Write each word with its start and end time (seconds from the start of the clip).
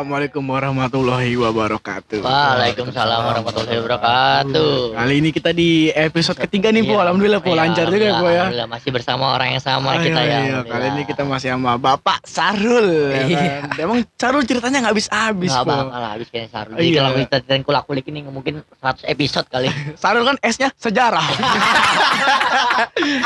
Assalamualaikum 0.00 0.40
warahmatullahi 0.48 1.36
wabarakatuh. 1.36 2.24
Waalaikumsalam 2.24 3.20
warahmatullahi 3.20 3.84
wabarakatuh. 3.84 4.96
Kali 4.96 5.14
ini 5.20 5.28
kita 5.28 5.52
di 5.52 5.92
episode 5.92 6.40
ketiga 6.40 6.72
nih, 6.72 6.88
Po. 6.88 6.96
Iya. 6.96 7.04
Alhamdulillah, 7.04 7.40
Po. 7.44 7.52
Iya, 7.52 7.60
Lancar 7.60 7.84
juga 7.84 8.08
Po 8.16 8.24
ya. 8.24 8.48
Alhamdulillah 8.48 8.68
masih 8.72 8.90
bersama 8.96 9.36
orang 9.36 9.48
yang 9.52 9.60
sama 9.60 9.92
Ah, 9.92 10.00
kita 10.00 10.20
iya, 10.24 10.32
ya. 10.32 10.40
iya. 10.40 10.58
Kali 10.64 10.86
ini 10.88 11.02
kita 11.04 11.22
masih 11.28 11.52
sama 11.52 11.76
Bapak 11.76 12.24
Sarul. 12.24 13.12
ya 13.12 13.28
Iya. 13.28 13.40
kan? 13.60 13.76
Emang 13.76 13.98
Sarul 14.16 14.42
ceritanya 14.48 14.78
nggak 14.80 14.92
habis-habis, 14.96 15.50
Nggak 15.52 15.64
Po. 15.68 15.72
bakal 15.84 16.00
habis 16.08 16.28
kayaknya 16.32 16.48
Sarul. 16.48 16.74
Jadi 16.80 16.88
Iya. 16.88 16.96
kalau 16.96 17.10
kita 17.12 17.36
ceritain 17.36 17.64
kulak-kulik 17.68 18.04
ini 18.08 18.18
mungkin 18.24 18.54
100 18.80 19.04
episode 19.04 19.46
kali. 19.52 19.68
Sarul 20.00 20.24
kan 20.24 20.40
S-nya 20.40 20.72
sejarah. 20.80 21.26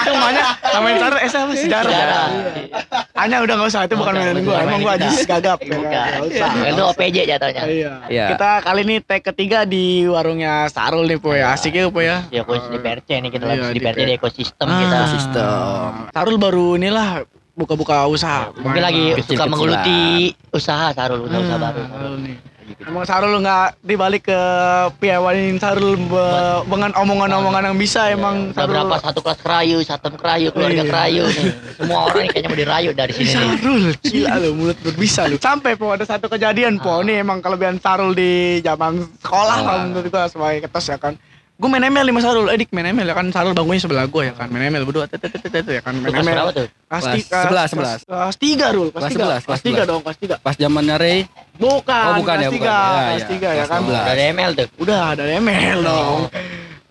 Namanya 0.04 0.44
namanya 0.74 0.96
Sarul 0.98 1.20
S-nya 1.22 1.40
apa? 1.46 1.52
Sejarah. 1.54 1.86
Sejarah. 1.86 2.26
Hanya 3.14 3.36
udah 3.40 3.54
nggak 3.54 3.70
usah, 3.70 3.86
itu 3.86 3.94
bukan 3.94 4.10
mainan 4.10 4.42
gua. 4.42 4.58
Emang 4.58 4.82
gua 4.82 4.98
ajis 4.98 5.22
gagap. 5.22 5.62
ya 5.62 5.78
kan? 5.78 6.18
Bukan. 6.18 6.63
Usah. 6.64 6.72
Itu 6.72 6.82
OPJ 6.90 7.16
jatuhnya. 7.26 7.62
Iya. 7.64 7.92
Iya. 8.08 8.26
Kita 8.32 8.50
kali 8.60 8.80
ini 8.82 8.96
tag 8.98 9.22
ketiga 9.22 9.58
di 9.64 10.04
warungnya 10.04 10.66
Sarul 10.68 11.04
nih, 11.04 11.18
Po 11.18 11.30
ya. 11.30 11.52
Asik 11.52 11.72
ya, 11.72 11.86
Po 11.86 12.00
ya. 12.00 12.24
Ya 12.28 12.42
khusus 12.42 12.68
di 12.68 12.78
PRC 12.78 13.08
nih 13.20 13.30
kita 13.30 13.44
Iya, 13.44 13.50
lagi 13.52 13.64
di 13.66 13.72
di 13.72 13.80
PRC 13.80 14.00
di 14.02 14.14
ekosistem 14.14 14.66
Ah, 14.66 14.78
kita. 14.78 14.96
Ekosistem. 14.98 15.90
Sarul 16.10 16.36
baru 16.36 16.66
inilah 16.74 17.08
buka-buka 17.52 18.08
usaha. 18.08 18.50
Mungkin 18.56 18.82
lagi 18.82 19.04
suka 19.22 19.44
menggeluti 19.46 20.32
usaha 20.50 20.90
Sarul, 20.90 21.24
usaha-usaha 21.24 21.58
baru. 21.60 21.80
Hmm, 21.80 21.92
Sarul 21.92 22.14
nih. 22.20 22.36
Emang 22.80 23.04
Sarul 23.04 23.38
nggak 23.38 23.78
dibalik 23.80 24.26
ke 24.26 24.40
piawanin 24.98 25.56
Sarul 25.56 25.94
be- 25.94 26.62
dengan 26.66 26.90
omongan-omongan 26.92 27.70
yang 27.70 27.78
bisa 27.78 28.10
emang 28.10 28.50
Udah 28.50 28.56
Sarul. 28.56 28.70
berapa 28.74 28.94
satu 28.98 29.18
kelas 29.20 29.38
kerayu, 29.38 29.78
satu 29.80 30.06
kerayu, 30.12 30.48
keluarga 30.50 30.82
Iya. 30.82 30.90
kerayu 30.90 31.22
nih. 31.24 31.44
Semua 31.76 31.98
orang 32.04 32.18
nih 32.18 32.30
kayaknya 32.30 32.48
mau 32.48 32.58
dirayu 32.58 32.90
dari 32.90 33.12
sini 33.12 33.26
nih. 33.26 33.36
Sarul, 33.36 33.84
gila 34.00 34.32
lu 34.36 34.50
mulut 34.54 34.78
berbisa 34.80 35.22
lu. 35.24 35.36
Sampai 35.38 35.72
po 35.74 35.90
ada 35.90 36.02
satu 36.02 36.26
kejadian 36.26 36.76
po, 36.76 37.00
nih 37.00 37.20
emang 37.20 37.38
kelebihan 37.38 37.78
Sarul 37.78 38.10
di 38.10 38.58
zaman 38.60 39.06
sekolah 39.20 39.58
lah 39.60 39.76
menurut 39.84 40.08
gua 40.08 40.26
sebagai 40.26 40.64
ketos 40.64 40.88
ya 40.88 40.98
kan. 40.98 41.14
Gue 41.54 41.70
main 41.70 41.86
ML 41.86 42.10
sama 42.10 42.18
Sarul, 42.18 42.50
eh 42.50 42.58
dik 42.58 42.74
main 42.74 42.90
ML 42.90 43.06
ya 43.06 43.14
kan 43.14 43.30
Sarul 43.30 43.54
bangunnya 43.54 43.78
sebelah 43.78 44.10
gue 44.10 44.26
ya 44.26 44.34
kan 44.34 44.50
main 44.50 44.74
ML 44.74 44.90
berdua 44.90 45.06
tet, 45.06 45.22
tet, 45.22 45.38
tet, 45.38 45.46
tet, 45.54 45.62
ya 45.62 45.78
kan 45.86 45.94
main 46.02 46.10
kelas 46.10 46.26
ML 46.26 46.46
tuh? 46.50 46.66
kelas 46.90 47.04
tiga 47.14 47.38
sebelas, 47.46 47.68
sebelas. 47.70 47.98
kelas 48.02 48.36
tiga 48.42 48.66
Rul 48.74 48.88
kelas 48.90 49.04
tiga 49.06 49.22
sebelas, 49.22 49.40
kelas 49.46 49.62
tiga 49.62 49.82
dong 49.86 50.02
kelas 50.02 50.18
tiga 50.18 50.34
Pas 50.42 50.54
zamannya 50.58 50.96
Ray, 50.98 51.18
bukan 51.54 52.06
Oh, 52.10 52.14
bukan 52.18 52.34
kelas 52.34 52.42
ya, 52.42 52.50
tiga. 52.50 52.74
Ya, 52.74 52.90
kelas 52.90 53.22
ya. 53.22 53.28
tiga 53.30 53.48
ya 53.54 53.64
kan. 53.70 53.80
Udah 53.86 54.02
ada 54.02 54.22
ML 54.34 54.50
tuh. 54.58 54.68
udah 54.82 54.98
ada 55.14 55.22
ML 55.30 55.78
dong 55.86 56.18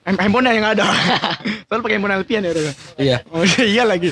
Hem- 0.03 0.19
handphone 0.19 0.47
yang 0.51 0.67
ada 0.67 0.83
soalnya 1.67 1.83
pakai 1.83 1.95
handphone 1.95 2.15
Alpian 2.15 2.41
ya 2.43 2.51
udah 2.51 2.63
iya. 2.99 3.17
Oh 3.35 3.43
iya 3.43 3.83
lagi. 3.83 4.11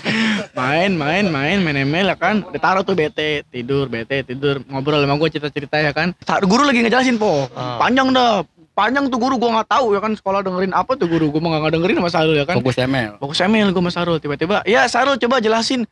Main, 0.51 0.95
main, 0.95 1.27
main, 1.27 1.59
main 1.59 1.77
ML 1.83 2.11
ya 2.11 2.17
kan. 2.19 2.43
Ditaruh 2.47 2.83
tuh 2.83 2.95
BT, 2.95 3.47
tidur, 3.51 3.91
BT, 3.91 4.23
tidur, 4.23 4.63
ngobrol 4.71 5.03
sama 5.03 5.15
gue 5.15 5.29
cerita-cerita 5.31 5.83
ya 5.83 5.91
kan. 5.91 6.15
Guru 6.47 6.63
lagi 6.63 6.79
ngejelasin, 6.79 7.19
Po. 7.19 7.47
Ah. 7.55 7.75
Panjang 7.75 8.11
dah. 8.15 8.39
Panjang 8.71 9.11
tuh 9.11 9.19
guru 9.19 9.35
gua 9.35 9.59
nggak 9.59 9.69
tahu 9.69 9.93
ya 9.93 9.99
kan 9.99 10.15
sekolah 10.15 10.39
dengerin 10.41 10.71
apa 10.71 10.95
tuh 10.95 11.07
guru 11.11 11.27
gua 11.27 11.41
mah 11.43 11.49
nggak 11.59 11.75
dengerin 11.75 11.95
sama 11.99 12.09
Sarul 12.11 12.35
ya 12.39 12.45
kan. 12.47 12.55
Fokus 12.59 12.79
ML. 12.79 13.11
Fokus 13.19 13.39
ML 13.43 13.67
gua 13.69 13.81
sama 13.83 13.91
Sarul 13.91 14.17
tiba-tiba. 14.23 14.63
Ya 14.63 14.87
Sarul 14.87 15.19
coba 15.19 15.43
jelasin. 15.43 15.83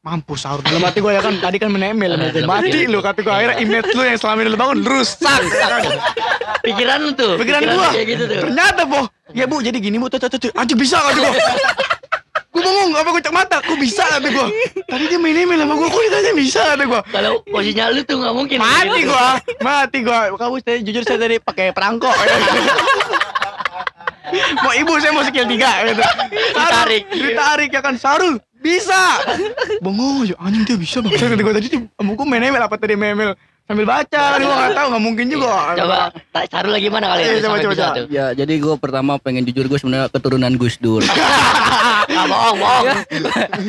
Mampus 0.00 0.46
Sarul 0.46 0.64
dalam 0.64 0.80
hati 0.80 1.02
gua 1.02 1.12
ya 1.12 1.20
kan 1.20 1.34
tadi 1.42 1.58
kan 1.60 1.68
gua 1.68 1.90
Dalam 1.90 2.46
mati 2.46 2.70
hati. 2.72 2.88
lu 2.88 3.02
kata 3.02 3.20
gua 3.20 3.34
akhirnya 3.36 3.56
image 3.60 3.90
lu 3.92 4.02
yang 4.06 4.16
selama 4.16 4.38
ini 4.46 4.50
lu 4.54 4.58
bangun 4.58 4.78
rusak 4.86 5.42
kan. 5.42 5.82
Pikiran 6.64 6.98
lu 7.02 7.10
tuh. 7.18 7.34
Pikiran 7.36 7.62
gua. 7.66 7.88
Kayak 7.92 8.06
gitu 8.14 8.22
tuh. 8.28 8.40
Ternyata, 8.48 8.82
Po. 8.86 9.00
Ya, 9.30 9.44
Bu, 9.46 9.62
jadi 9.62 9.78
gini, 9.78 9.96
Bu. 9.96 10.10
Tuh, 10.10 10.18
tuh, 10.18 10.28
tuh, 10.28 10.38
tuh. 10.38 10.50
Anjing 10.58 10.76
bisa 10.76 10.98
kata 10.98 11.18
gua. 11.18 11.32
Gua 12.50 12.60
bingung, 12.66 12.90
apa 12.98 13.08
gua 13.14 13.22
cek 13.22 13.34
mata? 13.34 13.56
Gua 13.62 13.78
bisa 13.78 14.02
kata 14.02 14.28
gua. 14.34 14.50
Tadi 14.90 15.04
dia 15.06 15.18
main 15.22 15.38
email 15.38 15.62
sama 15.62 15.74
gua, 15.78 15.86
kok 15.86 16.02
ditanya 16.02 16.32
bisa 16.34 16.60
kata 16.74 16.84
gua. 16.90 17.00
Kalau 17.06 17.32
posisinya 17.46 17.94
lu 17.94 18.02
tuh 18.02 18.16
nggak 18.18 18.34
mungkin. 18.34 18.58
Mati 18.58 19.00
gua, 19.06 19.26
mati 19.62 19.98
gua. 20.02 20.34
Kamu 20.34 20.58
saya 20.58 20.82
jujur 20.82 21.02
saya 21.06 21.18
tadi 21.22 21.38
pakai 21.38 21.70
perangkok. 21.70 22.10
mau 24.62 24.74
ibu 24.74 24.92
saya 24.98 25.14
mau 25.14 25.22
skill 25.22 25.46
3 25.46 25.94
gitu. 25.94 26.02
Ditarik. 26.58 27.02
Ditarik 27.06 27.70
ya 27.70 27.80
kan 27.86 27.94
Sarul. 27.94 28.42
Bisa. 28.60 29.22
Bengong 29.78 30.26
aja 30.26 30.34
anjing 30.42 30.66
dia 30.66 30.76
bisa 30.76 30.98
bang. 31.00 31.14
Saya 31.14 31.38
gua 31.38 31.54
tadi 31.54 31.70
sama 31.70 32.10
gua 32.18 32.26
main 32.26 32.42
email 32.42 32.66
apa 32.66 32.74
tadi 32.74 32.98
main 32.98 33.14
email 33.14 33.38
sambil 33.70 33.86
baca 33.86 34.22
kan 34.34 34.38
gua 34.42 34.54
enggak 34.58 34.74
tahu 34.74 34.86
enggak 34.90 35.04
mungkin 35.06 35.26
juga. 35.30 35.54
Coba 35.78 35.98
tak 36.34 36.44
Sarul 36.50 36.72
lagi 36.74 36.88
mana 36.90 37.06
kali 37.14 37.20
Iya, 37.22 37.30
itu 37.30 37.40
coba, 37.46 37.56
coba, 37.62 37.74
coba. 37.78 37.94
Ya, 38.10 38.26
jadi 38.34 38.54
gue 38.58 38.74
pertama 38.82 39.12
pengen 39.22 39.46
jujur 39.46 39.70
gue 39.70 39.78
sebenarnya 39.78 40.10
keturunan 40.10 40.52
Gus 40.58 40.74
Dur. 40.82 41.06
Nggak 41.06 42.26
bohong, 42.34 42.56
bohong. 42.58 42.84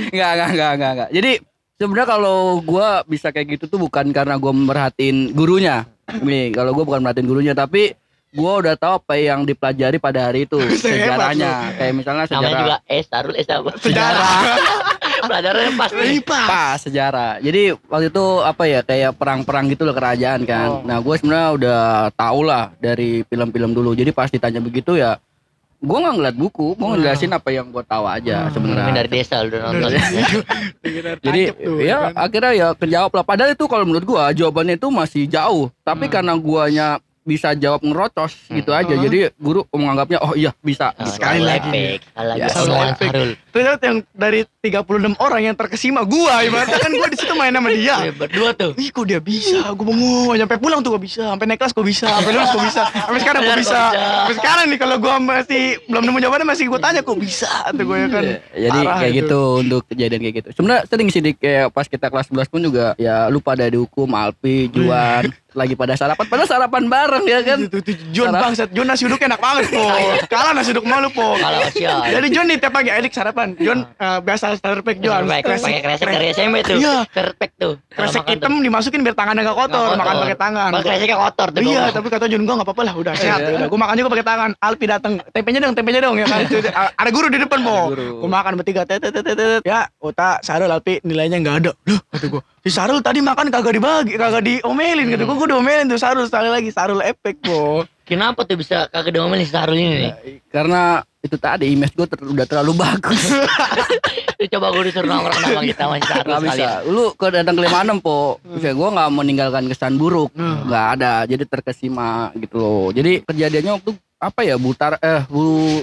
Enggak, 0.09 0.29
enggak, 0.33 0.49
enggak, 0.49 0.71
enggak, 0.73 0.91
enggak. 0.97 1.09
Jadi 1.13 1.31
sebenarnya 1.77 2.09
kalau 2.09 2.39
gue 2.65 2.87
bisa 3.05 3.27
kayak 3.29 3.47
gitu 3.61 3.69
tuh 3.69 3.77
bukan 3.77 4.09
karena 4.09 4.41
gue 4.41 4.49
merhatiin 4.49 5.37
gurunya. 5.37 5.85
Nih, 6.25 6.49
kalau 6.49 6.73
gue 6.73 6.81
bukan 6.81 7.05
merhatiin 7.05 7.29
gurunya, 7.29 7.53
tapi 7.53 7.93
gue 8.31 8.53
udah 8.65 8.73
tahu 8.79 9.05
apa 9.05 9.21
yang 9.21 9.45
dipelajari 9.45 10.01
pada 10.01 10.33
hari 10.33 10.49
itu 10.49 10.57
sejarahnya. 10.81 11.77
Kayak 11.77 11.93
misalnya 11.93 12.25
Namanya 12.25 12.33
sejarah 12.33 12.57
juga 12.57 12.77
S 12.89 13.05
Sarul 13.05 13.35
S 13.37 13.47
apa? 13.53 13.71
Sejarah. 13.77 14.29
Pelajarannya 15.23 15.71
pas 15.75 15.89
nih. 15.91 16.07
Lipat. 16.13 16.47
pas 16.47 16.77
sejarah. 16.77 17.31
Jadi 17.37 17.61
waktu 17.83 18.07
itu 18.07 18.25
apa 18.41 18.63
ya 18.63 18.79
kayak 18.81 19.11
perang-perang 19.13 19.65
gitu 19.67 19.83
loh 19.83 19.93
kerajaan 19.93 20.39
Oh. 20.39 20.47
kan. 20.47 20.69
Nah 20.83 20.97
gue 20.97 21.15
sebenarnya 21.15 21.49
udah 21.53 21.81
tau 22.11 22.39
lah 22.41 22.73
dari 22.77 23.21
film-film 23.23 23.71
dulu. 23.71 23.91
Jadi 23.91 24.09
pas 24.09 24.27
ditanya 24.27 24.57
begitu 24.57 24.93
ya, 24.93 25.17
gue 25.77 25.97
nggak 25.97 26.13
ngeliat 26.13 26.35
buku, 26.35 26.73
gue 26.73 26.87
ngejelasin 26.87 27.31
apa 27.31 27.49
yang 27.49 27.67
gue 27.67 27.83
tahu 27.83 28.05
aja 28.05 28.45
Mungkin 28.45 28.53
sebenarnya. 28.53 28.93
dari 28.95 29.09
desa 29.11 29.35
lu 29.39 29.47
udah 29.47 29.61
nonton. 29.63 29.91
Jadi 31.19 31.41
ya 31.81 31.97
akhirnya 32.11 32.51
ya 32.53 32.67
kejawab 32.73 33.11
lah. 33.13 33.23
Padahal 33.23 33.51
itu 33.51 33.65
kalau 33.65 33.83
menurut 33.83 34.05
gua 34.05 34.29
jawabannya 34.29 34.75
itu 34.75 34.87
masih 34.87 35.25
jauh. 35.25 35.69
Tapi 35.81 36.05
Hmm. 36.05 36.13
karena 36.13 36.33
guanya 36.35 36.87
bisa 37.21 37.53
jawab 37.53 37.81
ngerocos 37.81 38.33
gitu 38.47 38.71
aja. 38.71 38.89
Hmm. 38.91 39.03
Jadi 39.03 39.29
guru 39.35 39.61
menganggapnya 39.69 40.17
oh 40.19 40.33
iya 40.33 40.49
bisa. 40.59 40.89
Oh, 40.95 41.05
Sekali 41.05 41.37
lagi. 41.39 41.69
epic. 41.69 42.01
Sekali 42.07 42.27
lagi 42.27 42.41
Ya, 42.41 42.47
Ternyata 43.51 43.83
yang 43.83 43.97
dari 44.15 44.47
36 44.63 45.19
orang 45.19 45.41
yang 45.43 45.55
terkesima 45.59 46.07
gua 46.07 46.39
ibaratnya 46.41 46.79
kan 46.79 46.91
gua 46.95 47.07
di 47.11 47.17
situ 47.19 47.33
main 47.35 47.51
sama 47.51 47.69
dia. 47.69 47.95
Eh, 48.07 48.13
Berdua 48.15 48.55
tuh. 48.55 48.71
Ih 48.79 48.89
kok 48.89 49.03
dia 49.03 49.19
bisa, 49.19 49.75
gue 49.75 49.85
bengong 49.85 50.39
sampai 50.39 50.57
pulang 50.57 50.79
tuh 50.79 50.95
gua 50.95 51.01
bisa, 51.03 51.35
sampai 51.35 51.45
naik 51.51 51.59
kelas 51.59 51.73
gua 51.75 51.85
bisa, 51.85 52.07
sampai 52.07 52.31
lulus 52.31 52.51
gua 52.55 52.63
bisa, 52.63 52.83
sampai 52.87 53.19
sekarang 53.19 53.41
gua 53.43 53.57
bisa, 53.59 53.79
gua 53.91 53.99
sampai 53.99 54.35
sekarang 54.39 54.65
nih 54.71 54.79
kalau 54.79 54.95
gua 55.03 55.15
masih 55.19 55.63
belum 55.91 56.03
nemu 56.07 56.17
jawabannya 56.23 56.47
masih 56.47 56.65
gua 56.71 56.79
tanya 56.79 57.01
kok 57.03 57.19
bisa, 57.19 57.51
tuh 57.75 57.83
gue 57.83 57.97
ya 57.99 58.07
kan. 58.07 58.23
Jadi 58.51 58.79
Parah 58.81 58.97
kayak 59.03 59.11
itu. 59.11 59.19
gitu 59.25 59.41
untuk 59.59 59.81
kejadian 59.91 60.19
kayak 60.23 60.35
gitu. 60.39 60.49
Sebenarnya 60.55 60.81
sering 60.87 61.07
sih 61.11 61.21
di, 61.21 61.31
kayak 61.35 61.67
pas 61.75 61.87
kita 61.91 62.07
kelas 62.07 62.27
11 62.31 62.47
pun 62.47 62.61
juga 62.63 62.85
ya 62.95 63.27
lu 63.27 63.43
pada 63.43 63.67
dihukum 63.67 64.07
Alpi, 64.15 64.71
Juan 64.71 65.27
lagi 65.51 65.75
pada 65.75 65.93
sarapan. 65.99 66.25
Padahal 66.31 66.47
sarapan 66.47 66.83
bareng 66.87 67.25
ya 67.27 67.39
kan. 67.43 67.59
Itu 67.67 67.91
John 68.15 68.31
Sarap. 68.31 68.41
bangsat, 68.47 68.69
John 68.71 68.87
nasi 68.87 69.03
uduk 69.03 69.19
enak 69.19 69.39
banget 69.39 69.65
po. 69.67 69.83
Kalah 70.31 70.51
nasi 70.55 70.71
uduk 70.71 70.85
malu 70.87 71.11
po. 71.11 71.35
Jadi 71.75 72.27
John 72.31 72.47
nih 72.47 72.57
tiap 72.59 72.71
pagi 72.71 72.91
edik 72.91 73.11
sarapan. 73.11 73.40
John 73.59 73.79
eh, 73.87 74.19
biasa 74.21 74.45
starter 74.57 74.81
pack 74.81 74.97
John. 75.01 75.23
Pakai 75.27 75.43
kresek 75.43 76.07
dari 76.07 76.27
SMP 76.33 76.55
tuh. 76.65 76.77
Iya. 76.77 76.95
Terpek 77.11 77.51
tuh. 77.57 77.73
Kalau 77.91 78.07
Kresek 78.07 78.21
makan 78.23 78.33
hitam 78.33 78.53
dimasukin 78.63 78.99
biar 79.03 79.15
tangannya 79.17 79.41
gak 79.43 79.57
kotor, 79.57 79.87
makan 79.95 80.05
kotor. 80.05 80.23
pakai 80.23 80.37
tangan. 80.37 80.69
tuh. 80.71 80.83
Kreseknya 80.85 81.17
kotor 81.17 81.47
tuh. 81.51 81.61
Iya, 81.61 81.83
tapi 81.91 82.07
kata 82.07 82.25
John 82.31 82.43
gua 82.47 82.55
nggak 82.61 82.67
apa-apa 82.67 82.83
lah, 82.87 82.93
udah 82.95 83.13
sehat. 83.17 83.39
Iya. 83.41 83.55
Udah, 83.57 83.67
gua 83.67 83.79
makan 83.83 83.95
juga 83.99 84.09
pakai 84.13 84.27
tangan. 84.27 84.49
Alpi 84.61 84.85
datang, 84.87 85.13
tempenya 85.33 85.59
dong, 85.61 85.73
tempenya 85.75 85.99
dong 86.01 86.15
ya 86.17 86.25
kan. 86.29 86.39
Itu, 86.45 86.57
Ada 86.71 87.09
guru 87.09 87.27
di 87.29 87.39
depan 87.41 87.59
po. 87.61 87.77
Gua 88.23 88.29
makan 88.29 88.53
bertiga, 88.59 88.81
tet, 88.85 89.01
tet, 89.03 89.11
tet, 89.11 89.23
tet, 89.25 89.35
tet. 89.37 89.61
Ya, 89.65 89.89
Uta, 89.99 90.39
Sarul, 90.41 90.71
Alpi 90.71 91.01
nilainya 91.03 91.37
nggak 91.41 91.55
ada. 91.65 91.71
Loh, 91.87 92.01
kata 92.11 92.25
gua. 92.29 92.41
Si 92.61 92.69
Sarul 92.69 93.01
tadi 93.01 93.19
makan 93.25 93.49
kagak 93.49 93.73
dibagi, 93.73 94.13
kagak 94.15 94.43
diomelin 94.45 95.09
gitu. 95.11 95.23
Gua 95.25 95.35
gua 95.35 95.47
diomelin 95.57 95.89
tuh 95.89 95.97
Sarul 95.97 96.25
sekali 96.29 96.49
lagi, 96.49 96.69
Sarul 96.69 97.01
efek 97.01 97.41
po. 97.41 97.83
Kenapa 98.05 98.43
tuh 98.43 98.59
bisa 98.59 98.85
kagak 98.91 99.15
diomelin 99.17 99.47
Sarul 99.49 99.77
ini 99.77 99.95
nih? 100.09 100.13
Karena 100.51 101.01
itu 101.21 101.37
tadi 101.37 101.69
image 101.77 101.93
gue 101.93 102.09
udah 102.09 102.45
terlalu 102.49 102.73
bagus. 102.81 103.29
Coba 104.57 104.73
gue 104.73 104.89
disuruh 104.89 105.05
nongkrong 105.05 105.37
sama 105.37 105.61
kita 105.69 105.83
sama 105.85 105.95
si 106.01 106.05
Sarul 106.09 106.31
Gak 106.33 106.41
bisa. 106.49 106.69
Lu 106.89 107.03
ke 107.13 107.27
datang 107.29 107.53
ke 107.53 107.61
56 107.69 108.01
po. 108.01 108.41
Kayak 108.57 108.75
gue 108.81 108.89
gak 108.97 109.09
meninggalkan 109.13 109.63
kesan 109.69 109.93
buruk. 110.01 110.33
Hmm. 110.33 110.65
Gak 110.65 110.87
ada. 110.97 111.13
Jadi 111.29 111.43
terkesima 111.45 112.33
gitu 112.33 112.57
loh. 112.57 112.89
Jadi 112.89 113.21
kejadiannya 113.21 113.71
waktu 113.77 113.91
apa 114.21 114.41
ya 114.45 114.57
Butar 114.57 114.97
eh 115.01 115.21
Bu 115.29 115.81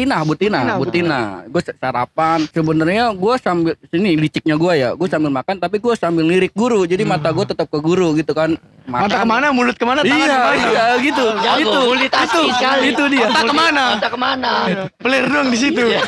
Tina, 0.00 0.16
Bu 0.24 0.32
Tina, 0.32 0.58
Tina, 0.64 0.74
Bu 0.74 0.80
Bu 0.80 0.84
Tina. 0.88 1.20
Gue 1.44 1.60
sarapan. 1.60 2.38
Sebenarnya 2.48 3.04
gue 3.12 3.34
sambil 3.36 3.72
sini 3.86 4.16
liciknya 4.16 4.56
gue 4.56 4.72
ya. 4.74 4.90
Gue 4.96 5.06
sambil 5.06 5.28
makan 5.28 5.60
tapi 5.60 5.76
gue 5.76 5.92
sambil 5.92 6.24
lirik 6.24 6.56
guru. 6.56 6.88
Jadi 6.88 7.04
mata 7.04 7.28
gue 7.28 7.44
tetap 7.44 7.68
ke 7.68 7.78
guru 7.78 8.16
gitu 8.16 8.32
kan. 8.32 8.56
Mata 8.88 9.22
ke 9.22 9.28
mana, 9.28 9.54
mulut 9.54 9.76
ke 9.78 9.86
mana, 9.86 10.02
tangan 10.02 10.18
Iya, 10.18 10.34
ke 10.34 10.40
mana. 10.40 10.66
iya 10.66 10.86
gitu. 10.98 11.26
Jago, 11.38 11.60
itu, 11.62 11.78
multitasking 11.86 12.42
itu, 12.42 12.56
sekali. 12.58 12.84
itu 12.90 13.04
dia. 13.06 13.26
Otak 13.28 13.44
ke 13.44 13.54
mana? 13.54 13.84
Otak 13.94 14.10
ke 14.10 14.18
mana? 14.18 14.50
Pelir 14.98 15.24
dong 15.30 15.46
di 15.46 15.58
situ. 15.60 15.82
Iya. 15.84 16.02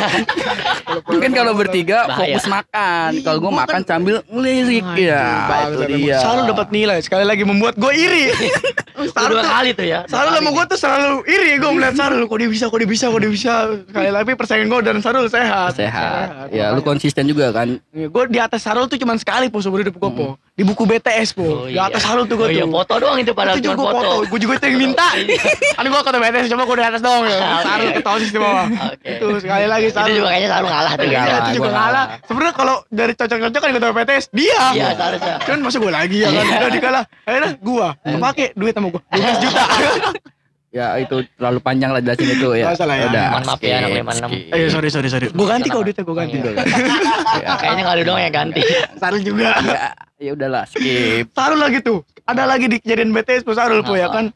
Mungkin 1.07 1.31
kalau 1.31 1.53
bertiga 1.55 1.99
Bahaya. 2.05 2.19
fokus 2.19 2.45
makan. 2.51 3.11
Kalau 3.23 3.39
gue 3.39 3.53
makan 3.55 3.81
kan- 3.83 3.87
sambil 3.87 4.17
ngelirik 4.27 4.83
ya. 4.99 5.23
Itu 5.71 5.85
dia. 5.87 6.17
Sarul 6.19 6.45
dapat 6.49 6.69
nilai 6.75 6.99
sekali 6.99 7.23
lagi 7.23 7.45
membuat 7.47 7.79
gue 7.79 7.93
iri. 7.95 8.35
Sarul 9.15 9.39
Dua 9.39 9.43
tuh, 9.43 9.53
kali 9.53 9.71
tuh 9.75 9.87
ya. 9.87 10.01
Sarul 10.07 10.33
sama 10.35 10.51
gue 10.51 10.65
tuh 10.67 10.79
selalu 10.79 11.13
iri 11.27 11.51
gue 11.59 11.71
melihat 11.71 11.95
Sarul 11.95 12.23
kok 12.27 12.39
dia 12.39 12.51
bisa, 12.51 12.65
kok 12.67 12.79
dia 12.79 12.91
bisa, 12.91 13.05
kok 13.09 13.21
dia 13.21 13.31
bisa. 13.31 13.53
Sekali 13.85 14.09
lagi 14.09 14.33
persaingan 14.33 14.67
gue 14.67 14.81
dan 14.83 14.97
Sarul 14.99 15.27
sehat. 15.27 15.75
Sehat. 15.75 16.49
Ya, 16.49 16.71
lu 16.71 16.81
konsisten 16.81 17.25
juga 17.25 17.51
kan. 17.51 17.79
Gue 17.89 18.25
di 18.27 18.37
atas 18.37 18.61
Sarul 18.61 18.87
tuh 18.87 18.97
cuma 18.97 19.15
sekali 19.15 19.47
po 19.47 19.59
seumur 19.59 19.81
hidup 19.81 19.95
gue 19.95 20.11
po. 20.11 20.29
Di 20.53 20.63
buku 20.63 20.85
BTS 20.85 21.33
po. 21.33 21.43
Oh, 21.43 21.65
Di 21.65 21.75
iya. 21.75 21.89
atas 21.89 22.01
Sarul 22.01 22.25
tuh 22.25 22.37
gue 22.37 22.45
Oh 22.45 22.53
iya, 22.53 22.63
tuh. 22.63 22.71
foto 22.71 22.93
doang 22.99 23.17
itu 23.17 23.33
padahal 23.33 23.57
itu 23.57 23.65
cuma 23.65 23.73
juga 23.73 23.81
gue 23.81 23.89
foto. 23.89 24.05
foto. 24.05 24.29
Gue 24.29 24.39
juga 24.39 24.53
itu 24.55 24.65
yang 24.69 24.79
minta. 24.79 25.09
kan 25.77 25.85
gue 25.85 26.01
kata 26.03 26.19
BTS 26.19 26.47
coba 26.49 26.63
gue 26.63 26.77
di 26.77 26.85
atas 26.85 27.01
dong. 27.01 27.23
Ya. 27.25 27.39
Sarul 27.67 27.91
ketosis 27.93 28.31
di 28.31 28.39
bawah. 28.39 28.67
Oke. 28.69 29.11
Tuh 29.17 29.39
sekali 29.41 29.65
lagi 29.65 29.87
Itu 29.89 29.97
Sarul. 29.97 30.15
juga 30.15 30.29
kayaknya 30.29 30.49
selalu 30.53 30.67
ngalah 30.69 30.93
tuh. 30.93 31.07
Iya, 31.09 31.21
itu 31.23 31.51
juga 31.57 31.69
ngalah. 31.69 31.81
ngalah. 31.81 32.05
Sebenarnya 32.29 32.55
kalau 32.55 32.77
dari 32.93 33.13
cocok-cocokan 33.17 33.69
gue 33.71 33.83
tahu 33.83 33.93
BTS 33.97 34.25
dia. 34.31 34.63
Iya, 34.71 34.89
seharusnya. 34.93 35.35
Cuman 35.43 35.59
masa 35.65 35.77
gue 35.79 35.93
lagi 35.93 36.17
ya 36.19 36.29
kan. 36.29 36.45
Udah 36.45 36.71
dikalah. 36.71 37.03
Akhirnya 37.25 37.51
gue 37.57 37.87
kepake 38.05 38.45
duit 38.53 38.73
sama 38.73 38.89
gue 38.89 39.03
12 39.09 39.43
juta. 39.43 39.63
Ya 40.73 40.97
itu 40.97 41.21
terlalu 41.37 41.61
panjang 41.61 41.93
lah 41.93 42.01
jelasin 42.01 42.33
itu 42.33 42.49
ya. 42.57 42.73
Nggak 42.73 42.77
usah 42.81 42.87
lah 42.89 42.97
ya. 42.97 43.05
Udah. 43.13 43.27
Mohon 43.29 43.45
maaf 43.45 43.61
ya, 43.61 43.75
anak 43.77 43.91
skip, 43.93 44.01
56. 44.01 44.17
skip. 44.25 44.41
Eh 44.57 44.69
sorry 44.73 44.89
sorry 44.89 45.09
sorry. 45.13 45.27
Gue 45.29 45.47
ganti 45.47 45.69
kok 45.69 45.83
duitnya 45.85 46.03
gue 46.03 46.17
ganti. 46.17 46.37
Iya. 46.41 47.53
Kayaknya 47.61 47.93
lu 47.93 48.03
doang 48.09 48.21
yang 48.25 48.33
ganti. 48.33 48.61
Sarul 48.97 49.21
juga. 49.21 49.53
Ya, 49.61 49.93
ya 50.17 50.31
udahlah 50.33 50.65
skip. 50.65 51.29
Sarul 51.37 51.61
lagi 51.61 51.85
tuh. 51.85 52.01
Ada 52.25 52.49
lagi 52.49 52.73
di 52.73 52.81
kejadian 52.81 53.13
BTS 53.13 53.45
po 53.45 53.53
Sarul 53.53 53.85
po 53.85 54.01
ya 54.01 54.09
kan. 54.09 54.33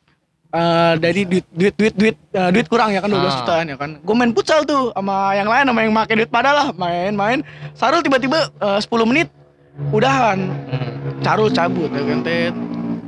Eh 0.52 0.92
dari 1.00 1.24
duit 1.24 1.48
duit 1.56 1.72
duit 1.72 1.94
duit 1.96 2.16
eh, 2.36 2.50
duit 2.52 2.66
kurang 2.68 2.92
ya 2.92 3.00
kan 3.00 3.08
12 3.08 3.16
Ah. 3.16 3.32
jutaan 3.40 3.66
ya 3.72 3.76
kan. 3.80 3.90
Gue 4.04 4.14
main 4.14 4.36
futsal 4.36 4.68
tuh 4.68 4.92
sama 4.92 5.32
yang 5.32 5.48
lain 5.48 5.64
sama 5.64 5.80
yang 5.88 5.92
make 5.96 6.12
duit 6.12 6.28
pada 6.28 6.52
lah 6.52 6.66
main-main. 6.76 7.40
Sarul 7.72 8.04
tiba-tiba 8.04 8.52
eh, 8.60 8.78
10 8.84 8.92
menit 9.08 9.32
udahan. 9.88 10.52
Hmm. 10.68 10.92
Sarul 11.24 11.48
cabut 11.48 11.88
ya 11.88 12.04
kan 12.04 12.20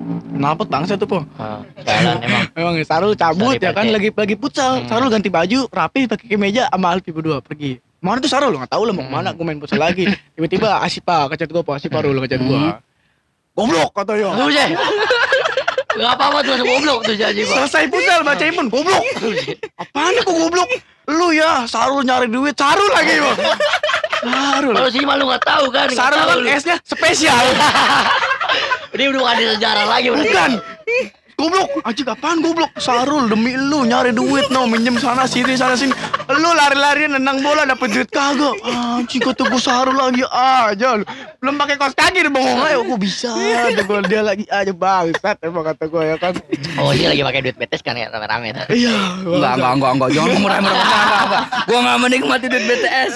Kenapa 0.09 0.63
bangsa 0.65 0.97
tuh 0.97 1.09
po? 1.09 1.19
Ah, 1.37 1.61
Jalan 1.85 2.17
emang. 2.25 2.45
Emang 2.59 2.75
Sarul 2.85 3.13
cabut 3.15 3.61
ya 3.61 3.71
kan 3.77 3.87
lagi 3.89 4.09
lagi 4.13 4.35
futsal. 4.39 4.83
Hmm. 4.83 4.89
Sarul 4.89 5.09
ganti 5.13 5.29
baju, 5.29 5.69
rapi 5.69 6.09
pakai 6.09 6.27
kemeja 6.27 6.67
sama 6.73 6.97
Alpi 6.97 7.11
berdua 7.13 7.45
pergi. 7.45 7.79
Mana 8.01 8.23
tuh 8.23 8.31
Sarul? 8.31 8.55
Nggak 8.57 8.73
tahu 8.73 8.83
lah 8.89 8.95
mau 8.95 9.05
ke 9.05 9.13
mana. 9.13 9.31
Gue 9.35 9.45
main 9.45 9.59
futsal 9.61 9.81
lagi. 9.83 10.09
Tiba-tiba 10.35 10.81
Asipa 10.81 11.29
ngechat 11.29 11.51
gue, 11.51 11.63
Asipa 11.63 11.99
Rul 12.01 12.19
ngechat 12.23 12.41
gue. 12.41 12.61
Goblok 13.59 13.91
kata 13.91 14.15
yo. 14.15 14.31
Sih. 14.55 14.71
Gak 15.99 16.15
apa-apa 16.15 16.47
tuh 16.47 16.55
goblok 16.63 17.01
tuh 17.03 17.17
jadi 17.19 17.41
Pak. 17.43 17.57
Selesai 17.67 17.85
futsal 17.91 18.21
bacain 18.23 18.55
pun 18.55 18.67
goblok. 18.71 19.03
Apaan 19.83 20.15
nih 20.15 20.23
kok 20.23 20.37
goblok? 20.37 20.69
Lu 21.09 21.33
ya, 21.33 21.65
Sarul 21.65 22.05
nyari 22.05 22.29
duit, 22.29 22.55
Sarul 22.55 22.87
lagi 22.93 23.17
bang. 23.19 23.39
Sarul. 24.23 24.75
Kalau 24.75 24.91
sih 24.91 25.03
malu 25.07 25.25
nggak 25.31 25.45
tahu 25.47 25.67
kan. 25.71 25.87
Sarul 25.95 26.19
tahu 26.19 26.29
kan 26.29 26.37
lu. 26.43 26.49
S-nya 26.51 26.77
spesial. 26.83 27.45
Ini 28.95 29.05
udah 29.15 29.35
di 29.37 29.45
sejarah 29.55 29.87
lagi. 29.87 30.09
Bukan. 30.11 30.51
Goblok, 31.39 31.71
anjing 31.87 32.11
apaan 32.11 32.43
goblok? 32.43 32.75
Sarul 32.83 33.31
demi 33.31 33.55
lu 33.55 33.87
nyari 33.87 34.11
duit 34.11 34.51
no, 34.51 34.67
minjem 34.67 34.99
sana 34.99 35.23
sini 35.23 35.55
sana 35.55 35.79
sini. 35.79 35.95
Lu 36.27 36.51
lari-larian 36.51 37.15
nendang 37.15 37.39
bola 37.47 37.63
dapet 37.63 37.95
duit 37.95 38.11
kagak. 38.11 38.59
Anjing 38.67 39.23
kata 39.23 39.47
gua 39.47 39.63
Sarul 39.63 39.95
lagi 39.95 40.27
aja 40.27 40.99
lu. 40.99 41.07
Belum 41.39 41.55
pakai 41.55 41.79
kaos 41.79 41.95
kaki 41.95 42.27
udah 42.27 42.33
bengong 42.35 42.59
ayo 42.67 42.83
gua 42.83 42.99
bisa. 42.99 43.31
Ada 43.31 43.87
gua 43.87 44.03
dia 44.03 44.27
lagi 44.27 44.51
aja 44.51 44.75
bangsat 44.75 45.39
emang 45.47 45.63
kata 45.63 45.87
gua 45.87 46.11
ya 46.11 46.17
kan. 46.19 46.35
Oh 46.75 46.91
dia 46.91 47.15
lagi 47.15 47.23
pakai 47.23 47.41
duit 47.47 47.55
betes 47.55 47.87
kan 47.87 47.95
ya 47.95 48.11
rame-rame. 48.11 48.59
Iya. 48.75 49.23
Enggak, 49.23 49.53
enggak, 49.63 49.73
enggak, 49.79 49.91
enggak. 49.95 50.11
Jangan 50.11 50.37
murah-murah. 50.43 50.59
Enggak, 50.59 51.03
enggak, 51.07 51.23
enggak. 51.23 51.43
Gua 51.71 51.79
enggak 51.79 51.99
menikmati 52.03 52.47
duit 52.51 52.65
BTS. 52.67 53.13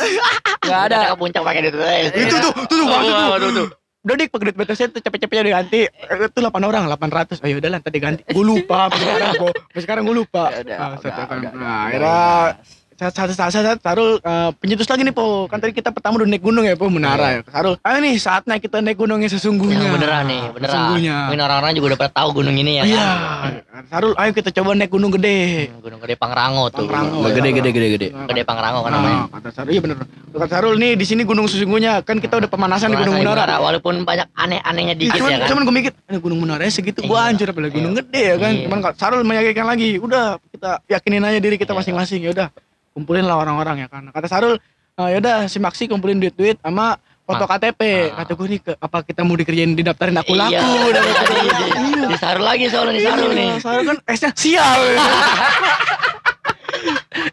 Enggak 0.63 0.81
ada. 0.95 0.99
Ke 1.11 1.17
puncak 1.19 1.43
pakai 1.43 1.61
duit 1.67 1.75
betes. 1.75 2.11
Itu 2.15 2.35
tuh, 2.39 2.53
tuh 2.71 2.77
tuh, 2.79 2.87
maksud 2.87 3.51
tuh. 3.51 3.82
Tuh. 4.03 4.09
Udah 4.09 4.15
dik 4.19 4.35
duit 4.35 4.57
BTS 4.59 4.91
itu 4.91 4.99
cepet-cepetnya 4.99 5.43
diganti. 5.47 5.87
Eh, 5.87 6.27
Itu 6.27 6.43
8 6.43 6.59
orang, 6.59 6.91
800. 6.91 7.39
Ayo 7.39 7.63
udah 7.63 7.71
lah 7.71 7.81
tadi 7.81 8.03
ganti. 8.03 8.27
Gue 8.27 8.43
lupa 8.43 8.91
sampai 8.91 8.99
sekarang. 8.99 9.31
Sampai 9.39 9.81
sekarang 9.81 10.03
gue 10.03 10.17
lupa. 10.19 10.45
Ya 10.51 10.59
udah, 10.61 10.77
Ah, 10.77 10.89
udah, 10.91 11.15
udah, 11.23 11.53
Nah, 11.55 11.83
udah. 11.87 11.99
saat 12.03 12.82
saat 13.05 13.33
saat 13.33 13.51
saat 13.51 13.79
Sarul 13.79 14.17
eh, 14.17 14.51
penyetus 14.55 14.85
lagi 14.85 15.03
nih 15.03 15.11
po 15.11 15.47
kan 15.47 15.57
tadi 15.57 15.73
kita 15.73 15.89
pertama 15.89 16.15
udah 16.15 16.29
naik 16.29 16.39
gunung 16.39 16.63
ya 16.63 16.75
po 16.75 16.87
menara 16.87 17.27
ya 17.33 17.41
Sarul 17.45 17.75
ayo 17.77 17.99
nih 17.99 18.15
saatnya 18.17 18.55
kita 18.57 18.79
naik 18.79 18.95
gunung 18.95 19.19
yang 19.19 19.27
sesungguhnya 19.29 19.81
Yang 19.81 19.95
beneran 19.97 20.25
nih, 20.25 20.43
beneran. 20.51 20.69
sesungguhnya 20.69 21.17
Mungkin 21.27 21.41
orang-orang 21.41 21.73
juga 21.73 21.87
udah 21.89 21.99
pada 21.99 22.13
tahu 22.13 22.29
gunung 22.35 22.55
ini 22.55 22.73
ya 22.77 22.85
iya 22.85 23.09
kan. 23.41 23.53
Sarul 23.89 24.13
ayo 24.15 24.31
kita 24.31 24.51
coba 24.53 24.71
naik 24.73 24.89
gunung 24.89 25.11
gede 25.11 25.35
Hmm, 25.65 25.81
Gunung 25.81 25.99
Gede 25.99 26.15
Pangrango 26.15 26.65
tuh. 26.69 26.85
Pangrango. 26.85 27.19
Gede, 27.25 27.51
gede, 27.51 27.71
gede, 27.71 27.89
gede. 27.91 28.09
Gede 28.13 28.43
Pangrango 28.43 28.81
kan 28.81 28.91
Nah, 28.91 28.99
namanya. 28.99 29.21
kata 29.33 29.49
Sarul 29.53 29.71
iya 29.71 29.81
bener 29.81 29.97
kata 30.29 30.47
Sarul 30.47 30.75
nih 30.77 30.93
di 30.95 31.05
sini 31.05 31.23
gunung 31.23 31.47
sesungguhnya 31.47 32.03
kan 32.03 32.19
kita 32.19 32.37
udah 32.37 32.47
pemanasan 32.47 32.91
di 32.91 32.99
gunung 32.99 33.17
menara 33.17 33.57
Walaupun 33.59 34.03
banyak 34.03 34.29
aneh-anehnya 34.33 34.95
Ih, 34.95 35.01
dikit 35.01 35.19
cuman, 35.19 35.31
ya 35.31 35.39
kan. 35.39 35.49
cuman 35.49 35.63
gue 35.63 35.75
mikir, 35.75 35.93
"Ini 36.05 36.19
gunung 36.19 36.39
menara 36.39 36.67
segitu 36.67 37.01
gua 37.03 37.19
Iya. 37.21 37.27
hancur 37.31 37.47
apalagi 37.49 37.75
gunung 37.75 37.95
gede 37.95 38.23
ya 38.23 38.37
kan. 38.37 38.53
Iya. 38.53 38.65
Cuman 38.67 38.79
kalau 38.81 38.95
Sarul 38.95 39.23
meyakinkan 39.23 39.67
lagi, 39.67 39.89
udah 39.97 40.25
kita 40.49 40.71
yakinin 40.87 41.23
aja 41.23 41.39
diri 41.39 41.57
kita 41.57 41.71
Iya. 41.71 41.79
masing-masing 41.79 42.21
ya 42.23 42.31
udah. 42.33 42.49
Kumpulin 42.93 43.25
lah 43.25 43.37
orang-orang 43.37 43.77
ya 43.79 43.89
kan. 43.89 44.05
Kata 44.07 44.27
Sarul, 44.27 44.55
"Eh, 44.95 45.09
ya 45.09 45.19
udah 45.19 45.37
si 45.47 45.57
Maksi 45.57 45.85
kumpulin 45.87 46.17
duit-duit 46.17 46.57
sama 46.59 46.97
foto 47.23 47.45
KTP. 47.47 47.81
Ah. 48.11 48.21
Kata 48.21 48.33
gue 48.35 48.47
nih 48.49 48.61
ke, 48.61 48.73
apa 48.75 48.99
kita 49.01 49.21
mau 49.23 49.33
dikerjain 49.33 49.73
didaftarin 49.73 50.13
aku 50.15 50.33
laku 50.33 50.53
Iya. 50.61 50.93
dan 50.93 51.05
kata 51.09 51.33
dia, 51.33 51.53
Di- 51.55 51.73
iya. 51.73 52.07
Disaru 52.07 52.43
lagi 52.43 52.65
soalnya 52.69 52.95
disaru 52.95 53.25
Iya, 53.25 53.35
nih. 53.35 53.51
Sarul 53.59 53.85
kan 53.87 53.97
esnya 54.07 54.31
sial. 54.35 54.81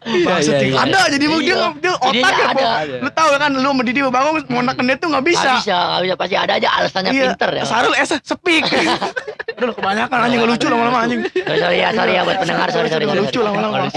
Maksud 0.00 0.54
iya, 0.54 0.66
iya. 0.66 0.76
ada 0.80 1.00
jadi 1.10 1.24
dia 1.24 1.38
Iya. 1.40 1.66
dia 1.78 1.92
Idenya 2.00 2.22
otak 2.22 2.34
ya 2.36 2.46
ada. 2.52 2.70
Lu 3.02 3.10
tahu 3.10 3.28
kan 3.36 3.50
lu 3.52 3.60
sama 3.60 3.82
Didi 3.82 4.00
bangun 4.00 4.34
mau 4.48 4.62
neken 4.62 4.84
dia 4.86 4.96
tuh 4.96 5.08
nggak 5.10 5.24
bisa 5.26 5.40
Gak 5.40 5.56
bisa, 5.62 5.76
gak 5.76 6.00
bisa. 6.04 6.14
Pasti 6.20 6.36
ada 6.36 6.52
aja 6.56 6.68
alasannya 6.78 7.10
Iya, 7.10 7.24
pinter 7.32 7.50
ya. 7.56 7.64
Sarul 7.64 7.94
es 7.96 8.10
sepik. 8.20 8.64
Udah 9.60 9.76
kebanyakan 9.76 10.18
anjing 10.24 10.40
lucu 10.40 10.66
lama-lama 10.72 10.98
anjing. 11.04 11.20
Sorry, 11.36 11.84
ya, 11.84 11.92
sorry 11.92 12.12
ya 12.16 12.22
buat 12.24 12.40
pendengar. 12.40 12.68
Sorry, 12.72 12.88
sorry. 12.88 13.04
Lucu 13.04 13.40
lama-lama. 13.44 13.92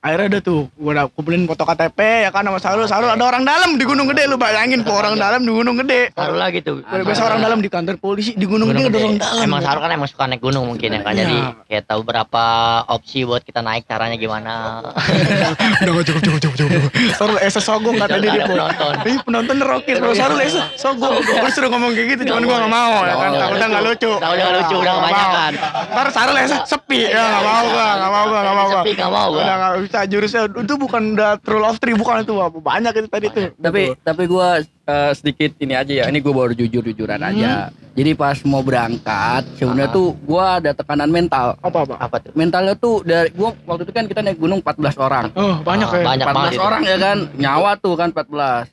Akhirnya 0.00 0.26
udah 0.32 0.40
tuh, 0.40 0.60
gua 0.80 0.90
udah 0.96 1.04
kumpulin 1.12 1.44
foto 1.44 1.68
KTP 1.68 1.98
ya 2.24 2.30
kan 2.32 2.48
sama 2.48 2.56
Sarul. 2.56 2.88
Sarul 2.88 3.10
ada 3.12 3.20
orang 3.20 3.44
dalam 3.44 3.76
di 3.76 3.84
Gunung 3.84 4.08
Gede 4.08 4.24
lu 4.24 4.40
bayangin 4.40 4.80
po 4.88 4.96
orang 4.96 5.20
dalam 5.20 5.44
di 5.44 5.52
Gunung 5.52 5.76
Gede. 5.84 6.08
Saru 6.16 6.40
lagi 6.40 6.64
tuh. 6.64 6.80
Biasa 6.80 7.20
orang 7.20 7.40
dalam 7.44 7.58
di 7.60 7.68
kantor 7.68 8.00
polisi 8.00 8.32
di 8.32 8.48
Gunung, 8.48 8.72
Gede 8.72 8.88
ada 8.88 8.96
orang 8.96 9.18
dalam. 9.20 9.42
Emang 9.44 9.60
Saru 9.60 9.78
kan 9.84 9.90
emang 9.92 10.08
suka 10.08 10.24
naik 10.24 10.40
gunung 10.40 10.64
mungkin 10.64 10.88
ya 10.88 11.00
kan. 11.04 11.12
Iya. 11.12 11.20
Jadi 11.20 11.36
kayak 11.68 11.84
tahu 11.84 12.00
berapa 12.00 12.44
opsi 12.88 13.28
buat 13.28 13.44
kita 13.44 13.60
naik 13.60 13.84
caranya 13.84 14.16
gimana. 14.16 14.80
Udah 15.82 15.92
nggak 15.94 16.06
cukup 16.06 16.22
cukup 16.22 16.40
cukup 16.40 16.56
cukup. 16.58 16.90
Sarul 17.16 17.38
es 17.40 17.54
sogong 17.58 17.94
kata 17.96 18.16
dia 18.18 18.44
penonton. 18.44 18.92
Ih 19.04 19.18
penonton 19.24 19.56
rokit 19.62 19.96
kalau 19.98 20.14
Sarul 20.14 20.40
es 20.42 20.54
sogong. 20.76 21.14
Gua 21.18 21.48
disuruh 21.48 21.70
ngomong 21.72 21.90
kayak 21.94 22.08
gitu 22.16 22.22
cuman 22.32 22.42
gua 22.44 22.56
nggak 22.62 22.72
mau 22.72 22.94
ya 23.02 23.14
kan. 23.14 23.30
Nggak 23.30 23.40
Takutnya 23.40 23.66
nggak 23.68 23.84
lucu. 23.84 24.10
Takutnya 24.18 24.44
nggak 24.44 24.56
lucu, 24.58 24.76
udah 24.76 24.82
Nggak 24.82 24.94
mau. 24.94 25.02
kebanyakan. 25.04 25.52
Ntar 25.88 26.06
Sarul 26.12 26.36
es 26.38 26.52
sepi 26.66 27.00
ya 27.06 27.22
nggak 27.22 27.42
mau 27.44 27.64
gua 27.66 27.88
nggak 27.88 28.10
mau 28.10 28.24
gua 28.26 28.40
nggak 28.40 28.56
mau 28.56 28.66
gua. 28.66 28.80
Sepi 28.82 28.90
nggak 28.94 29.12
mau 29.12 29.28
gua. 29.30 29.42
Udah 29.42 29.54
nggak 29.56 29.72
bisa 29.86 29.98
jurusnya 30.06 30.42
itu 30.48 30.74
bukan 30.76 31.02
udah 31.16 31.30
rule 31.44 31.66
of 31.66 31.76
three 31.78 31.96
bukan 31.96 32.14
itu 32.22 32.32
banyak 32.60 32.92
itu 32.94 33.08
tadi 33.08 33.26
tuh. 33.30 33.48
Tapi 33.56 33.82
tapi 34.00 34.22
gua 34.26 34.48
eh, 34.88 35.12
sedikit 35.12 35.50
ini 35.58 35.74
aja 35.74 35.92
ya. 35.92 36.04
Ini 36.08 36.18
gua 36.18 36.34
baru 36.40 36.52
jujur-jujuran 36.54 37.20
aja. 37.20 37.68
Jadi 37.92 38.14
pas 38.14 38.38
mau 38.42 38.62
berangkat, 38.62 39.42
sebenarnya 39.54 39.90
Ah. 39.90 39.94
tuh 39.94 40.08
gua 40.22 40.44
ada 40.56 40.70
tekanan 40.72 41.10
mental. 41.10 41.58
apa 41.58 41.78
apa? 41.82 41.94
Apa 41.98 42.16
tuh? 42.18 42.32
Mentalnya 42.32 42.72
tuh 42.74 43.02
dari 43.02 43.28
gua 43.30 43.52
waktu 43.60 43.82
itu 43.82 43.92
kan 43.92 44.04
kita 44.06 44.20
naik 44.22 44.38
gunung 44.38 44.58
14 44.58 44.96
orang. 44.96 45.28
Oh 45.34 45.60
banyak 45.60 45.84
Ah, 45.84 45.94
ya. 45.94 46.04
banyak. 46.06 46.26
14 46.26 46.52
itu. 46.52 46.62
orang 46.62 46.82
ya 46.82 46.96
kan, 46.96 47.18
nyawa 47.36 47.70
tuh 47.76 47.94
kan 47.94 48.08
14. 48.08 48.66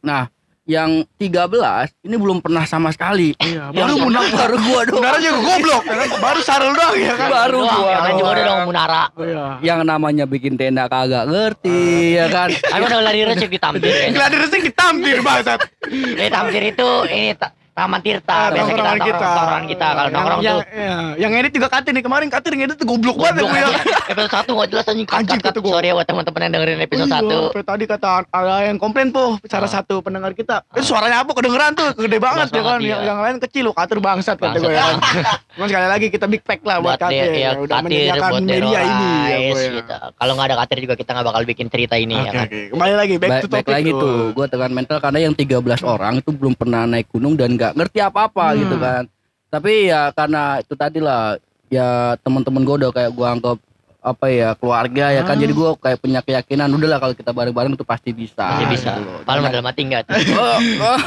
Nah, 0.00 0.22
yang 0.62 1.02
13 1.18 2.06
ini 2.06 2.14
belum 2.14 2.38
pernah 2.38 2.62
sama 2.62 2.94
sekali. 2.94 3.34
Iya, 3.42 3.74
baru 3.74 3.98
munafik. 3.98 4.34
baru 4.38 4.56
gua 4.62 4.80
doang. 4.86 5.02
Benar 5.02 5.14
aja 5.18 5.30
goblok 5.34 5.82
ya 5.82 5.94
kan. 5.98 6.08
Baru 6.22 6.40
Sarul 6.46 6.72
doang 6.78 6.94
ya 6.94 7.14
kan. 7.18 7.28
Baru 7.28 7.60
Doang, 7.66 7.78
gua 7.82 7.90
yang 7.90 8.02
lain 8.02 8.14
juga 8.18 8.32
dong 8.46 8.60
Munara. 8.70 9.04
Iya. 9.18 9.46
Yang 9.58 9.80
namanya 9.82 10.24
bikin 10.30 10.54
tenda 10.54 10.86
kagak 10.86 11.24
ngerti 11.26 12.14
ya 12.14 12.26
kan. 12.30 12.48
Aku 12.54 12.84
udah 12.86 13.00
lari 13.02 13.20
resik 13.26 13.50
di 13.50 13.58
Tampir 13.58 13.90
kayaknya. 13.90 14.14
Gladi 14.14 14.36
resik 14.38 14.60
ditampir 14.62 15.16
bangsat. 15.18 15.60
Di 15.90 16.28
Tampir 16.30 16.62
itu 16.62 16.88
ini 17.10 17.34
Taman 17.72 18.00
Tirta. 18.00 18.28
Ah, 18.28 18.48
Biasa 18.50 18.68
kita 18.70 18.92
kita. 19.00 19.28
nongkrong 19.32 19.66
kita. 19.66 19.86
Kalau 19.88 19.96
Yang- 20.02 20.12
nongkrong 20.12 20.40
yang, 20.40 20.54
tuh 20.54 20.66
iya. 20.70 20.96
yang 21.16 21.32
edit 21.34 21.52
juga 21.52 21.68
Katir 21.68 21.92
nih 21.92 22.04
kemarin 22.04 22.28
Katir 22.28 22.52
ngedit 22.52 22.76
tuh 22.76 22.84
goblok 22.84 23.16
banget 23.16 23.34
Goblok 23.40 23.56
ya. 23.56 23.68
Episode 24.06 24.28
satu 24.30 24.50
nggak 24.52 24.68
jelas 24.68 24.84
anjing 24.86 25.08
cut. 25.08 25.24
kata 25.42 25.58
gua. 25.58 25.72
Sorry 25.72 25.88
ya 25.88 25.94
buat 25.94 26.04
teman-teman 26.04 26.40
yang 26.42 26.52
dengerin 26.52 26.80
episode 26.80 27.08
Iya, 27.08 27.16
satu. 27.16 27.38
sampai 27.48 27.64
tadi 27.64 27.84
kata 27.88 28.08
ada 28.28 28.54
yang 28.62 28.76
komplain 28.76 29.08
po 29.08 29.40
salah 29.46 29.64
Ah. 29.64 29.72
satu 29.72 29.94
pendengar 29.98 30.32
kita. 30.32 30.60
Itu 30.68 30.84
suaranya 30.86 31.24
apa 31.24 31.32
kedengeran 31.32 31.72
tuh 31.72 31.88
gede 31.96 32.18
banget 32.18 32.46
ya 32.46 32.60
kan. 32.62 32.76
Yang, 32.76 32.84
iya. 32.84 32.96
yang 33.02 33.18
lain 33.18 33.36
kecil 33.40 33.62
lo 33.64 33.72
Katir 33.72 33.98
bangsat 33.98 34.36
kata 34.36 34.56
gue 34.58 34.68
ya 34.68 34.82
kan. 34.82 34.96
Cuma 35.56 35.64
sekali 35.66 35.88
lagi 35.88 36.06
kita 36.08 36.26
big 36.26 36.42
pack 36.42 36.60
lah 36.62 36.76
buat 36.78 37.00
Katir. 37.00 37.24
ya, 37.30 37.40
Ya, 37.42 37.50
udah 37.56 37.78
menyediakan 37.80 38.30
media 38.42 38.80
ini 38.82 39.08
ya, 39.24 39.38
ya. 39.40 39.70
gitu. 39.72 39.94
Kalau 40.12 40.32
nggak 40.36 40.46
ada 40.46 40.56
Katir 40.60 40.78
juga 40.78 40.94
kita 40.94 41.10
nggak 41.10 41.26
bakal 41.26 41.42
bikin 41.48 41.66
cerita 41.66 41.96
ini 41.96 42.16
ya 42.18 42.30
kan. 42.30 42.46
oke. 42.46 42.60
Kembali 42.70 42.94
lagi 42.94 43.14
back 43.16 43.30
to 43.40 43.48
topic 43.48 43.72
lagi 43.72 43.90
tuh, 43.90 44.16
gue 44.30 44.46
tekan 44.46 44.72
mental 44.72 44.98
karena 44.98 45.18
yang 45.22 45.32
13 45.32 45.56
orang 45.82 46.14
itu 46.18 46.30
belum 46.30 46.52
pernah 46.52 46.84
naik 46.84 47.08
gunung 47.08 47.32
dan 47.34 47.56
nggak 47.62 47.72
ngerti 47.78 47.98
apa-apa 48.02 48.44
Hmm. 48.50 48.58
gitu 48.58 48.76
kan. 48.76 49.02
Tapi 49.46 49.72
ya 49.86 50.10
karena 50.10 50.58
itu 50.58 50.74
tadi 50.74 50.98
lah, 50.98 51.38
ya 51.68 52.16
teman-teman 52.18 52.60
gue 52.60 52.74
udah 52.82 52.90
kayak 52.90 53.12
gue 53.12 53.26
anggap 53.28 53.58
apa 54.02 54.26
ya 54.26 54.50
keluarga 54.58 55.12
ya 55.12 55.22
kan. 55.22 55.36
Ah. 55.36 55.38
Jadi 55.38 55.52
gue 55.52 55.68
kayak 55.78 55.98
punya 56.00 56.20
keyakinan 56.20 56.66
udahlah 56.66 56.98
kalau 56.98 57.14
kita 57.14 57.30
bareng-bareng 57.30 57.76
tuh 57.76 57.86
pasti 57.86 58.10
bisa. 58.10 58.58
Masih 58.58 58.68
bisa. 58.74 58.90
gitu 58.98 59.06
loh. 59.06 59.22
Dalam 59.22 59.62
hati 59.62 59.80
enggak 59.86 60.02
tuh. 60.10 60.18
Oh, 60.34 60.58
oh. 60.82 60.98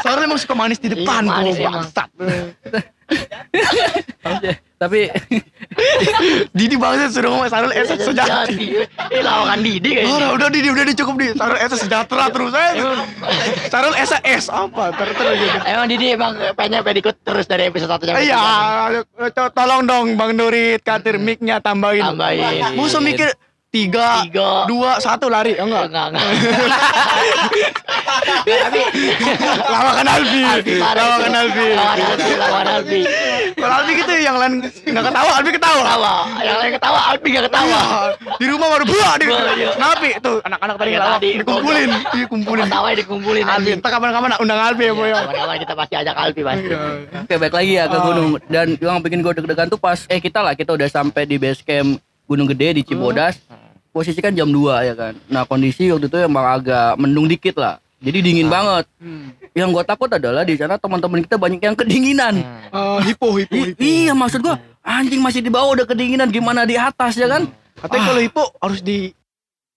Soalnya 0.00 0.24
emang 0.26 0.40
suka 0.40 0.54
manis 0.56 0.78
di 0.78 0.88
depan 0.88 1.22
Iya, 1.22 1.28
manis 1.28 1.54
po, 1.54 1.62
emang. 1.62 1.74
bangsat. 1.84 2.08
tapi 4.82 5.06
Didi 6.58 6.74
banget 6.74 7.14
suruh 7.14 7.30
ngomong 7.30 7.46
Sarul 7.46 7.72
Esa 7.72 7.94
sejati. 7.94 8.82
Eh 9.08 9.22
lawakan 9.22 9.62
Didi 9.62 9.90
Oh, 9.94 10.18
kayaknya. 10.18 10.28
udah 10.34 10.48
Didi 10.50 10.68
udah 10.68 10.84
dicukup 10.84 11.16
di 11.16 11.28
Sarul 11.32 11.58
Esa 11.58 11.76
sejahtera 11.78 12.26
terus 12.28 12.52
eh. 12.52 12.72
Sarul 13.70 13.94
Esa 13.94 14.18
S 14.20 14.50
apa 14.50 14.90
terus 14.92 15.14
terus 15.14 15.34
gitu. 15.38 15.58
Emang 15.62 15.86
Didi 15.86 16.06
emang 16.10 16.32
pengen 16.52 16.82
pengen 16.82 16.98
ikut 17.00 17.16
terus 17.22 17.46
dari 17.46 17.70
episode 17.70 17.88
1 17.88 18.02
sampai 18.04 18.22
Iya, 18.22 18.42
tolong 19.54 19.86
dong 19.86 20.06
Bang 20.14 20.34
Nurit 20.34 20.82
katir 20.82 21.16
mic-nya 21.16 21.62
tambahin. 21.62 22.02
Tambahin. 22.04 22.74
Musuh 22.74 23.00
mikir 23.00 23.30
tiga, 23.72 24.20
Tiga. 24.22 24.68
dua, 24.68 25.00
satu 25.00 25.26
lari, 25.26 25.56
ya 25.56 25.64
enggak? 25.64 25.88
Enggak, 25.88 26.06
enggak. 26.12 26.28
Tapi 28.44 28.80
Lawakan 29.64 30.06
Albi, 30.06 30.40
Albi 30.44 30.72
lawakan. 30.76 31.32
Albi. 31.32 31.66
Lawan 31.72 32.66
Albi, 32.68 33.00
Albi. 33.00 33.00
Kalau 33.54 33.74
Albi 33.74 33.92
gitu 33.96 34.12
yang 34.14 34.36
lain 34.36 34.52
nggak 34.60 35.04
ketawa, 35.08 35.30
Albi 35.40 35.50
ketawa. 35.50 35.80
Ketawa. 35.82 36.12
Yang 36.38 36.56
lain 36.58 36.70
ketawa, 36.76 36.98
Albi 37.08 37.28
gak 37.30 37.44
ketawa. 37.48 37.64
Iya, 37.64 37.82
di 38.36 38.46
rumah 38.46 38.68
baru 38.68 38.84
buah 38.84 39.12
di 39.16 39.24
iya. 39.24 39.70
Napi 39.74 40.08
tuh 40.20 40.36
anak-anak 40.42 40.76
tadi 40.76 40.90
Iya, 40.92 41.00
tadi. 41.08 41.30
dikumpulin, 41.40 41.90
dikumpulin. 42.12 42.64
Ketawa 42.68 42.88
dikumpulin 42.92 43.44
Albi, 43.44 43.56
anjing. 43.56 43.76
entar 43.80 43.90
kapan-kapan 43.90 44.30
undang 44.36 44.60
Albi 44.60 44.84
ya, 44.84 44.92
boy. 44.92 45.08
Kawan-kawan 45.08 45.56
kita 45.58 45.74
pasti 45.74 45.94
ajak 45.96 46.14
Albi 46.14 46.40
pasti. 46.42 46.66
Iya. 46.68 46.80
Oke 47.24 47.34
balik 47.38 47.54
lagi 47.54 47.72
ya 47.72 47.84
ke 47.86 47.96
Oh. 47.96 48.02
gunung 48.04 48.30
dan 48.46 48.66
yang 48.76 49.00
bikin 49.00 49.22
gue 49.22 49.32
deg-degan 49.32 49.66
tuh 49.66 49.78
pas 49.78 49.96
eh 50.06 50.18
kita 50.18 50.42
lah 50.42 50.52
kita 50.52 50.74
udah 50.74 50.84
sampai 50.86 51.24
di 51.24 51.38
base 51.38 51.62
camp 51.62 51.96
Gunung 52.22 52.46
Gede 52.46 52.74
di 52.74 52.82
Cibodas 52.82 53.38
posisi 53.92 54.18
kan 54.18 54.32
jam 54.32 54.48
2 54.48 54.58
ya 54.82 54.94
kan 54.94 55.12
nah 55.26 55.44
kondisi 55.44 55.86
waktu 55.86 56.08
itu 56.08 56.18
emang 56.18 56.48
agak 56.50 56.96
mendung 56.96 57.24
dikit 57.24 57.54
lah 57.54 57.76
jadi 58.00 58.18
dingin 58.18 58.48
banget 58.48 58.88
Hmm. 58.96 59.30
yang 59.52 59.68
gue 59.68 59.84
takut 59.84 60.08
adalah 60.08 60.42
di 60.42 60.56
sana 60.56 60.74
teman-teman 60.74 61.20
kita 61.20 61.36
banyak 61.36 61.60
yang 61.60 61.76
kedinginan 61.76 62.40
Eh, 62.66 62.98
hipo, 63.04 63.36
hipo, 63.36 63.52
I- 63.52 63.66
hipo. 63.68 63.78
iya 63.78 64.12
maksud 64.12 64.40
gua 64.40 64.56
anjing 64.80 65.20
masih 65.20 65.38
di 65.38 65.48
bawah 65.48 65.74
udah 65.74 65.84
kedinginan 65.84 66.26
gimana 66.26 66.64
di 66.64 66.74
atas 66.74 67.14
ya 67.14 67.28
kan 67.28 67.44
Katanya 67.74 68.04
kalau 68.06 68.20
hipo 68.20 68.44
harus 68.58 68.80
di 68.80 69.10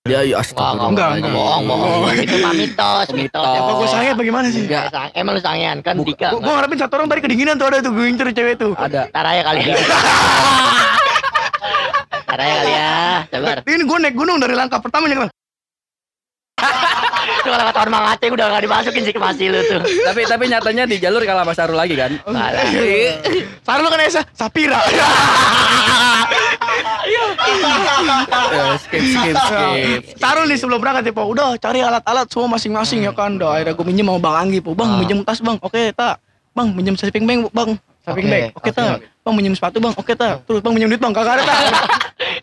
ya 0.06 0.22
ya 0.22 0.38
Wah, 0.38 0.78
Enggak, 0.86 0.86
enggak, 0.86 1.10
enggak. 1.18 1.34
bohong, 1.34 1.64
bohong. 1.66 1.92
Oh. 1.98 2.14
Itu 2.14 2.38
mah 2.38 2.54
mitos, 2.54 3.08
mitos. 3.10 3.42
Apa 3.42 3.72
gue 3.74 3.88
sange 3.88 4.12
bagaimana 4.14 4.48
sih? 4.48 4.62
Enggak. 4.62 4.94
Emang 5.12 5.34
lu 5.34 5.42
sangean 5.42 5.82
kan 5.82 5.98
Bukan. 5.98 6.14
Dika. 6.14 6.28
Gue 6.30 6.40
gue 6.40 6.54
ngarepin 6.54 6.78
satu 6.78 6.94
orang 6.96 7.08
tadi 7.10 7.22
kedinginan 7.26 7.58
tuh 7.58 7.66
ada 7.66 7.82
tuh 7.82 7.90
gue 7.90 8.06
cewek 8.14 8.56
tuh. 8.56 8.78
ada 8.78 9.10
Ntar 9.10 9.26
aja 9.26 9.42
kali 9.44 9.60
ya. 11.66 11.88
Aja 12.26 12.56
kali 12.56 12.72
ya. 12.72 12.94
Sabar. 13.28 13.58
Ini 13.64 13.84
gue 13.84 13.98
naik 14.00 14.16
gunung 14.16 14.38
dari 14.38 14.54
langkah 14.54 14.80
pertama 14.80 15.06
nih 15.06 15.18
kan. 15.18 15.30
Itu 17.26 17.50
kalau 17.50 17.66
kata 17.68 17.80
orang 17.84 18.06
Aceh 18.10 18.30
udah 18.30 18.46
gak 18.48 18.64
dimasukin 18.64 19.02
sih 19.02 19.14
ke 19.14 19.22
masih 19.22 19.48
lu 19.50 19.60
tuh. 19.62 19.82
tapi 20.04 20.26
tapi 20.26 20.44
nyatanya 20.46 20.84
di 20.86 20.98
jalur 20.98 21.22
kalah 21.22 21.46
Mas 21.46 21.54
Sarul 21.54 21.78
lagi 21.78 21.94
kan 21.94 22.18
Malah. 22.26 22.66
Sarul 23.62 23.86
lu 23.86 23.90
kan 23.90 24.02
Esa, 24.02 24.22
Sapira. 24.34 24.78
Eh, 27.06 28.74
skip 28.82 29.04
skip 29.04 29.36
skip 29.38 30.02
Sarul 30.18 30.50
nih 30.50 30.58
sebelum 30.58 30.82
berangkat 30.82 31.06
ya. 31.06 31.14
Udah 31.16 31.54
cari 31.56 31.80
alat-alat 31.80 32.26
semua 32.28 32.58
masing-masing 32.58 33.06
ya 33.06 33.14
kan. 33.14 33.38
Udah 33.38 33.58
akhirnya 33.58 33.78
gue 33.78 33.86
minjem 33.86 34.06
sama 34.08 34.20
Bang 34.20 34.36
Anggi, 34.36 34.60
Po. 34.60 34.74
Bang, 34.74 34.90
Ah. 34.90 35.00
minjem 35.00 35.22
tas, 35.22 35.40
Bang. 35.40 35.58
Oke, 35.62 35.94
tak. 35.94 36.18
Bang, 36.52 36.74
minjem 36.74 36.96
sleeping 36.98 37.26
bag, 37.26 37.46
Bang. 37.54 37.78
Bag. 38.06 38.16
Oke, 38.18 38.42
oke, 38.58 38.70
tak. 38.74 39.06
Bang, 39.26 39.34
minjem 39.34 39.58
sepatu, 39.58 39.82
Bang. 39.82 39.98
Oke, 39.98 40.14
tak. 40.14 40.46
Terus 40.46 40.62
Bang 40.62 40.78
minjem 40.78 40.86
duit, 40.86 41.02
Bang. 41.02 41.10
Kagak 41.10 41.42
ada, 41.42 41.44
tak. 41.50 41.58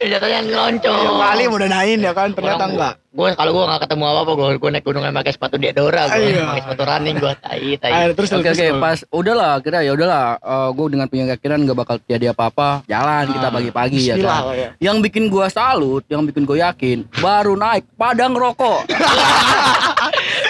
Ya, 0.02 0.06
Jatuhnya 0.18 0.42
ngelonco. 0.42 0.90
Yang 0.90 1.14
kali 1.22 1.44
udah 1.46 1.68
nain 1.70 1.98
ya 2.02 2.10
kan, 2.10 2.34
ternyata 2.34 2.66
enggak. 2.66 2.94
Gue 3.12 3.28
kalau 3.36 3.52
gue 3.52 3.64
gak 3.68 3.82
ketemu 3.84 4.04
apa-apa, 4.08 4.32
gue 4.32 4.48
gue 4.56 4.70
naik 4.72 4.82
gunung 4.82 5.04
pakai 5.04 5.30
sepatu 5.30 5.60
Diadora, 5.60 6.08
gue 6.08 6.32
Iya. 6.32 6.48
pakai 6.48 6.62
sepatu 6.64 6.82
running, 6.82 7.16
gue 7.20 7.32
tai 7.38 7.70
tai. 7.76 7.90
Akhirnya 7.92 8.14
terus 8.16 8.30
Oke 8.32 8.40
terus, 8.42 8.56
oke 8.56 8.68
pas 8.80 8.98
udahlah 9.12 9.52
kira 9.60 9.78
ya 9.84 9.92
udahlah 9.92 10.24
gue 10.72 10.86
dengan 10.88 11.06
punya 11.06 11.24
keyakinan 11.28 11.68
gak 11.68 11.76
bakal 11.76 11.96
terjadi 12.00 12.32
apa-apa 12.32 12.68
jalan 12.88 13.24
kita 13.28 13.46
Ah, 13.46 13.52
pagi-pagi 13.52 14.00
ya 14.00 14.16
kan 14.16 14.42
ya. 14.56 14.68
yang 14.80 14.96
bikin 14.98 15.28
gua 15.28 15.52
salut 15.52 16.08
yang 16.08 16.24
bikin 16.24 16.42
gue 16.42 16.56
yakin 16.56 17.04
baru 17.20 17.52
naik 17.52 17.84
padang 17.94 18.32
rokok 18.32 18.88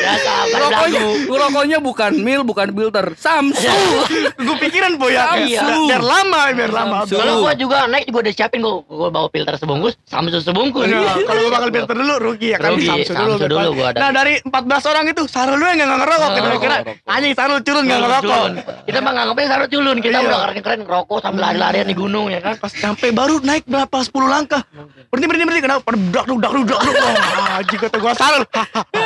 Ya 0.02 0.14
sabar 0.18 0.58
rokoknya 0.60 1.00
rokoknya 1.24 1.78
bukan 1.78 2.12
mil 2.16 2.40
bukan 2.42 2.68
filter 2.68 3.06
Samsu 3.14 3.70
Gue 4.42 4.56
pikiran, 4.58 4.98
Po 4.98 5.06
ya. 5.06 5.38
Iya. 5.38 5.62
Biar, 5.86 6.02
lama, 6.02 6.40
biar 6.50 6.70
lama. 6.70 6.96
Kalau 7.04 7.40
gue 7.40 7.52
juga 7.56 7.86
naik 7.86 8.06
gue 8.06 8.20
udah 8.20 8.34
siapin 8.34 8.58
gue 8.58 8.74
gue 8.82 9.08
bawa 9.08 9.28
filter 9.28 9.54
sebungkus, 9.54 9.94
Samsung 10.02 10.42
sebungkus. 10.42 10.84
Iya, 10.84 11.22
kalau 11.22 11.40
gue 11.40 11.52
bakal 11.52 11.70
filter 11.76 11.94
dulu 11.94 12.14
rugi 12.20 12.48
ya 12.50 12.58
kan 12.58 12.74
Rugi, 12.74 12.88
Samsu 12.88 13.12
dulu. 13.14 13.32
Samsu 13.32 13.46
dulu 13.48 13.68
gua 13.72 13.86
ada. 13.88 13.98
Nah 13.98 14.10
dari 14.12 14.34
14 14.40 14.90
orang 14.90 15.04
itu 15.06 15.22
Sarul 15.24 15.56
lu 15.56 15.64
yang 15.64 15.78
nggak 15.80 16.00
ngerokok 16.00 16.20
Oh, 16.22 16.30
kita 16.32 16.48
kira 16.58 16.76
ngerokok. 16.82 16.96
anjing 17.08 17.34
Sarul 17.34 17.58
curun 17.62 17.82
nggak 17.84 18.00
ngerokok. 18.00 18.22
Culun. 18.42 18.52
Kita 18.82 18.98
mah 18.98 19.12
nganggapnya 19.12 19.46
sarut 19.48 19.68
culun, 19.68 19.96
kita 19.98 20.10
Iya. 20.12 20.26
udah 20.26 20.38
keren-keren 20.42 20.78
ngerokok 20.82 21.18
sambil 21.20 21.40
lari-larian 21.44 21.86
di 21.86 21.94
gunung 21.94 22.26
ya 22.26 22.40
kan. 22.40 22.54
Pas 22.56 22.72
sampai 22.72 23.08
baru 23.10 23.34
naik 23.38 23.64
berapa 23.64 23.96
10 23.96 24.10
langkah. 24.26 24.62
Berhenti 25.06 25.26
berhenti 25.26 25.44
berhenti 25.46 25.62
kenapa? 25.62 25.88
Dak 26.10 26.24
dak 26.24 26.38
dak 26.40 26.52
dak 26.66 26.80
anjing 27.54 27.78
kata 27.80 27.96
gua 27.96 28.12
Sarul. 28.12 28.42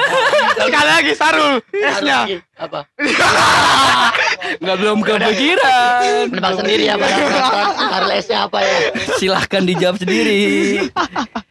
Sekali 0.59 0.86
lagi 0.87 1.13
Sarul. 1.13 1.55
S-nya. 1.71 2.19
Apa? 2.57 2.81
nggak 4.57 4.77
belum 4.79 4.99
kepikiran 5.03 6.31
Menebak 6.31 6.55
sendiri 6.57 6.83
ya 6.87 6.95
pada 6.95 7.17
penonton. 7.19 7.67
Harlesnya 7.91 8.39
apa 8.47 8.59
ya? 8.63 8.77
silahkan 9.17 9.63
dijawab 9.63 9.97
sendiri 9.99 10.43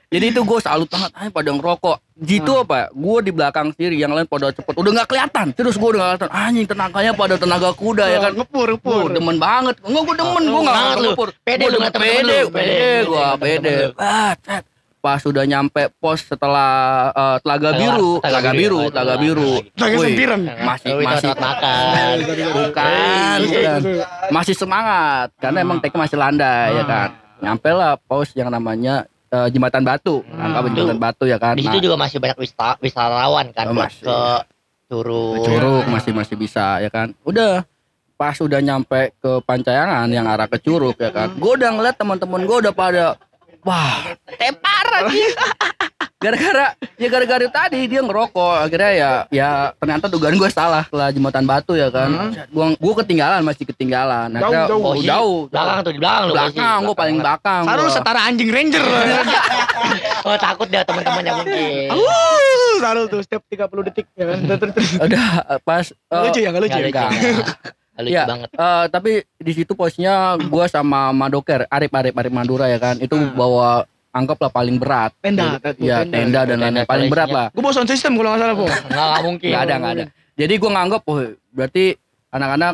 jadi 0.07 0.31
itu 0.31 0.41
gue 0.41 0.59
salut 0.59 0.87
banget 0.87 1.11
ayo 1.13 1.29
padang 1.29 1.59
rokok 1.59 1.99
gitu 2.15 2.63
apa 2.63 2.87
gue 2.87 3.17
di 3.19 3.31
belakang 3.35 3.75
sendiri 3.75 3.99
yang 3.99 4.15
lain 4.15 4.23
pada 4.23 4.49
cepet 4.49 4.71
udah 4.71 4.91
nggak 4.95 5.09
kelihatan 5.11 5.45
terus 5.51 5.75
gue 5.75 5.87
udah 5.87 5.99
nggak 5.99 6.11
kelihatan 6.15 6.31
anjing 6.31 6.65
tenaganya 6.65 7.11
pada 7.11 7.35
tenaga 7.35 7.69
kuda 7.73 8.05
ya 8.07 8.19
kan 8.21 8.31
Ngepur 8.35 8.67
ngepur. 8.71 9.01
Gue 9.01 9.15
demen 9.15 9.37
banget. 9.37 9.75
Enggak 9.81 10.03
gue 10.05 10.15
demen, 10.15 10.43
gue 10.45 10.59
enggak 10.61 10.75
Banget 10.75 10.95
lu. 10.95 11.09
ngepur. 11.11 11.29
Pede 11.41 11.65
lu 11.65 11.77
pede, 11.79 11.91
lu. 11.91 11.99
pede, 12.23 12.37
Pede. 12.47 12.87
gue 13.03 13.25
pede. 13.35 13.75
temen-temen 13.91 13.99
Ah, 13.99 14.31
cet. 14.39 14.63
Pas 15.05 15.21
sudah 15.21 15.45
nyampe 15.45 15.93
pos 16.01 16.17
setelah 16.17 16.73
eh, 17.13 17.37
Telaga 17.45 17.77
Biru, 17.77 18.17
Telaga 18.25 18.51
Biru. 18.51 18.81
Telaga 18.89 19.15
Biru. 19.21 19.51
Telaga 19.77 19.95
Sempiran. 20.01 20.41
Masih 20.65 20.91
masih 20.97 21.29
makan. 21.37 22.13
bukan, 22.57 23.37
bukan. 23.45 23.79
Masih 24.33 24.55
semangat 24.57 25.29
karena 25.37 25.61
emang 25.61 25.77
teknya 25.77 25.99
masih 26.01 26.17
landai 26.17 26.73
ya 26.73 26.83
kan. 26.83 27.09
Nyampe 27.37 27.69
lah 27.69 28.01
pos 28.01 28.33
yang 28.33 28.49
namanya 28.49 29.05
eh, 29.29 29.45
Jembatan 29.53 29.85
Batu. 29.85 30.25
Anggap 30.25 30.73
Jembatan 30.73 30.97
Batu 30.97 31.29
ya 31.29 31.37
kan. 31.37 31.53
Di 31.53 31.61
situ 31.61 31.77
Nah, 31.77 31.85
juga 31.85 31.97
masih 32.01 32.17
banyak 32.17 32.37
wista- 32.41 32.77
wisatawan 32.81 33.45
kan 33.53 33.65
Oh, 33.69 33.77
masih. 33.77 34.01
ke 34.01 34.17
Curug. 34.89 35.45
Curug 35.45 35.85
masih 35.85 36.11
masih 36.17 36.33
bisa 36.33 36.81
ya 36.81 36.89
kan. 36.89 37.13
Udah 37.21 37.61
pas 38.17 38.33
udah 38.41 38.57
nyampe 38.57 39.13
ke 39.21 39.31
Pancayangan 39.45 40.09
yang 40.09 40.25
arah 40.25 40.49
ke 40.49 40.57
Curug 40.57 40.97
ya 40.97 41.13
kan. 41.13 41.29
Gue 41.37 41.53
udah 41.53 41.69
ngeliat 41.77 41.93
teman-teman 41.93 42.41
gue 42.41 42.57
udah 42.57 42.73
pada 42.73 43.21
wah 43.65 44.13
tepar 44.29 44.85
lagi. 44.93 45.25
Gara-gara 46.15 46.73
ya 46.97 47.05
gara-gara 47.05 47.45
tadi 47.45 47.85
dia 47.85 48.01
ngerokok 48.01 48.65
akhirnya 48.65 48.91
ya 48.97 49.11
ya 49.29 49.49
ternyata 49.77 50.09
dugaan 50.09 50.33
gue 50.33 50.49
salah 50.49 50.81
setelah 50.87 51.13
jembatan 51.13 51.45
batu 51.45 51.77
ya 51.77 51.93
kan. 51.93 52.33
Gua 52.49 52.73
gua 52.81 52.93
ketinggalan 53.03 53.45
masih 53.45 53.67
ketinggalan. 53.69 54.33
Jauh, 54.33 54.41
Akhirnya, 54.41 54.65
jauh. 54.65 54.81
oh, 54.81 54.95
jauh. 54.97 55.39
Belakang 55.53 55.77
tuh 55.85 55.91
di 55.93 55.99
belakang. 56.01 56.25
Belakang 56.33 56.77
gue 56.81 56.95
paling 56.97 57.17
belakang. 57.21 57.61
Gua. 57.67 57.89
setara 57.93 58.19
anjing 58.25 58.49
ranger. 58.49 58.81
Oh 60.25 60.33
takut 60.41 60.65
dia 60.65 60.81
teman-temannya 60.81 61.31
mungkin. 61.45 61.93
Uh, 61.93 62.73
Sarul 62.81 63.05
tuh 63.05 63.21
setiap 63.21 63.45
30 63.45 63.87
detik 63.93 64.09
ya 64.17 64.25
kan. 64.33 64.39
Terus. 64.57 64.89
Udah 64.97 65.29
pas 65.61 65.85
Nggak 65.93 66.21
lucu 66.25 66.39
ya, 66.41 66.49
nggak 66.49 66.63
lucu. 66.65 66.79
Ya? 66.81 67.05
Lucu, 67.97 68.11
Enggak. 68.11 68.25
nggak. 68.25 68.25
Iya, 68.25 68.25
banget. 68.25 68.49
eh, 68.51 68.85
tapi 68.89 69.11
di 69.37 69.51
situ 69.51 69.71
posnya 69.71 70.13
gua 70.43 70.65
sama 70.65 71.09
Madoker, 71.11 71.63
Arif 71.65 71.89
Arif 71.89 72.13
Arif 72.13 72.31
Madura 72.31 72.65
ya 72.65 72.75
kan. 72.75 72.97
Itu 72.97 73.15
Hmm. 73.15 73.31
bawa 73.31 73.83
anggaplah 74.09 74.47
paling 74.49 74.75
berat. 74.75 75.11
Tenda, 75.17 75.59
Ya 75.77 76.03
tenda. 76.03 76.07
tenda 76.07 76.41
dan 76.45 76.57
lain-lain 76.57 76.85
paling 76.85 77.07
berat 77.07 77.29
lah. 77.29 77.47
Gue 77.51 77.59
bawa 77.59 77.73
sound 77.73 77.87
system 77.87 78.15
kalau 78.15 78.31
nggak 78.31 78.41
salah, 78.41 78.55
Po. 78.55 78.63
Enggak, 78.63 78.79
enggak 78.89 79.21
mungkin. 79.21 79.49
Nggak 79.49 79.63
ada 79.63 79.75
nggak 79.75 79.93
ada. 79.93 80.05
Jadi 80.35 80.53
gua 80.55 80.71
nganggap, 80.73 81.01
oh 81.05 81.19
berarti 81.49 81.85
anak-anak 82.29 82.73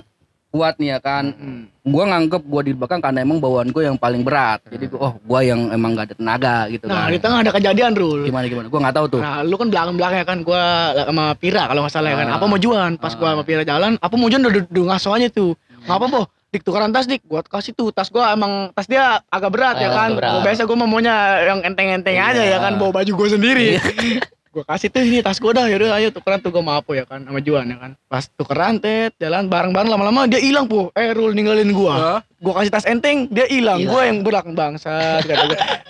kuat 0.51 0.75
nih 0.77 0.93
ya 0.93 0.99
kan. 0.99 1.31
Hmm. 1.31 1.63
Gua 1.81 2.03
nganggap 2.05 2.43
gua 2.43 2.61
di 2.61 2.75
belakang 2.75 2.99
karena 2.99 3.23
emang 3.23 3.39
bawaan 3.39 3.71
gua 3.71 3.87
yang 3.87 3.95
paling 3.95 4.21
berat. 4.21 4.59
Jadi 4.67 4.85
gua, 4.85 4.99
oh 5.01 5.13
gua 5.23 5.39
yang 5.41 5.71
emang 5.71 5.95
gak 5.95 6.11
ada 6.11 6.15
tenaga 6.15 6.55
gitu 6.67 6.85
Nah, 6.85 7.07
kan. 7.07 7.09
di 7.09 7.17
tengah 7.17 7.39
ada 7.39 7.51
kejadian, 7.51 7.91
Rul. 7.95 8.21
Gimana 8.23 8.45
gimana? 8.45 8.67
Gua 8.67 8.79
nggak 8.79 8.95
tahu 8.95 9.05
tuh. 9.09 9.21
Nah, 9.23 9.41
lu 9.41 9.55
kan 9.55 9.67
belakang-belakang 9.71 10.17
ya 10.19 10.27
kan 10.27 10.39
gua 10.43 10.61
sama 10.93 11.25
Pira 11.33 11.63
kalau 11.65 11.81
nggak 11.81 11.93
salah 11.95 12.09
ya 12.11 12.17
kan. 12.19 12.27
Ah. 12.27 12.35
Apa 12.37 12.45
mau 12.45 12.59
juan? 12.59 12.91
Pas 12.95 13.13
gua 13.15 13.27
sama 13.33 13.43
Pira 13.43 13.63
jalan, 13.63 13.95
apa 13.97 14.13
mau 14.13 14.27
juan 14.27 14.43
udah 14.43 14.61
udah 14.61 14.83
ngaso 14.91 15.09
aja 15.09 15.27
tuh. 15.27 15.55
Ngapa, 15.87 16.05
Po? 16.05 16.21
Dik 16.51 16.67
tukeran 16.67 16.91
tas 16.91 17.07
dik, 17.07 17.23
gua 17.23 17.39
kasih 17.41 17.71
tuh 17.71 17.89
tas 17.89 18.11
gua 18.11 18.35
emang 18.35 18.75
tas 18.75 18.83
dia 18.83 19.23
agak 19.31 19.49
berat 19.49 19.79
ya 19.79 19.87
Ah, 19.87 19.95
kan. 20.03 20.09
berat. 20.13 20.43
Biasa 20.43 20.67
gua 20.67 20.77
mau 20.77 20.85
maunya 20.85 21.15
yang 21.47 21.63
enteng-enteng 21.63 22.13
aja 22.13 22.43
ya 22.43 22.59
kan, 22.59 22.75
bawa 22.75 22.91
baju 22.91 23.11
gua 23.15 23.29
sendiri. 23.31 23.79
gua 24.51 24.67
kasih 24.67 24.91
tuh 24.91 24.99
ini 24.99 25.23
tas 25.23 25.39
gua 25.39 25.55
dah, 25.55 25.65
yaudah 25.71 25.95
ayo 25.95 26.11
tukeran 26.11 26.43
tuh 26.43 26.51
gua 26.51 26.59
mau 26.59 26.75
apa 26.75 26.91
ya 26.91 27.07
kan 27.07 27.23
sama 27.23 27.39
Juan 27.39 27.71
ya 27.71 27.77
kan. 27.79 27.91
Pas 28.11 28.27
tukeran 28.27 28.83
tet, 28.83 29.15
jalan 29.15 29.47
bareng-bareng 29.47 29.87
lama-lama 29.87 30.27
dia 30.27 30.43
hilang 30.43 30.67
po. 30.67 30.91
Eh 30.91 31.15
Rul 31.15 31.31
ninggalin 31.31 31.71
gua. 31.71 31.93
Hah? 31.95 32.19
Gua 32.43 32.59
kasih 32.59 32.71
tas 32.75 32.83
enteng, 32.83 33.31
dia 33.31 33.47
hilang. 33.47 33.87
Gua 33.87 34.03
yang 34.03 34.27
belakang 34.27 34.51
gua. 34.51 34.75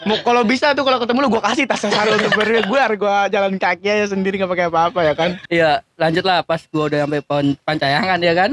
Mau 0.06 0.18
kalau 0.22 0.46
bisa 0.46 0.78
tuh 0.78 0.86
kalau 0.86 1.02
ketemu 1.02 1.26
lu 1.26 1.30
gua 1.34 1.44
kasih 1.50 1.66
tas 1.66 1.82
Sarul 1.82 2.22
tuh 2.22 2.32
biar 2.38 2.62
gua 2.70 2.82
gua 2.94 3.16
jalan 3.34 3.58
kaki 3.58 3.90
aja 3.90 4.14
sendiri 4.14 4.38
nggak 4.38 4.52
pakai 4.54 4.66
apa-apa 4.70 5.00
ya 5.02 5.14
kan. 5.18 5.30
Iya, 5.50 5.82
lanjut 5.98 6.22
lah 6.22 6.46
pas 6.46 6.62
gua 6.70 6.86
udah 6.86 7.10
sampai 7.10 7.22
pon 7.26 7.58
pancayangan 7.66 8.22
ya 8.22 8.34
kan. 8.38 8.52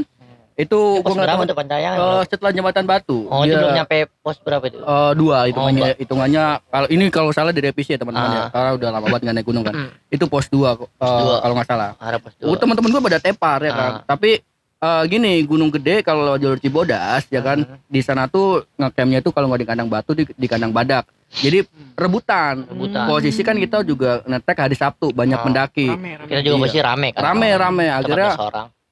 Itu 0.58 0.98
Pos 1.00 1.14
gua 1.14 1.22
berapa 1.22 1.42
tuh 1.44 1.54
pancayangan? 1.54 1.98
Eh, 2.02 2.22
setelah 2.26 2.50
jembatan 2.50 2.82
Batu. 2.82 3.18
oh, 3.24 3.46
itu 3.46 3.54
Dia- 3.54 3.62
belum 3.62 3.72
nyampe 3.78 3.96
pos 4.18 4.36
berapa 4.38 4.64
itu? 4.64 4.78
Eh, 4.78 5.12
dua 5.14 5.46
hitungannya 5.46 5.78
enggak. 5.86 5.96
hitungannya 6.02 6.44
kalau 6.66 6.88
ini 6.88 7.04
kalau 7.08 7.30
salah 7.30 7.52
direvisi 7.52 7.94
ya 7.94 7.96
teman-teman 7.96 8.26
ya 8.28 8.40
Ah. 8.40 8.48
karena 8.50 8.70
udah 8.74 8.88
lama 8.90 9.06
banget 9.06 9.22
nggak 9.22 9.36
naik 9.36 9.46
gunung 9.46 9.62
kan 9.62 9.74
Hmm. 9.76 9.90
itu 10.08 10.24
pos 10.26 10.46
dua 10.48 10.74
eh, 10.74 10.82
dua. 10.98 11.36
kalau 11.38 11.54
nggak 11.54 11.68
salah 11.68 11.90
pos 11.94 12.32
Oh, 12.36 12.50
dua. 12.50 12.58
teman-teman 12.58 12.90
gue 12.90 13.02
pada 13.04 13.18
tepar 13.18 13.58
ya 13.60 13.72
kan 13.72 13.92
Ah. 13.92 14.02
tapi 14.04 14.42
eh, 14.78 15.02
gini 15.06 15.32
gunung 15.42 15.70
gede 15.70 16.02
kalau 16.02 16.34
jalur 16.34 16.54
Cibodas 16.56 17.22
ya 17.28 17.38
kan 17.40 17.58
Hmm. 17.60 17.78
di 17.84 18.00
sana 18.00 18.26
tuh 18.26 18.46
ngecampnya 18.74 19.18
tuh 19.20 19.30
kalau 19.30 19.46
nggak 19.46 19.62
di 19.62 19.68
kandang 19.68 19.86
batu 19.88 20.10
di, 20.12 20.26
di 20.26 20.46
kandang 20.46 20.70
badak 20.70 21.06
jadi 21.32 21.62
rebutan 21.94 22.62
Rebutan. 22.64 23.06
posisi 23.06 23.42
kan 23.42 23.54
kita 23.54 23.82
juga 23.82 24.22
ngetek 24.24 24.54
hari 24.56 24.74
Sabtu 24.74 25.10
banyak 25.10 25.34
Ah. 25.34 25.44
pendaki 25.44 25.86
Rame, 25.88 26.10
rame. 26.16 26.26
Kita 26.26 26.40
juga 26.40 26.56
Iya. 26.56 26.64
pasti 26.64 26.78
rame 26.80 27.08
kan. 27.10 27.22
rame 27.24 27.48
rame 27.52 27.86
akhirnya 27.86 28.30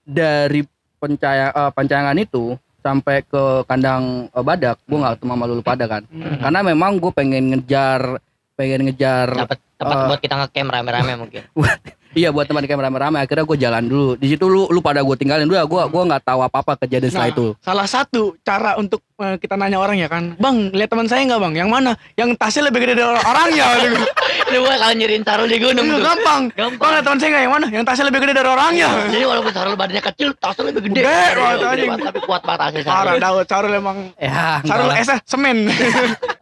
dari 0.04 0.62
pencaya, 0.96 1.48
eh, 1.48 1.70
pancangan 1.70 2.16
itu 2.16 2.54
sampai 2.78 3.22
ke 3.22 3.42
kandang 3.64 4.28
eh, 4.28 4.40
badak 4.40 4.78
gue 4.80 4.94
nggak 4.94 5.18
ketemu 5.18 5.32
sama 5.32 5.44
lulu 5.44 5.60
pada 5.60 5.84
kan 5.86 6.02
Hmm. 6.06 6.38
karena 6.38 6.60
memang 6.64 6.90
gue 6.96 7.10
pengen 7.10 7.44
ngejar 7.50 8.22
pengen 8.54 8.80
ngejar 8.84 9.28
Dapat 9.36 9.58
tempat 9.76 9.96
Eh. 9.96 10.06
buat 10.08 10.20
kita 10.20 10.34
ngecamp 10.38 10.70
rame-rame 10.70 11.12
mungkin. 11.18 11.42
iya 12.16 12.32
buat 12.32 12.44
teman 12.44 12.64
kayak 12.64 12.80
rame-rame 12.80 13.18
akhirnya 13.18 13.44
gue 13.44 13.58
jalan 13.58 13.85
dulu 13.85 14.08
di 14.16 14.26
situ 14.26 14.44
lu 14.44 14.64
lu 14.66 14.80
pada 14.80 14.99
gue 14.99 15.14
tinggalin 15.14 15.44
dulu 15.44 15.61
gue 15.61 15.82
gua 15.87 16.02
nggak 16.06 16.23
tahu 16.25 16.40
apa 16.40 16.56
apa 16.58 16.73
kejadian 16.80 17.06
setelah 17.06 17.25
Nah, 17.25 17.35
itu 17.35 17.46
Salah 17.61 17.87
satu 17.87 18.23
cara 18.40 18.70
untuk 18.75 19.02
eh, 19.16 19.37
kita 19.37 19.54
nanya 19.54 19.76
orang 19.76 19.96
ya 19.96 20.06
kan, 20.06 20.37
bang 20.37 20.70
lihat 20.70 20.87
teman 20.87 21.04
saya 21.04 21.25
nggak 21.25 21.40
bang? 21.40 21.54
Yang 21.56 21.70
mana? 21.70 21.90
Yang 22.14 22.30
tasnya 22.37 22.62
lebih 22.64 22.80
gede 22.80 22.94
dari 22.94 23.08
orang- 23.08 23.25
orangnya. 23.26 23.64
Itu 24.46 24.58
gua 24.58 24.76
kalau 24.76 24.94
nyeriin 24.94 25.25
Sarul 25.25 25.49
di 25.49 25.58
gunung 25.58 25.82
tuh. 25.82 25.99
Gampang. 25.99 26.42
Gampang. 26.52 26.78
Bang 26.78 26.90
lihat 26.92 27.02
teman 27.02 27.18
saya 27.18 27.28
nggak? 27.32 27.42
Yang 27.42 27.52
mana? 27.52 27.66
Yang 27.66 27.85
tasnya 27.85 28.04
lebih 28.06 28.20
gede 28.20 28.32
dari 28.35 28.49
orangnya. 28.49 28.88
Jadi 29.11 29.25
walaupun 29.25 29.50
Sarul 29.50 29.75
badannya 29.75 30.02
kecil, 30.04 30.28
tasnya 30.37 30.62
lebih 30.68 30.80
gede. 30.85 30.94
Gede 30.94 31.02
Gede 31.02 31.32
banget, 31.35 31.56
gede 31.56 31.66
anjing. 31.66 31.88
banget, 31.88 32.06
tapi 32.06 32.18
kuat 32.23 32.42
banget 32.44 32.61
tasnya 32.62 32.82
Parah. 32.87 33.14
Daud, 33.18 33.46
Sarul 33.49 33.73
emang 33.75 33.99
ya 34.16 34.61
lah. 34.62 34.96
esnya 34.96 35.16
semen. 35.25 35.56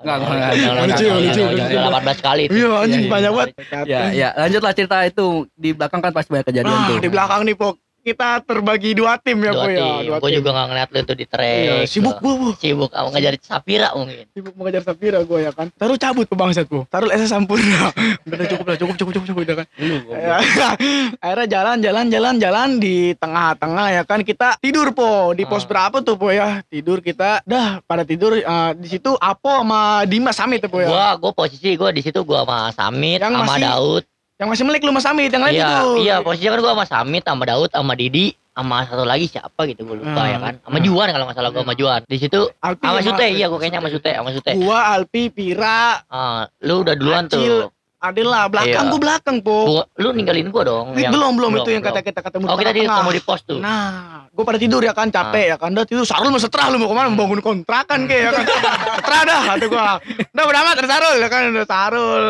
Enggak, 0.04 0.21
enggak, 0.21 0.37
enggak, 0.52 0.85
Lucu, 0.85 1.07
lucu, 1.07 1.09
enggak, 1.09 1.16
lucu. 1.16 1.43
enggak, 1.49 1.69
enggak. 1.81 2.04
18 2.21 2.26
kali 2.26 2.43
itu. 2.45 2.52
Iya 2.54 2.69
anjing 2.76 3.00
Iya, 3.00 3.09
banyak 3.09 3.25
iya. 3.25 3.38
banget. 3.38 3.54
ya 3.88 4.00
ya 4.12 4.28
lanjutlah 4.37 4.73
cerita 4.75 4.97
itu 5.02 5.26
di 5.64 5.73
belakang 5.73 5.99
kan 5.99 6.12
pasti 6.12 6.28
banyak 6.28 6.44
kejadian 6.44 6.68
Nah, 6.68 6.87
tuh 6.87 6.99
di 7.00 7.09
belakang 7.09 7.40
nih 7.42 7.56
Pok. 7.56 7.75
Kita 8.04 8.37
terbagi 8.44 8.92
dua 8.92 9.16
tim 9.16 9.40
ya 9.40 9.49
Dua 9.49 9.64
Po 9.64 9.68
ya. 9.73 10.04
Dua 10.04 10.16
Gue 10.21 10.28
tim. 10.28 10.37
juga 10.37 10.52
gak 10.52 10.66
ngeliat 10.68 10.88
lu 10.92 11.00
tuh 11.09 11.16
di 11.16 11.25
trek. 11.25 11.64
Iya, 11.64 11.75
sibuk 11.88 12.21
gua, 12.21 12.37
Bu. 12.37 12.49
Sibuk. 12.52 12.92
Kamu 12.92 13.09
ngejar 13.09 13.33
Sapira 13.40 13.97
mungkin. 13.97 14.28
Sibuk 14.28 14.52
mengejar 14.61 14.85
Sapira 14.85 15.25
gue 15.25 15.38
ya 15.40 15.56
kan. 15.56 15.73
Taruh 15.73 15.97
cabut 15.97 16.28
ke 16.28 16.37
bangsat 16.37 16.68
Bu. 16.68 16.85
Taruh 16.85 17.09
esnya 17.09 17.33
sampurna. 17.33 17.97
Udah 17.97 18.04
udah, 18.37 18.44
cukup 18.44 18.64
lah, 18.68 18.76
cukup 18.76 18.94
cukup 19.00 19.12
cukup 19.16 19.25
cukup 19.25 19.40
udah 19.49 19.56
kan. 19.56 19.66
Ya, 20.12 20.37
akhirnya 21.25 21.47
jalan 21.49 21.76
jalan 21.80 22.04
jalan 22.12 22.35
jalan 22.37 22.68
di 22.76 22.97
tengah-tengah 23.16 23.87
ya 23.90 24.02
kan 24.04 24.21
kita 24.21 24.61
tidur 24.61 24.92
po 24.92 25.33
di 25.33 25.49
pos 25.49 25.64
Ah. 25.64 25.68
berapa 25.88 25.97
tuh 26.04 26.21
po 26.21 26.28
ya 26.28 26.61
tidur 26.68 27.00
kita 27.00 27.40
dah 27.42 27.80
pada 27.80 28.04
tidur 28.04 28.37
eh, 28.37 28.71
di 28.76 28.88
situ 28.90 29.16
Apo 29.16 29.64
sama 29.64 30.04
Dimas 30.04 30.37
Samit 30.37 30.61
tuh 30.61 30.68
po 30.68 30.85
ya 30.85 30.92
Gua, 30.92 31.06
gua 31.16 31.33
posisi 31.33 31.73
gua 31.73 31.88
di 31.88 32.04
situ 32.04 32.21
gua 32.21 32.44
sama 32.44 32.59
Samit, 32.68 33.25
sama 33.25 33.49
masih 33.49 33.64
Daud. 33.64 34.04
Yang 34.35 34.49
masih 34.49 34.64
melik 34.64 34.83
lu 34.83 34.91
sama 34.91 35.03
Samit 35.05 35.31
yang 35.31 35.43
lain 35.43 35.55
Iya, 35.55 35.69
itu 35.71 35.88
iya 36.03 36.14
posisinya 36.19 36.50
kan 36.50 36.61
gua 36.61 36.73
sama 36.75 36.87
Samit, 36.87 37.23
sama 37.23 37.43
Daud, 37.45 37.71
sama 37.71 37.93
Didi, 37.95 38.26
sama 38.50 38.76
satu 38.83 39.05
lagi 39.05 39.26
siapa 39.26 39.61
gitu 39.64 39.83
gua 39.85 39.97
lupa 39.97 40.21
Hmm. 40.21 40.33
ya 40.33 40.38
kan. 40.41 40.55
Sama 40.61 40.79
Juan 40.81 41.07
kalau 41.09 41.25
nggak 41.25 41.37
salah 41.37 41.50
gua 41.50 41.62
sama 41.62 41.75
Juan. 41.75 42.00
Di 42.05 42.17
situ 42.19 42.41
Alpi 42.59 42.83
sama 42.83 43.00
Sute, 43.00 43.26
iya 43.31 43.47
gua 43.47 43.59
kayaknya 43.59 43.79
sama 43.79 43.91
Sute, 43.91 44.11
sama 44.11 44.31
Sute. 44.31 44.50
gua 44.57 44.79
Alpi 44.91 45.23
Pira 45.29 46.03
Ah, 46.05 46.43
lu 46.61 46.83
udah 46.83 46.95
duluan 46.95 47.25
Acil. 47.25 47.71
tuh. 47.71 47.71
Adil 48.05 48.29
lah 48.29 48.45
belakang 48.47 48.85
Iya. 48.85 48.91
gua 48.91 49.00
belakang 49.00 49.37
po 49.41 49.57
Gua, 49.64 49.83
lu 49.97 50.12
ninggalin 50.12 50.50
gua 50.50 50.62
dong. 50.62 50.87
Eh, 50.93 51.07
yang- 51.07 51.14
belum 51.14 51.33
belum 51.35 51.50
itu 51.57 51.71
yang 51.71 51.81
kata 51.81 51.95
belum. 51.95 52.09
kita 52.11 52.21
ketemu 52.21 52.45
Oh, 52.45 52.57
kita 52.59 52.71
di 52.71 52.81
ketemu 52.83 53.11
di 53.11 53.23
pos 53.23 53.41
tuh. 53.41 53.59
Nah, 53.59 53.88
gue 54.29 54.45
pada 54.45 54.59
tidur 54.59 54.83
ya 54.83 54.93
kan, 54.93 55.09
capek 55.09 55.45
ya 55.47 55.57
kan. 55.57 55.71
Udah 55.71 55.87
tidur, 55.87 56.05
Sarul 56.05 56.29
mau 56.29 56.37
seterah 56.37 56.69
lu 56.69 56.76
mau 56.76 56.85
ke 56.85 56.93
mana? 56.93 57.09
Mau 57.09 57.25
bangun 57.25 57.41
kontrakan 57.41 58.05
kayak 58.05 58.21
ya 58.21 58.31
kan. 58.31 58.45
seterah 58.99 59.21
dah, 59.25 59.41
kata 59.49 59.64
gue. 59.64 59.85
Udah 60.29 60.45
udah 60.45 60.61
amat, 60.61 60.75
ada 60.76 60.88
Sarul 60.91 61.17
ya 61.17 61.29
kan, 61.29 61.43
Sarul. 61.64 62.25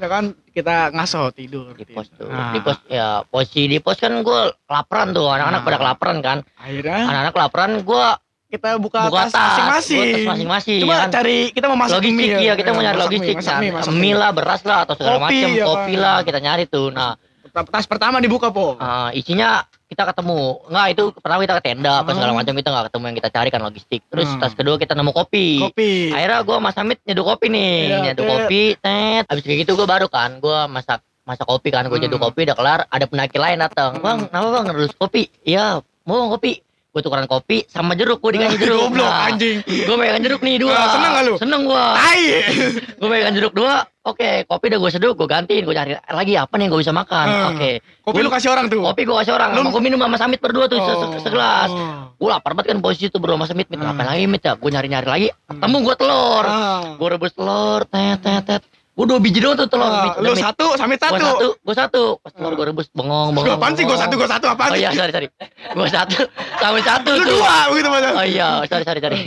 Ya 0.00 0.08
kan, 0.08 0.24
kita 0.60 0.76
ngaso 0.92 1.32
tidur. 1.32 1.72
di 1.72 1.84
pos 1.84 2.06
tuh. 2.12 2.28
Nah, 2.28 2.52
Di 2.52 2.60
pos 2.60 2.76
ya 2.86 3.24
posisi 3.24 3.66
di 3.66 3.78
pos 3.80 3.96
kan 3.96 4.20
gua 4.20 4.52
kelaparan 4.64 5.10
tuh, 5.10 5.26
anak-anak 5.26 5.60
Nah. 5.60 5.66
pada 5.66 5.76
kelaparan 5.80 6.16
kan. 6.20 6.38
Akhirnya 6.56 6.98
Anak-anak 7.08 7.32
kelaparan 7.32 7.70
gua 7.82 8.20
kita 8.50 8.82
buka, 8.82 9.06
buka 9.06 9.30
tas 9.30 9.38
masing-masing. 9.54 10.26
Masing-masing 10.26 10.78
Coba 10.82 10.90
ya 10.90 10.98
kan. 11.06 11.10
cari, 11.14 11.38
kita 11.54 11.66
mau 11.70 11.78
masak 11.78 12.02
logistik 12.02 12.18
mie 12.18 12.26
ya. 12.26 12.38
iya 12.42 12.52
kita 12.58 12.70
mau 12.74 12.82
nyari 12.82 12.98
logistik 12.98 13.30
mie, 13.30 13.38
masak 13.38 13.54
kan 13.54 13.62
mie, 13.62 13.70
masak 13.70 13.94
mie 13.94 14.14
lah 14.18 14.30
beras 14.34 14.60
lah 14.66 14.78
atau 14.82 14.94
segala 14.98 15.16
Kopi, 15.22 15.38
macam 15.38 15.50
ya 15.54 15.64
kopi 15.70 15.94
lah 15.94 16.16
kita 16.26 16.38
nyari 16.42 16.64
tuh 16.66 16.86
nah 16.90 17.14
Tas 17.50 17.84
pertama 17.84 18.18
dibuka 18.18 18.48
po. 18.48 18.74
eh, 18.76 19.10
isinya 19.16 19.60
kita 19.84 20.06
ketemu 20.06 20.38
nggak 20.66 20.86
itu 20.88 21.04
pertama 21.12 21.40
kita 21.40 21.54
ke 21.56 21.64
tenda 21.64 21.92
apa 21.98 22.10
segala 22.12 22.30
Hmm. 22.30 22.38
macam 22.38 22.54
kita 22.54 22.68
nggak 22.68 22.84
ketemu 22.86 23.04
yang 23.04 23.16
kita 23.18 23.30
cari 23.30 23.48
kan 23.48 23.60
logistik 23.60 24.00
terus 24.06 24.28
Hmm. 24.28 24.38
tas 24.38 24.54
kedua 24.54 24.76
kita 24.76 24.94
nemu 24.94 25.10
kopi, 25.10 25.48
Kopi. 25.60 25.92
akhirnya 26.08 26.38
gue 26.40 26.56
sama 26.56 26.70
Samit 26.70 26.98
nyeduh 27.02 27.26
kopi 27.26 27.46
nih 27.48 27.74
Iya, 27.84 27.98
nyeduh 28.06 28.22
Tet. 28.22 28.32
kopi 28.36 28.62
tet 28.76 29.24
abis 29.26 29.42
kayak 29.42 29.58
gitu 29.60 29.72
gue 29.74 29.84
baru 29.84 30.06
kan 30.06 30.38
gue 30.38 30.58
masak 30.68 31.02
masak 31.22 31.42
kopi 31.44 31.68
kan 31.68 31.84
gue 31.84 31.92
Hmm. 31.92 32.06
nyeduh 32.06 32.20
kopi 32.20 32.40
udah 32.44 32.54
kelar 32.54 32.80
ada 32.86 33.04
pendaki 33.04 33.36
lain 33.36 33.58
datang 33.58 33.90
Hmm. 33.92 34.04
bang 34.04 34.18
kenapa 34.26 34.48
bang 34.48 34.64
ngerus 34.68 34.92
kopi 34.94 35.22
iya 35.42 35.66
mau 36.02 36.30
kopi 36.30 36.62
gue 36.90 37.00
tukeran 37.00 37.24
kopi 37.24 37.62
sama 37.64 37.94
jeruk 37.94 38.18
gue 38.18 38.34
dikasih 38.34 38.58
jeruk 38.58 38.78
Goblok 38.84 39.06
Nah, 39.06 39.28
anjing. 39.28 39.62
gue 39.62 39.94
megang 39.94 40.18
jeruk 40.20 40.40
nih 40.40 40.58
dua 40.58 40.74
Nah, 40.74 40.88
seneng 40.90 41.10
nggak 41.12 41.24
lu? 41.24 41.34
seneng 41.36 41.60
gue 41.64 41.84
Tai. 41.94 42.22
gue 42.98 43.08
pegang 43.08 43.32
jeruk 43.32 43.52
dua 43.52 43.74
oke 44.02 44.30
kopi 44.44 44.64
udah 44.66 44.78
gue 44.80 44.90
seduh 44.90 45.12
gue 45.12 45.24
gantiin 45.24 45.62
gue 45.62 45.70
cari 45.72 45.90
lagi 45.94 46.34
apa 46.34 46.50
nih 46.50 46.62
yang 46.62 46.72
gue 46.72 46.80
bisa 46.80 46.90
makan 46.92 47.26
Hmm. 47.26 47.48
oke 47.52 47.70
Kopi 48.02 48.18
lu 48.18 48.28
kasih 48.28 48.50
orang 48.50 48.66
tuh. 48.66 48.82
kopi 48.82 49.02
gue 49.02 49.16
kasih 49.16 49.32
orang 49.32 49.48
Lu- 49.52 49.70
gue 49.70 49.78
minum 49.80 49.98
sama 49.98 50.16
Samit 50.16 50.40
berdua 50.40 50.66
tuh 50.66 50.78
se- 50.78 50.98
se- 50.98 51.22
segelas 51.22 51.70
Oh. 51.70 52.10
gue 52.12 52.28
lapar 52.28 52.52
banget 52.52 52.74
kan 52.74 52.78
posisi 52.80 53.06
tuh 53.06 53.18
berdua 53.18 53.38
sama 53.38 53.46
Samit 53.46 53.66
mit 53.66 53.76
Hmm. 53.76 53.86
ngapain 53.86 54.08
lagi 54.08 54.24
mit 54.26 54.42
ya 54.42 54.52
gue 54.52 54.66
nyari 54.68 54.88
nyari 54.88 55.06
lagi 55.06 55.28
Hmm. 55.30 55.46
ketemu 55.56 55.76
gue 55.80 55.94
telur 55.96 56.44
Ah. 56.44 56.82
gue 56.92 57.06
rebus 57.08 57.32
telur 57.32 57.80
tet 57.84 58.18
tet 58.18 58.42
tet 58.42 58.62
gue 59.00 59.06
dua 59.06 59.16
biji 59.16 59.40
doang 59.40 59.56
tuh 59.56 59.64
telur 59.64 59.88
Ah, 59.88 60.12
lu 60.20 60.36
satu, 60.36 60.76
Samit 60.76 61.00
gue 61.00 61.08
satu. 61.08 61.24
satu 61.24 61.46
gue 61.56 61.74
satu 61.74 62.02
pas 62.20 62.28
telur 62.30 62.52
gue 62.52 62.66
rebus 62.68 62.86
bengong 62.92 63.32
bengong 63.32 63.56
Apaan 63.56 63.72
sih 63.72 63.82
gue 63.82 63.88
bengong. 63.88 64.04
satu, 64.04 64.14
gue 64.14 64.28
satu 64.28 64.46
apaan 64.46 64.70
oh 64.70 64.76
sih? 64.76 64.82
iya 64.82 64.90
sorry 64.92 65.08
sorry 65.10 65.28
gue 65.72 65.88
satu 65.88 66.16
Samit 66.60 66.84
satu 66.84 67.10
Lu 67.14 67.24
dua 67.24 67.54
begitu 67.68 67.88
macam. 67.88 68.12
Oh 68.12 68.26
iya, 68.26 68.48
sorry 68.66 68.84
sorry 68.84 69.00
sorry. 69.00 69.18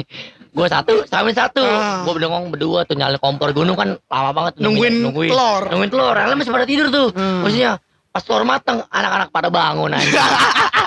Gue 0.53 0.67
satu, 0.69 0.93
Samit 1.03 1.33
satu. 1.33 1.65
Ah. 1.65 2.05
Gue 2.05 2.13
berdengong 2.13 2.45
berdua 2.47 2.85
tuh 2.85 2.93
nyalain 2.93 3.17
kompor 3.17 3.49
gunung 3.51 3.73
kan 3.73 3.97
lama 4.05 4.29
banget 4.31 4.61
Nungguin 4.61 5.01
nungguin 5.01 5.33
telur. 5.33 5.63
Nungguin 5.65 5.89
telur. 5.89 6.13
Lain 6.13 6.37
masih 6.37 6.53
pada 6.53 6.67
tidur 6.69 6.87
tuh. 6.87 7.07
Hmm. 7.11 7.41
Maksudnya 7.41 7.81
pas 8.07 8.21
telur 8.21 8.45
mateng, 8.45 8.85
anak-anak 8.85 9.33
pada 9.33 9.49
bangun 9.49 9.89
aja. 9.89 10.21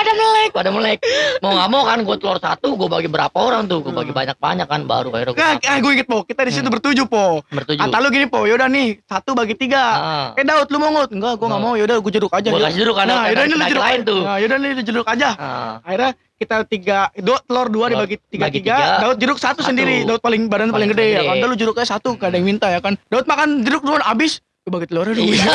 pada 0.00 0.12
melek, 0.14 0.50
pada 0.50 0.70
melek. 0.70 0.98
Mau 1.38 1.52
nggak 1.52 1.68
mau 1.68 1.82
kan 1.84 1.98
gue 2.00 2.16
telur 2.16 2.38
satu, 2.38 2.68
gue 2.74 2.88
bagi 2.88 3.06
berapa 3.06 3.34
orang 3.34 3.64
tuh? 3.64 3.78
Gue 3.80 3.92
bagi 3.92 4.10
banyak-banyak 4.10 4.64
kan, 4.64 4.80
baru 4.82 5.08
akhirnya 5.10 5.32
gue 5.32 5.40
Nah, 5.40 5.52
ah, 5.60 5.78
gue 5.78 5.92
inget 5.92 6.08
po, 6.08 6.24
kita 6.24 6.40
di 6.42 6.50
situ 6.50 6.62
Hmm. 6.62 6.72
bertujuh 6.72 7.06
po. 7.06 7.44
bertujuh. 7.46 7.80
Kata 7.80 7.96
lu 7.98 8.08
gini 8.08 8.26
po, 8.26 8.44
yaudah 8.44 8.66
nih 8.66 9.02
satu 9.02 9.34
bagi 9.34 9.52
tiga. 9.54 9.82
Ah. 9.82 10.28
Eh 10.34 10.42
Daud 10.42 10.68
lu 10.68 10.78
mau 10.78 10.90
ngut? 10.90 11.12
Enggak, 11.12 11.36
gue 11.36 11.46
nggak 11.46 11.60
Mau. 11.60 11.74
Yaudah 11.76 11.96
gue 11.98 12.12
jeruk 12.12 12.32
aja. 12.32 12.48
Gue 12.48 12.62
kasih 12.62 12.78
jeruk 12.80 12.96
kan, 12.96 13.04
Nah, 13.04 13.28
yaudah 13.28 13.44
ini 13.44 13.52
lu 13.52 13.64
jeruk 13.66 13.84
lain 13.84 14.00
tuh. 14.02 14.20
Nah, 14.22 14.36
yaudah 14.40 14.56
nih 14.56 14.70
lu 14.72 14.82
jeruk 14.82 15.06
aja. 15.06 15.28
Ah. 15.36 15.74
Akhirnya 15.84 16.10
kita 16.40 16.56
tiga, 16.64 16.98
dua 17.14 17.36
telur 17.44 17.68
dua 17.68 17.86
dibagi 17.88 18.16
tiga 18.26 18.48
bagi 18.48 18.58
tiga. 18.58 18.72
tiga. 18.72 18.96
Daud 19.02 19.16
jeruk 19.18 19.36
satu, 19.36 19.60
Satu. 19.60 19.68
sendiri. 19.68 20.08
Daud 20.08 20.18
paling 20.18 20.48
badan 20.48 20.72
paling, 20.72 20.88
Paling 20.88 20.90
gede, 20.90 21.04
ya 21.04 21.12
gede. 21.12 21.28
kan. 21.28 21.34
Udah 21.36 21.48
lu 21.48 21.56
jeruknya 21.58 21.86
satu, 21.86 22.08
gak 22.16 22.28
ada 22.28 22.36
yang 22.36 22.48
minta 22.48 22.66
ya 22.66 22.80
kan. 22.80 22.96
Daud 23.06 23.26
makan 23.26 23.48
jeruk 23.60 23.82
duluan 23.82 24.00
abis. 24.02 24.40
Bagi 24.70 24.86
telurnya 24.86 25.14
dulu. 25.18 25.26
Iya. 25.34 25.52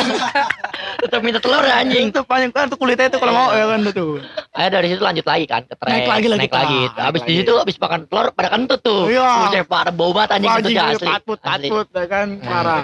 Tetap 1.06 1.20
minta 1.24 1.40
telur 1.40 1.64
anjing. 1.64 2.12
Itu 2.12 2.22
panjang 2.24 2.52
kan 2.52 2.68
tuh 2.68 2.78
kulitnya 2.80 3.08
itu 3.08 3.18
kalau 3.20 3.32
mau 3.32 3.48
ya 3.52 3.64
kan 3.68 3.80
tuh. 3.92 4.20
Ayo 4.56 4.68
dari 4.72 4.86
situ 4.92 5.02
lanjut 5.04 5.26
lagi 5.28 5.44
kan 5.48 5.62
ke 5.64 5.74
trek. 5.76 5.92
Naik 5.92 6.08
lagi 6.08 6.26
lah 6.28 6.36
naik 6.40 6.52
lagi. 6.52 6.80
Naik 6.88 7.06
Abis 7.08 7.20
di 7.24 7.32
lagi. 7.32 7.40
situ 7.44 7.52
abis 7.56 7.76
makan 7.80 8.00
telur 8.08 8.26
pada 8.32 8.48
kentut 8.52 8.80
tuh. 8.84 9.02
Iya. 9.08 9.28
Buset, 9.48 9.64
pada 9.68 9.90
bau 9.92 10.12
banget 10.12 10.30
anjing 10.40 10.50
gue 10.52 10.72
asli. 10.76 11.06
patut, 11.08 11.38
Asli. 11.40 11.68
patut 11.68 11.88
ya 11.92 12.06
kan. 12.08 12.28
Parah. 12.40 12.82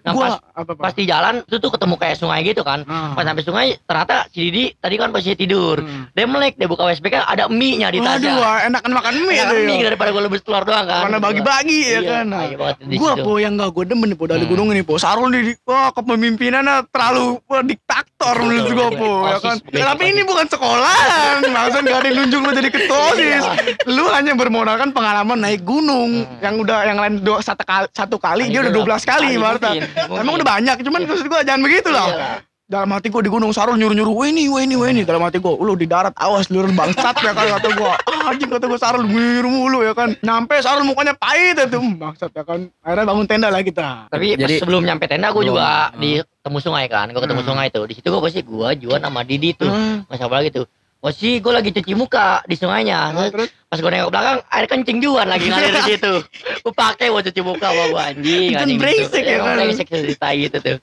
Nah, 0.00 0.12
Gua 0.12 0.26
pas, 0.26 0.34
apa 0.56 0.72
pas 0.74 0.92
di 0.92 1.04
jalan 1.04 1.42
itu 1.42 1.56
tuh 1.56 1.68
ketemu 1.68 1.94
kayak 1.94 2.16
sungai 2.16 2.40
gitu 2.42 2.60
kan. 2.60 2.80
Ah. 2.84 3.12
Pas 3.12 3.22
sampai 3.22 3.42
sungai 3.42 3.66
ternyata 3.78 4.24
si 4.28 4.40
Didi 4.42 4.64
tadi 4.74 4.94
kan 4.96 5.10
posisi 5.10 5.36
tidur. 5.36 5.76
Hmm. 5.78 6.08
Dia 6.10 6.24
melek, 6.24 6.56
dia 6.56 6.64
buka 6.64 6.84
WSBK 6.84 7.20
ada 7.20 7.46
mie-nya 7.46 7.88
di 7.88 8.00
tasnya. 8.00 8.34
wah, 8.34 8.58
enakan 8.62 8.92
makan 8.92 9.12
mie 9.20 9.36
Enak 9.36 9.46
tuh 9.46 9.58
mie 9.62 9.76
ya. 9.76 9.84
daripada 9.86 10.08
gue 10.10 10.22
lebih 10.22 10.38
telur 10.40 10.62
doang 10.62 10.84
kan. 10.84 11.02
Karena 11.04 11.18
bagi-bagi 11.18 11.78
ya 11.82 11.90
Iya, 11.90 12.00
kan. 12.02 12.24
Nah, 12.26 12.42
di 12.80 12.96
Gua 12.96 13.12
po 13.14 13.36
yang 13.36 13.54
gak 13.54 13.70
gue 13.70 13.84
demen 13.86 14.08
nih 14.08 14.16
po 14.16 14.24
dari 14.24 14.44
Hmm. 14.44 14.50
gunung 14.50 14.68
ini 14.70 14.80
po. 14.80 14.96
Sarul 14.96 15.28
nih, 15.28 15.60
wah 15.62 15.92
kepemimpinannya 15.92 16.88
terlalu 16.88 17.40
wah, 17.44 17.60
diktator 17.60 18.36
menurut 18.38 18.70
gua 18.70 18.88
po 18.90 19.10
ya 19.26 19.38
kan. 19.38 19.56
Tapi 19.60 20.04
ini 20.08 20.22
bukan 20.22 20.46
sekolahan, 20.46 21.40
maksudnya 21.54 21.82
gak 21.86 21.98
ada 21.98 22.08
yang 22.08 22.16
nunjuk 22.18 22.40
lu 22.40 22.52
jadi 22.54 22.70
ketua 22.70 22.98
OSIS. 23.10 23.20
Iya. 23.20 23.40
Lu 23.86 24.04
hanya 24.08 24.32
bermodalkan 24.34 24.90
pengalaman 24.90 25.38
naik 25.38 25.62
gunung 25.62 26.12
Hmm. 26.20 26.40
yang 26.40 26.54
udah 26.56 26.78
yang 26.82 26.98
lain 26.98 27.14
satu 27.40 27.62
kali, 27.62 27.86
satu 27.90 28.16
kali 28.16 28.44
dia 28.46 28.60
udah 28.60 28.70
Iya, 28.70 28.78
12 28.78 29.02
kali 29.04 29.28
mungkin, 29.34 29.42
mungkin. 29.50 29.80
Emang 29.96 30.34
udah 30.36 30.48
banyak, 30.48 30.76
cuman 30.82 31.00
maksud 31.04 31.26
gua 31.26 31.40
jangan 31.42 31.62
begitu 31.62 31.88
lah. 31.90 32.06
Iyalah. 32.08 32.38
Dalam 32.70 32.86
hati 32.94 33.10
gua 33.10 33.18
di 33.18 33.26
gunung 33.26 33.50
Sarul 33.50 33.74
nyuruh-nyuruh, 33.74 34.14
wah 34.14 34.30
ini, 34.30 34.46
wah 34.46 34.62
ini, 34.62 34.78
wah 34.78 34.86
ini. 34.86 35.02
Dalam 35.02 35.26
hati 35.26 35.42
gua, 35.42 35.58
lu 35.58 35.74
di 35.74 35.90
darat 35.90 36.14
awas 36.14 36.46
lu 36.54 36.62
bangsat 36.70 37.18
ya 37.18 37.34
kan 37.34 37.58
kata 37.58 37.68
gua. 37.74 37.98
Ah, 38.06 38.30
anjing 38.30 38.46
kata 38.46 38.70
gua 38.70 38.78
Sarul 38.78 39.10
ngiru 39.10 39.50
mulu 39.50 39.82
ya 39.82 39.90
kan. 39.90 40.14
Nyampe 40.22 40.54
Sarul 40.62 40.86
mukanya 40.86 41.18
pahit 41.18 41.58
itu, 41.58 41.82
Hmm, 41.82 41.98
bangsat 41.98 42.30
ya 42.30 42.46
kan. 42.46 42.70
Akhirnya 42.86 43.10
bangun 43.10 43.26
tenda 43.26 43.50
lah 43.50 43.58
kita. 43.60 44.06
Tapi 44.06 44.38
pas 44.38 44.46
Jadi- 44.46 44.62
sebelum 44.62 44.86
nyampe 44.86 45.10
tenda 45.10 45.34
gue 45.34 45.42
juga 45.42 45.90
Hmm. 45.90 45.98
di 45.98 46.10
ketemu 46.22 46.58
sungai 46.62 46.86
kan. 46.86 47.10
Gue 47.10 47.22
ketemu 47.26 47.42
Hmm. 47.42 47.50
sungai 47.50 47.66
tuh. 47.74 47.84
Di 47.90 47.94
situ 47.98 48.06
gue 48.06 48.22
pasti 48.22 48.40
gue 48.46 48.68
Juan 48.78 49.00
sama 49.02 49.20
Didi 49.26 49.50
tuh. 49.50 49.66
Hmm. 49.66 50.06
Siapa 50.06 50.34
lagi 50.38 50.54
tuh. 50.54 50.66
Posisi 51.00 51.36
gue 51.36 51.48
lagi 51.50 51.70
cuci 51.70 51.92
muka 51.92 52.44
di 52.44 52.54
sungainya 52.54 53.10
Nah, 53.10 53.26
terus 53.26 53.48
pas 53.66 53.76
gue 53.76 53.88
nengok 53.88 54.10
belakang 54.10 54.38
air 54.46 54.66
kencing 54.66 54.98
juan 54.98 55.24
lagi 55.24 55.46
ngalir 55.46 55.72
di 55.72 55.82
situ 55.88 56.12
gue 56.62 56.72
pakai 56.72 57.08
buat 57.08 57.24
cuci 57.24 57.40
muka 57.40 57.66
sama 57.66 57.84
gue 57.86 58.02
anjing 58.06 58.48
Itu 58.50 58.60
anjing 58.60 58.78
brengsek 58.78 59.22
ya 59.22 59.34
Emang 59.34 59.46
kan? 59.46 59.56
brengsek 59.58 59.86
cerita 59.88 60.26
gitu 60.34 60.56
tuh 60.58 60.76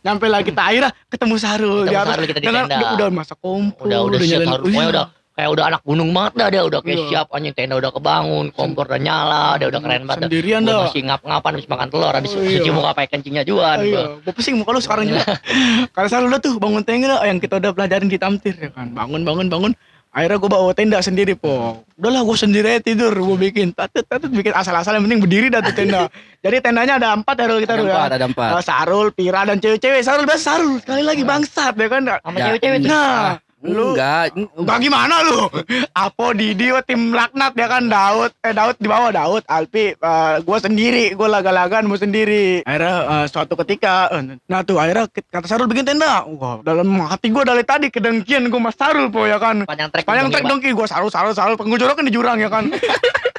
nyampe 0.00 0.26
lagi 0.26 0.44
kita 0.48 0.62
akhirnya 0.64 0.90
ketemu 1.06 1.34
Sarul 1.36 1.84
Ketemu. 1.84 2.08
Sarul 2.08 2.26
kita 2.26 2.40
di 2.40 2.46
tenda. 2.46 2.76
udah 2.90 3.08
masak 3.10 3.38
kompor 3.38 3.84
udah 3.84 3.98
udah 4.02 4.18
siap 4.18 4.28
nyalain- 4.34 4.48
harus 4.50 4.64
pokoknya 4.64 4.80
Iya. 4.80 4.90
udah 4.90 5.04
kayak 5.30 5.50
udah 5.50 5.64
anak 5.66 5.80
gunung 5.82 6.10
banget 6.10 6.32
dah 6.34 6.48
dia 6.48 6.62
udah 6.62 6.80
kayak 6.80 6.96
Iya. 6.96 7.06
siap 7.08 7.26
anjing 7.30 7.54
tenda 7.54 7.74
udah 7.74 7.90
kebangun 7.90 8.46
kompor 8.50 8.84
udah 8.84 8.98
nyala 8.98 9.56
dia 9.56 9.66
udah 9.66 9.80
keren 9.80 10.02
banget. 10.04 10.26
Sendirian 10.26 10.60
dah. 10.62 10.84
masih 10.84 11.02
ngap-ngapan 11.02 11.50
habis 11.54 11.68
makan 11.68 11.88
telur 11.88 12.12
habis 12.12 12.30
Oh, 12.30 12.40
iya. 12.40 12.50
cuci 12.56 12.70
muka 12.70 12.90
pakai 12.92 13.08
kencingnya 13.10 13.42
juan 13.42 13.64
Ah, 13.72 13.76
gua. 13.78 13.86
iya, 13.86 14.02
gue 14.20 14.32
pusing 14.32 14.56
muka 14.56 14.70
lu 14.70 14.80
sekarang 14.80 15.04
juga. 15.06 15.24
Karena 15.94 16.08
Sarul 16.08 16.28
udah 16.28 16.40
tuh 16.40 16.54
bangun 16.56 16.82
tenda 16.82 17.16
yang 17.22 17.38
kita 17.38 17.56
udah 17.56 17.70
pelajarin 17.70 18.06
di 18.06 18.18
Tamtir 18.18 18.54
ya 18.54 18.68
kan. 18.68 18.90
Bangun 18.90 19.22
bangun 19.22 19.48
bangun. 19.48 19.72
Akhirnya 20.10 20.36
gue 20.36 20.50
bawa 20.50 20.74
tenda 20.74 20.98
sendiri 20.98 21.32
po. 21.32 21.86
Udahlah 21.94 22.20
gue 22.20 22.34
sendiri 22.34 22.66
aja 22.68 22.82
tidur 22.82 23.14
gue 23.14 23.38
bikin. 23.40 23.70
Tatut 23.70 24.02
tatut 24.02 24.26
bikin 24.28 24.50
asal-asal 24.50 24.92
yang 24.92 25.06
penting 25.06 25.22
berdiri 25.22 25.46
dah 25.48 25.62
tuh 25.62 25.70
tenda. 25.70 26.10
Jadi 26.44 26.56
tendanya 26.58 26.98
ada 26.98 27.14
empat 27.14 27.32
ya 27.32 27.46
kita 27.46 27.70
Ada 27.70 27.78
Rul, 27.78 27.86
empat, 27.86 28.02
ya. 28.02 28.10
ada 28.10 28.26
empat. 28.26 28.48
Eh, 28.50 28.62
Sarul, 28.66 29.06
Pira 29.14 29.40
dan 29.44 29.56
cewek-cewek. 29.56 30.02
Sarul 30.02 30.26
biasa 30.26 30.42
Sarul 30.58 30.82
sekali 30.82 31.06
lagi 31.06 31.22
bangsat 31.22 31.72
ya 31.72 31.86
kan. 31.86 32.02
sama 32.18 32.36
Ya, 32.36 32.44
cewek-cewek 32.44 32.78
Nah, 32.82 33.38
lu 33.60 33.92
Enggak, 33.92 34.32
Bagaimana 34.56 35.20
lu? 35.20 35.52
Apo 35.92 36.32
Didi 36.32 36.72
wah, 36.72 36.80
tim 36.80 37.12
laknat 37.12 37.52
ya 37.52 37.68
kan 37.68 37.84
Daud. 37.92 38.32
Eh 38.40 38.56
Daud 38.56 38.76
di 38.80 38.88
bawah 38.88 39.12
Daud. 39.12 39.42
Alpi 39.44 39.92
eh, 39.92 40.34
gua 40.40 40.58
sendiri. 40.58 41.12
Gua 41.12 41.28
laga-lagan 41.28 41.84
mau 41.84 42.00
sendiri. 42.00 42.64
Akhirnya 42.64 42.96
eh, 43.04 43.26
suatu 43.28 43.52
ketika 43.60 44.08
eh, 44.16 44.40
nah 44.48 44.64
tuh 44.64 44.80
akhirnya 44.80 45.12
kata 45.12 45.44
Sarul 45.44 45.68
bikin 45.68 45.84
tenda 45.84 46.24
wah 46.24 46.64
dalam 46.64 46.88
hati 47.04 47.28
gua 47.28 47.44
dari 47.44 47.60
tadi 47.60 47.92
kedengkian 47.92 48.48
gua 48.48 48.72
mas 48.72 48.76
Sarul 48.80 49.12
po 49.12 49.28
ya 49.28 49.36
kan. 49.36 49.68
Panjang 49.68 49.92
trek 49.92 50.08
panjang 50.08 50.32
trek 50.32 50.44
dongki 50.48 50.72
gua 50.72 50.88
Sarul 50.88 51.12
Sarul 51.12 51.36
Sarul 51.36 51.60
penggujorokan 51.60 52.08
di 52.08 52.12
jurang 52.16 52.40
ya 52.40 52.48
kan. 52.48 52.68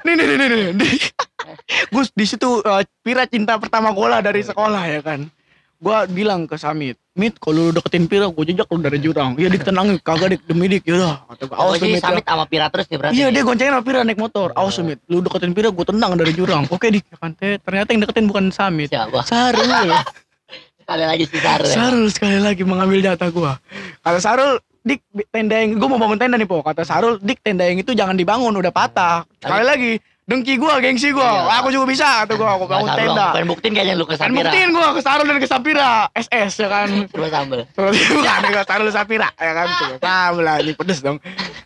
Nih 0.02 0.18
nih 0.18 0.26
nih 0.34 0.38
nih, 0.38 0.48
nih. 0.50 0.74
Di, 0.82 0.88
gua 1.94 2.04
di 2.10 2.26
situ 2.26 2.62
eh, 2.62 2.86
Pira 3.02 3.26
cinta 3.26 3.58
pertama 3.58 3.90
gua 3.90 4.18
lah 4.18 4.22
dari 4.22 4.46
sekolah 4.46 4.86
ya 4.86 5.02
kan. 5.02 5.26
Gua 5.82 6.06
bilang 6.06 6.46
ke 6.46 6.62
Samit 6.62 7.01
Mit 7.12 7.36
kalau 7.44 7.68
lu 7.68 7.72
deketin 7.76 8.08
Pira 8.08 8.32
gua 8.32 8.44
jejak 8.48 8.72
lu 8.72 8.80
dari 8.80 8.96
jurang. 9.04 9.36
Iya 9.36 9.52
ditenangin 9.52 10.00
kagak 10.00 10.32
dik 10.32 10.42
demi 10.48 10.72
dik 10.72 10.88
yaudah. 10.88 11.28
Kata 11.28 11.44
Oh, 11.60 11.68
awas 11.68 11.84
lu, 11.84 11.92
Mit, 11.92 12.00
ya." 12.00 12.08
Samit 12.08 12.24
sama 12.24 12.48
Pira 12.48 12.72
terus 12.72 12.88
nih 12.88 12.98
berarti 13.04 13.16
Iya 13.20 13.28
dia 13.36 13.44
goncengin 13.44 13.74
sama 13.76 13.84
Pira 13.84 14.00
naik 14.08 14.16
motor. 14.16 14.56
Awas 14.56 14.80
lu 14.80 14.84
Mit 14.88 15.00
Lu 15.12 15.20
deketin 15.20 15.52
Pira 15.52 15.68
gue 15.76 15.86
tendang 15.86 16.16
dari 16.16 16.32
jurang. 16.32 16.64
Oke 16.72 16.88
dik 16.88 17.04
ya 17.12 17.18
kan 17.20 17.36
Teh, 17.36 17.60
Ternyata 17.60 17.92
yang 17.92 18.02
deketin 18.08 18.26
bukan 18.32 18.46
Samit. 18.56 18.96
Siapa? 18.96 19.28
Sarul. 19.28 19.92
Sekali 20.82 21.04
lagi 21.04 21.24
si 21.28 21.38
Sarul 21.44 21.68
ya. 21.68 21.76
Sarul 21.76 22.08
sekali 22.12 22.40
lagi 22.40 22.64
mengambil 22.64 23.00
jatah 23.04 23.28
gua. 23.28 23.60
Kata 24.00 24.20
Sarul 24.24 24.56
Dik 24.82 25.04
tenda 25.30 25.60
yang 25.62 25.78
Gue 25.78 25.88
mau 25.92 26.00
bangun 26.00 26.16
tenda 26.16 26.40
nih 26.40 26.48
po. 26.48 26.64
Kata 26.64 26.88
Sarul 26.88 27.20
Dik 27.20 27.44
tenda 27.44 27.68
yang 27.68 27.84
itu 27.84 27.92
jangan 27.92 28.16
dibangun 28.16 28.56
Udah 28.56 28.72
patah. 28.72 29.28
Sekali 29.44 29.64
lagi 29.68 29.92
Dengki 30.32 30.56
gua 30.56 30.80
Gengsi 30.80 31.12
gua. 31.12 31.28
Iya. 31.28 31.60
Aku 31.60 31.68
juga 31.76 31.86
bisa 31.92 32.08
Kata 32.24 32.40
gua. 32.40 32.56
Aku 32.56 32.64
bangun 32.64 32.88
tenda. 32.96 33.36
pengen 33.36 33.48
buktiin 33.52 33.74
kayaknya 33.76 34.00
lu 34.00 34.08
ke 34.08 34.16
Kan 34.16 34.32
Sapira 34.32 34.48
buktiin 34.48 34.70
gua 34.72 34.88
ke 34.96 35.02
Sarul 35.04 35.26
dan 35.28 35.38
ke 35.44 35.48
Sapira 35.52 35.90
SS 36.16 36.52
ya 36.64 36.68
kan. 36.72 36.88
Coba 37.12 37.28
sambel. 37.28 37.60
Terus 37.68 37.96
bukan 38.16 38.42
ke 38.48 38.62
Sarul 38.64 38.90
Sapira 38.96 39.28
ya 39.36 39.52
kan. 39.52 39.68
Tuh 39.68 39.88
Sama 40.00 40.40
lah 40.40 40.56
ini 40.64 40.72
pedes 40.72 41.04
dong. 41.04 41.20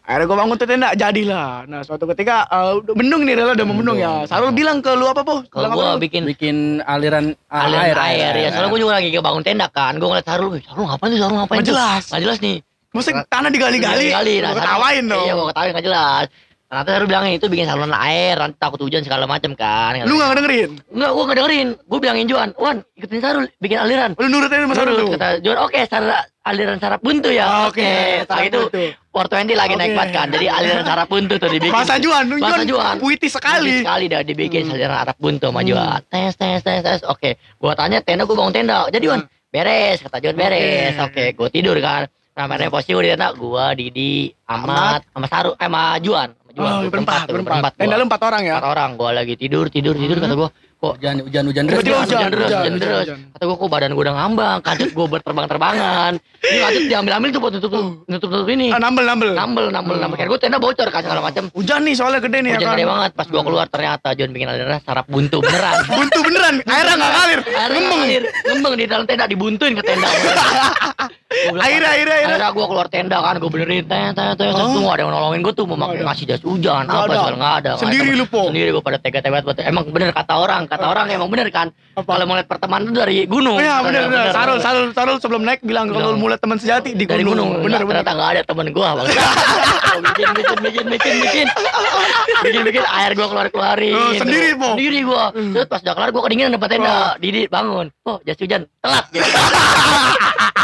Akhirnya 0.06 0.26
gue 0.26 0.38
bangun 0.38 0.56
tuh 0.58 0.66
tenda 0.66 0.90
jadilah. 0.98 1.70
Nah 1.70 1.86
suatu 1.86 2.10
ketika 2.10 2.50
eh, 2.50 2.74
udah 2.82 2.94
mendung 2.98 3.22
nih 3.22 3.38
Rela 3.38 3.54
udah 3.54 3.66
mau 3.70 3.78
mendung 3.78 3.98
ya. 4.02 4.26
Sarul 4.26 4.50
bilang 4.50 4.82
ke 4.82 4.98
lu 4.98 5.06
apa 5.06 5.22
po? 5.22 5.46
kalau 5.54 5.70
gua 5.70 5.94
lu? 5.94 6.02
bikin 6.02 6.26
bikin 6.26 6.56
aliran 6.82 7.38
aliran 7.54 7.94
air, 8.02 8.34
ya 8.34 8.50
soalnya 8.50 8.74
gua 8.74 8.80
juga 8.82 8.94
lagi 8.98 9.14
bangun 9.14 9.46
tenda 9.46 9.70
kan. 9.70 10.02
Gua 10.02 10.18
ngeliat 10.18 10.26
Sarul 10.26 10.58
"Wih, 10.58 10.66
Sarul 10.66 10.90
ngapain 10.90 11.10
tuh 11.14 11.20
Sarul 11.22 11.36
ngapain 11.38 11.60
tuh 11.62 11.70
jelas. 11.70 12.04
jelas 12.10 12.38
nih. 12.42 12.66
Maksudnya 12.96 13.28
tanah 13.28 13.52
digali-gali. 13.52 14.08
Gali, 14.08 14.36
Lu 14.40 14.48
nah, 14.48 14.54
ketawain 14.56 15.04
dong. 15.06 15.26
Iya 15.28 15.34
gua 15.38 15.46
ketawain 15.54 15.72
nggak 15.78 15.86
jelas 15.86 16.26
Ternyata 16.66 16.90
Sarul 16.92 17.08
bilangin 17.08 17.38
itu 17.38 17.46
bikin 17.46 17.70
saluran 17.70 17.94
air, 17.94 18.36
nanti 18.36 18.58
takut 18.58 18.82
hujan 18.82 19.06
segala 19.06 19.30
macam 19.30 19.54
kan. 19.54 20.02
Lu 20.04 20.18
gak 20.18 20.34
ngedengerin? 20.34 20.70
Enggak, 20.90 21.12
gua 21.14 21.24
nggak 21.24 21.38
dengerin. 21.38 21.68
Gua 21.86 22.00
bilangin 22.02 22.26
Juan, 22.26 22.50
Wan, 22.58 22.78
ikutin 22.94 23.22
Sarul, 23.22 23.46
bikin 23.58 23.78
aliran. 23.78 24.18
Lu 24.18 24.26
nurutin 24.26 24.66
sama 24.66 24.74
Sarul 24.74 24.98
kata 25.14 25.46
Juan, 25.46 25.58
oke, 25.62 25.80
sarap 25.86 26.26
aliran 26.42 26.78
sarap 26.78 27.00
buntu 27.00 27.30
ya. 27.30 27.46
Ah, 27.46 27.70
Oke, 27.70 27.86
Setelah 27.86 28.26
sarap 28.26 28.46
itu 28.46 28.60
buntu. 28.66 28.84
420 29.14 29.56
lagi 29.56 29.74
naik 29.74 29.88
Oke. 29.88 29.96
banget 29.96 30.12
kan. 30.12 30.28
Jadi 30.28 30.46
aliran 30.50 30.84
sarap 30.84 31.08
buntu 31.08 31.34
tuh 31.38 31.50
dibikin. 31.50 31.72
Bahasa 31.72 31.96
Juan, 32.02 32.24
Bahasa 32.28 32.42
Juan 32.42 32.66
Juan. 32.68 32.96
puitis 32.98 33.32
sekali 33.32 33.54
Sekali 33.62 33.72
sekali 33.80 34.06
dah 34.10 34.22
dibikin 34.22 34.64
Hmm. 34.66 34.74
aliran 34.74 34.98
Arab 35.00 35.16
buntu 35.16 35.46
sama 35.48 35.62
Hmm. 35.62 35.70
Juan. 35.70 36.00
Tes 36.08 36.34
tes 36.34 36.60
tes 36.60 36.80
tes. 36.82 37.00
Oke, 37.06 37.30
gua 37.56 37.74
tanya 37.74 38.02
tenda 38.02 38.26
gua 38.26 38.36
bangun 38.36 38.54
tenda. 38.54 38.90
Jadi 38.90 39.06
Juan, 39.06 39.22
beres 39.48 40.02
kata 40.02 40.18
Juan 40.18 40.34
beres. 40.34 40.98
Hmm. 40.98 41.06
Oke. 41.08 41.24
Oke, 41.30 41.38
gua 41.38 41.48
tidur 41.48 41.78
kan. 41.78 42.10
Mainnya 42.36 42.68
posisi 42.68 42.92
di 42.92 43.16
tenda, 43.16 43.32
gua 43.32 43.72
Didi, 43.72 44.28
Amat, 44.44 45.08
sama 45.08 45.28
Saru, 45.32 45.56
eh 45.56 45.72
sama 45.72 45.96
Juan. 46.04 46.36
Sama 46.36 46.52
Juan 46.52 46.72
Oh 46.76 46.92
berempat, 46.92 47.32
berempat 47.32 47.72
gua. 47.80 47.80
Tenda 47.80 47.96
lu 47.96 48.04
empat 48.12 48.22
orang 48.28 48.42
ya? 48.44 48.56
Empat 48.60 48.68
orang, 48.76 48.90
gua 49.00 49.12
lagi 49.16 49.40
tidur, 49.40 49.72
tidur, 49.72 49.96
tidur 49.96 50.20
kata 50.20 50.36
gua. 50.36 50.52
Kok 50.86 50.96
Hujan, 50.96 51.16
hujan, 51.18 51.44
hujan 51.50 51.64
deras. 51.66 51.82
Hujan, 51.82 51.98
hujan, 51.98 52.30
terus, 52.30 52.46
hujan, 52.46 52.74
terus. 52.78 53.06
hujan. 53.10 53.18
Kata 53.34 53.44
gua 53.44 53.56
kok 53.58 53.70
badan 53.74 53.90
gua 53.92 54.04
udah 54.06 54.16
ngambang, 54.16 54.58
kacut 54.62 54.90
gua 54.94 55.06
berterbang-terbangan. 55.10 56.12
Ini 56.46 56.58
kacut 56.62 56.84
diambil-ambil 56.86 57.30
tuh 57.34 57.42
buat 57.42 57.54
nutup 57.58 57.72
nutup 58.06 58.30
nutup 58.30 58.48
ini. 58.54 58.70
Ah, 58.70 58.78
nambel, 58.78 59.02
nambel 59.02 59.30
Nambel, 59.34 59.66
nambel, 59.74 59.98
nambel. 59.98 60.16
Kayak 60.16 60.30
gua 60.30 60.40
tenda 60.40 60.60
bocor 60.62 60.88
kan 60.94 61.02
segala 61.02 61.26
macam. 61.26 61.50
Hujan 61.58 61.82
nih 61.82 61.96
soalnya 61.98 62.22
gede 62.22 62.38
nih 62.46 62.50
ya 62.54 62.58
Hujan 62.62 62.68
kan 62.68 62.76
gede 62.78 62.86
banget. 62.86 63.12
Pas 63.18 63.28
gua 63.28 63.42
keluar 63.42 63.66
ternyata 63.66 64.08
John 64.14 64.30
bikin 64.30 64.46
aliran 64.46 64.78
sarap 64.86 65.06
buntu 65.10 65.42
beneran. 65.42 65.74
Buntu 65.96 66.20
beneran, 66.22 66.56
airnya 66.62 66.96
gak 67.02 67.12
ngalir 67.16 67.40
Ngembeng 67.72 68.02
ngembeng 68.46 68.74
di 68.78 68.86
dalam 68.86 69.06
tenda 69.10 69.26
dibuntuin 69.26 69.74
ke 69.74 69.82
tenda. 69.82 70.06
Airnya, 71.36 71.90
airnya, 71.92 72.16
airnya 72.16 72.16
Akhirnya 72.38 72.50
gue 72.54 72.66
keluar 72.70 72.88
tenda 72.88 73.18
kan, 73.20 73.36
gue 73.42 73.50
benerin 73.52 73.84
tenda, 73.84 74.14
tenda, 74.14 74.34
tenda, 74.38 74.64
tuh 74.72 74.80
nggak 74.80 74.96
ada 74.96 75.02
yang 75.04 75.12
nolongin 75.12 75.42
gue 75.44 75.54
tuh 75.54 75.66
mau 75.68 75.76
Nggak 75.76 75.88
pakai 75.90 75.98
ada. 76.00 76.08
ngasih 76.08 76.26
jas 76.30 76.42
hujan, 76.46 76.84
Nggak 76.86 76.96
apa 76.96 77.04
ada. 77.06 77.16
segala 77.20 77.36
nggak 77.36 77.56
ada. 77.60 77.72
Sendiri 77.76 78.02
Nggak 78.06 78.14
ada. 78.16 78.22
lu, 78.22 78.26
Po? 78.32 78.42
Sendiri 78.48 78.70
gue 78.72 78.84
pada 78.86 78.98
tega-tega 79.02 79.42
buat 79.44 79.58
emang 79.60 79.84
bener 79.92 80.10
kata 80.16 80.34
orang, 80.38 80.62
kata 80.76 80.86
orang 80.86 81.06
emang 81.10 81.32
bener 81.32 81.48
kan. 81.50 81.72
Kalau 81.96 82.28
mau 82.28 82.36
lihat 82.36 82.52
pertemanan 82.52 82.92
tuh 82.92 83.00
dari 83.00 83.24
gunung. 83.24 83.56
Iya 83.56 83.80
bener, 83.80 84.12
Bener. 84.12 84.36
Sarul, 84.36 84.60
Sarul, 84.60 84.92
Sarul 84.92 85.18
sebelum 85.18 85.48
naik 85.48 85.64
bilang 85.64 85.88
Kalau 85.88 86.12
Bilang. 86.12 86.20
mulai 86.20 86.36
teman 86.36 86.60
sejati 86.60 86.92
di 86.92 87.08
dari 87.08 87.24
gunung. 87.24 87.64
Bener, 87.64 87.88
bener 87.88 88.04
Ternyata 88.04 88.12
nggak 88.12 88.30
ada 88.36 88.42
temen 88.44 88.68
gue 88.70 88.84
bang. 88.84 89.08
Gua 89.08 90.00
bikin, 90.12 90.28
bikin, 90.36 90.58
bikin, 90.60 90.86
bikin, 90.92 91.16
bikin, 91.24 91.48
bikin, 92.44 92.62
bikin 92.68 92.84
air 92.86 93.12
gue 93.16 93.28
keluar 93.32 93.48
keluarin. 93.48 93.96
Oh, 93.96 94.12
sendiri, 94.12 94.52
Po? 94.60 94.76
Sendiri 94.76 95.00
gue. 95.02 95.24
Terus 95.56 95.68
pas 95.72 95.80
udah 95.80 95.94
kelar 95.96 96.10
gue 96.12 96.22
kedinginan 96.28 96.52
depan 96.60 96.68
tenda. 96.68 96.92
Oh. 96.92 97.12
Didi 97.16 97.42
bangun. 97.48 97.88
Oh 98.04 98.20
jas 98.28 98.36
hujan 98.36 98.68
telat. 98.84 99.06
Gitu. 99.16 99.24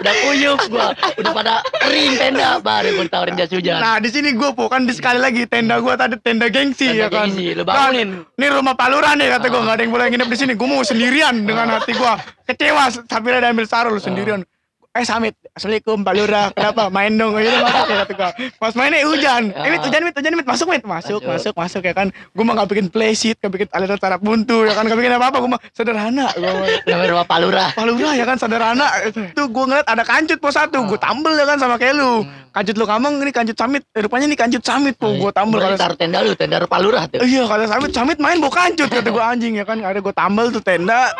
udah 0.00 0.14
kuyup 0.22 0.60
gue. 0.66 0.86
Udah 1.18 1.32
pada 1.32 1.52
kering 1.78 2.12
tenda. 2.16 2.48
Baru 2.58 2.88
gue 2.92 3.06
tawarin 3.06 3.34
jas 3.34 3.50
hujan. 3.50 3.78
Nah 3.78 3.96
di 3.98 4.08
sini 4.08 4.32
gue 4.32 4.50
po 4.52 4.66
kan 4.66 4.84
di 4.84 4.92
sekali 4.92 5.18
lagi 5.18 5.44
tenda 5.44 5.78
gue 5.78 5.94
tadi 5.94 6.16
tenda 6.18 6.46
gengsi 6.48 6.88
Tenda 6.88 6.98
ya 6.98 7.08
kan. 7.08 7.28
gengsi, 7.28 7.46
lu 7.52 7.62
bangunin. 7.62 8.08
Nah, 8.22 8.36
Ini 8.38 8.46
rumah 8.50 8.74
Palura 8.74 9.12
nih 9.14 9.28
kata 9.30 9.46
gue 9.46 9.60
nggak 9.60 9.76
ada 9.76 9.82
yang 9.82 9.92
boleh 9.92 10.06
nginep 10.10 10.28
di 10.28 10.38
sini. 10.38 10.52
Gue 10.54 10.68
mau 10.68 10.82
sendirian 10.82 11.34
dengan 11.42 11.66
hati 11.72 11.92
gue 11.92 12.12
kecewa 12.44 12.84
sampai 13.06 13.38
ada 13.38 13.48
ambil 13.48 13.66
sarul 13.66 13.98
sendirian. 13.98 14.42
Eh 14.92 15.08
Samit, 15.08 15.32
Assalamualaikum 15.52 16.00
Pak 16.00 16.14
Lurah, 16.16 16.48
kenapa? 16.56 16.88
Main 16.88 17.12
dong? 17.20 17.36
Gitu 17.36 17.52
masuk 17.60 17.84
ya 17.84 17.96
kata 18.08 18.12
gue. 18.16 18.30
Pas 18.56 18.72
mainnya 18.72 19.04
hujan, 19.04 19.52
eh 19.52 19.68
mit 19.68 19.84
hujan 19.84 20.00
mit 20.00 20.14
hujan 20.16 20.32
mit 20.32 20.46
masuk 20.48 20.64
mit 20.64 20.80
masuk 20.80 21.20
masuk 21.20 21.52
masuk 21.52 21.82
ya 21.84 21.92
kan. 21.92 22.08
Gue 22.32 22.40
mah 22.40 22.56
gak 22.56 22.72
bikin 22.72 22.88
play 22.88 23.12
sheet, 23.12 23.36
gak 23.36 23.52
bikin 23.52 23.68
aliran 23.68 24.00
sarap 24.00 24.24
buntu 24.24 24.64
ya 24.64 24.72
kan, 24.72 24.88
gak 24.88 24.96
bikin 24.96 25.12
apa 25.12 25.28
apa. 25.28 25.44
Gue 25.44 25.52
mah 25.52 25.60
sederhana. 25.76 26.32
Gue 26.40 26.48
Namanya 26.88 27.08
rumah 27.12 27.26
Palura. 27.28 27.68
Pak 27.68 27.84
Lurah 27.84 28.16
ya 28.16 28.24
kan. 28.24 28.40
Sederhana. 28.40 28.86
Tuh 29.12 29.44
gue 29.52 29.64
ngeliat 29.68 29.84
ada 29.92 30.00
kancut 30.08 30.40
po 30.40 30.48
satu. 30.48 30.88
Gue 30.88 30.96
tambel 30.96 31.36
ya 31.36 31.44
kan 31.44 31.60
sama 31.60 31.76
kayak 31.76 32.00
lu 32.00 32.24
Kancut 32.52 32.76
lu 32.80 32.84
kameng 32.88 33.20
ini 33.20 33.32
kancut 33.32 33.56
samit. 33.56 33.84
Eh, 33.92 34.00
Rupanya 34.08 34.32
ini 34.32 34.36
kancut 34.36 34.60
samit 34.60 34.96
po 34.96 35.08
Gue 35.08 35.32
tambel 35.32 35.60
Berarti 35.60 35.76
kalau 35.76 35.84
taruh 35.84 35.96
tenda 36.00 36.18
lu, 36.24 36.32
tenda 36.32 36.64
Palura 36.64 37.04
tuh. 37.08 37.20
Iya 37.24 37.44
kalau 37.44 37.64
samit 37.68 37.92
Samit 37.92 38.16
main 38.20 38.40
bawa 38.40 38.52
kancut 38.56 38.88
Kata 38.88 39.08
gue 39.08 39.24
anjing 39.36 39.60
ya 39.60 39.68
kan. 39.68 39.76
Ada 39.84 40.00
gue 40.00 40.14
tambel 40.16 40.48
tuh 40.48 40.64
tenda 40.64 41.12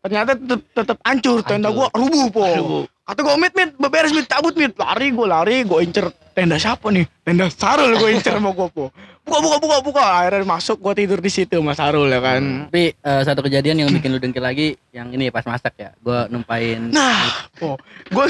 Ternyata 0.00 0.32
tetep, 0.32 0.60
tetep 0.72 0.96
hancur 1.04 1.44
Tenda 1.44 1.68
gue 1.68 1.86
rubuh 1.92 2.26
po 2.32 2.40
Rubuh. 2.48 2.84
Kata 3.04 3.20
gue 3.20 3.36
mit 3.36 3.52
mit 3.52 3.70
Beberes 3.76 4.16
mit 4.16 4.24
cabut 4.24 4.56
mit 4.56 4.72
Lari 4.80 5.12
gue 5.12 5.26
lari 5.28 5.56
Gue 5.68 5.84
incer 5.84 6.08
Tenda 6.32 6.56
siapa 6.56 6.88
nih 6.88 7.04
Tenda 7.20 7.52
Sarul 7.52 8.00
gue 8.00 8.16
incer 8.16 8.40
sama 8.40 8.56
gue 8.56 8.68
po 8.72 8.88
Buka 9.20 9.38
buka 9.44 9.56
buka 9.60 9.76
buka 9.84 10.04
Akhirnya 10.24 10.48
masuk 10.48 10.80
gue 10.80 11.04
tidur 11.04 11.20
di 11.20 11.28
situ 11.28 11.60
sama 11.60 11.76
Sarul 11.76 12.08
ya 12.08 12.16
kan 12.16 12.72
Tapi 12.72 12.96
eh, 12.96 13.22
satu 13.28 13.44
kejadian 13.44 13.84
yang 13.84 13.90
bikin 13.92 14.08
lu 14.08 14.18
dengki 14.18 14.40
lagi 14.40 14.72
yang 14.90 15.12
ini 15.14 15.30
pas 15.30 15.46
masak 15.46 15.76
ya. 15.78 15.94
Gua 16.02 16.26
numpain 16.26 16.90
Nah, 16.90 17.30
oh, 17.62 17.78
gue 18.10 18.24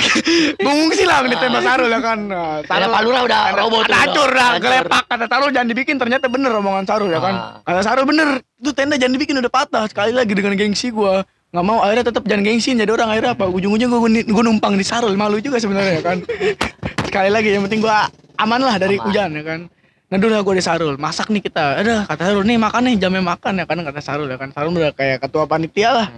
gue 0.61 0.73
ngungsi 0.77 1.09
lah 1.09 1.25
di 1.25 1.39
tenda 1.41 1.65
Sarul 1.65 1.89
ya 1.89 2.01
kan. 2.05 2.19
Nah, 2.29 2.61
Tenda 2.69 2.89
Palura 2.93 3.25
udah 3.25 3.41
tuh. 3.57 3.81
ada 3.81 3.97
hancur 3.97 4.29
udah. 4.29 4.37
dah, 4.37 4.51
gelepak 4.61 5.03
kata 5.09 5.25
Sarul 5.25 5.51
jangan 5.57 5.69
dibikin 5.73 5.97
ternyata 5.97 6.29
bener 6.29 6.53
omongan 6.53 6.85
Sarul 6.85 7.09
ya 7.09 7.21
kan. 7.23 7.35
Ah. 7.35 7.65
Kata 7.65 7.81
Sarul 7.81 8.05
bener, 8.05 8.45
itu 8.61 8.71
tenda 8.77 9.01
jangan 9.01 9.17
dibikin 9.17 9.41
udah 9.41 9.49
patah 9.49 9.85
sekali 9.89 10.13
lagi 10.13 10.37
dengan 10.37 10.53
gengsi 10.53 10.93
gue 10.93 11.15
nggak 11.51 11.65
mau 11.67 11.83
akhirnya 11.83 12.07
tetap 12.07 12.23
jangan 12.25 12.43
gengsi 12.45 12.71
jadi 12.73 12.87
orang 12.89 13.11
akhirnya 13.11 13.33
apa? 13.35 13.45
Ujung-ujung 13.49 13.91
gue 13.91 14.01
gue 14.23 14.45
numpang 14.45 14.75
di 14.75 14.83
Sarul 14.83 15.15
malu 15.15 15.43
juga 15.43 15.59
sebenarnya 15.59 15.99
ya 15.99 16.03
kan? 16.05 16.19
Sekali 17.07 17.27
lagi 17.29 17.51
yang 17.51 17.67
penting 17.67 17.81
gue 17.81 17.97
aman 18.39 18.61
lah 18.61 18.79
dari 18.79 18.95
Aman. 18.95 19.05
hujan 19.05 19.29
ya 19.33 19.43
kan? 19.45 19.61
Nah 20.07 20.17
dulu 20.17 20.35
gue 20.41 20.55
di 20.57 20.65
Sarul 20.65 20.95
masak 20.97 21.27
nih 21.29 21.43
kita. 21.43 21.83
Ada 21.83 22.07
kata 22.07 22.23
Sarul 22.25 22.45
nih 22.45 22.55
makan 22.57 22.83
nih 22.87 22.95
jamnya 22.97 23.23
makan 23.25 23.53
ya 23.57 23.65
kan? 23.65 23.79
Kata 23.81 24.01
Sarul 24.01 24.27
ya 24.27 24.39
kan? 24.39 24.49
Sarul 24.51 24.71
udah 24.73 24.93
kayak 24.93 25.19
ketua 25.21 25.45
panitia 25.45 25.91
lah. 25.93 26.09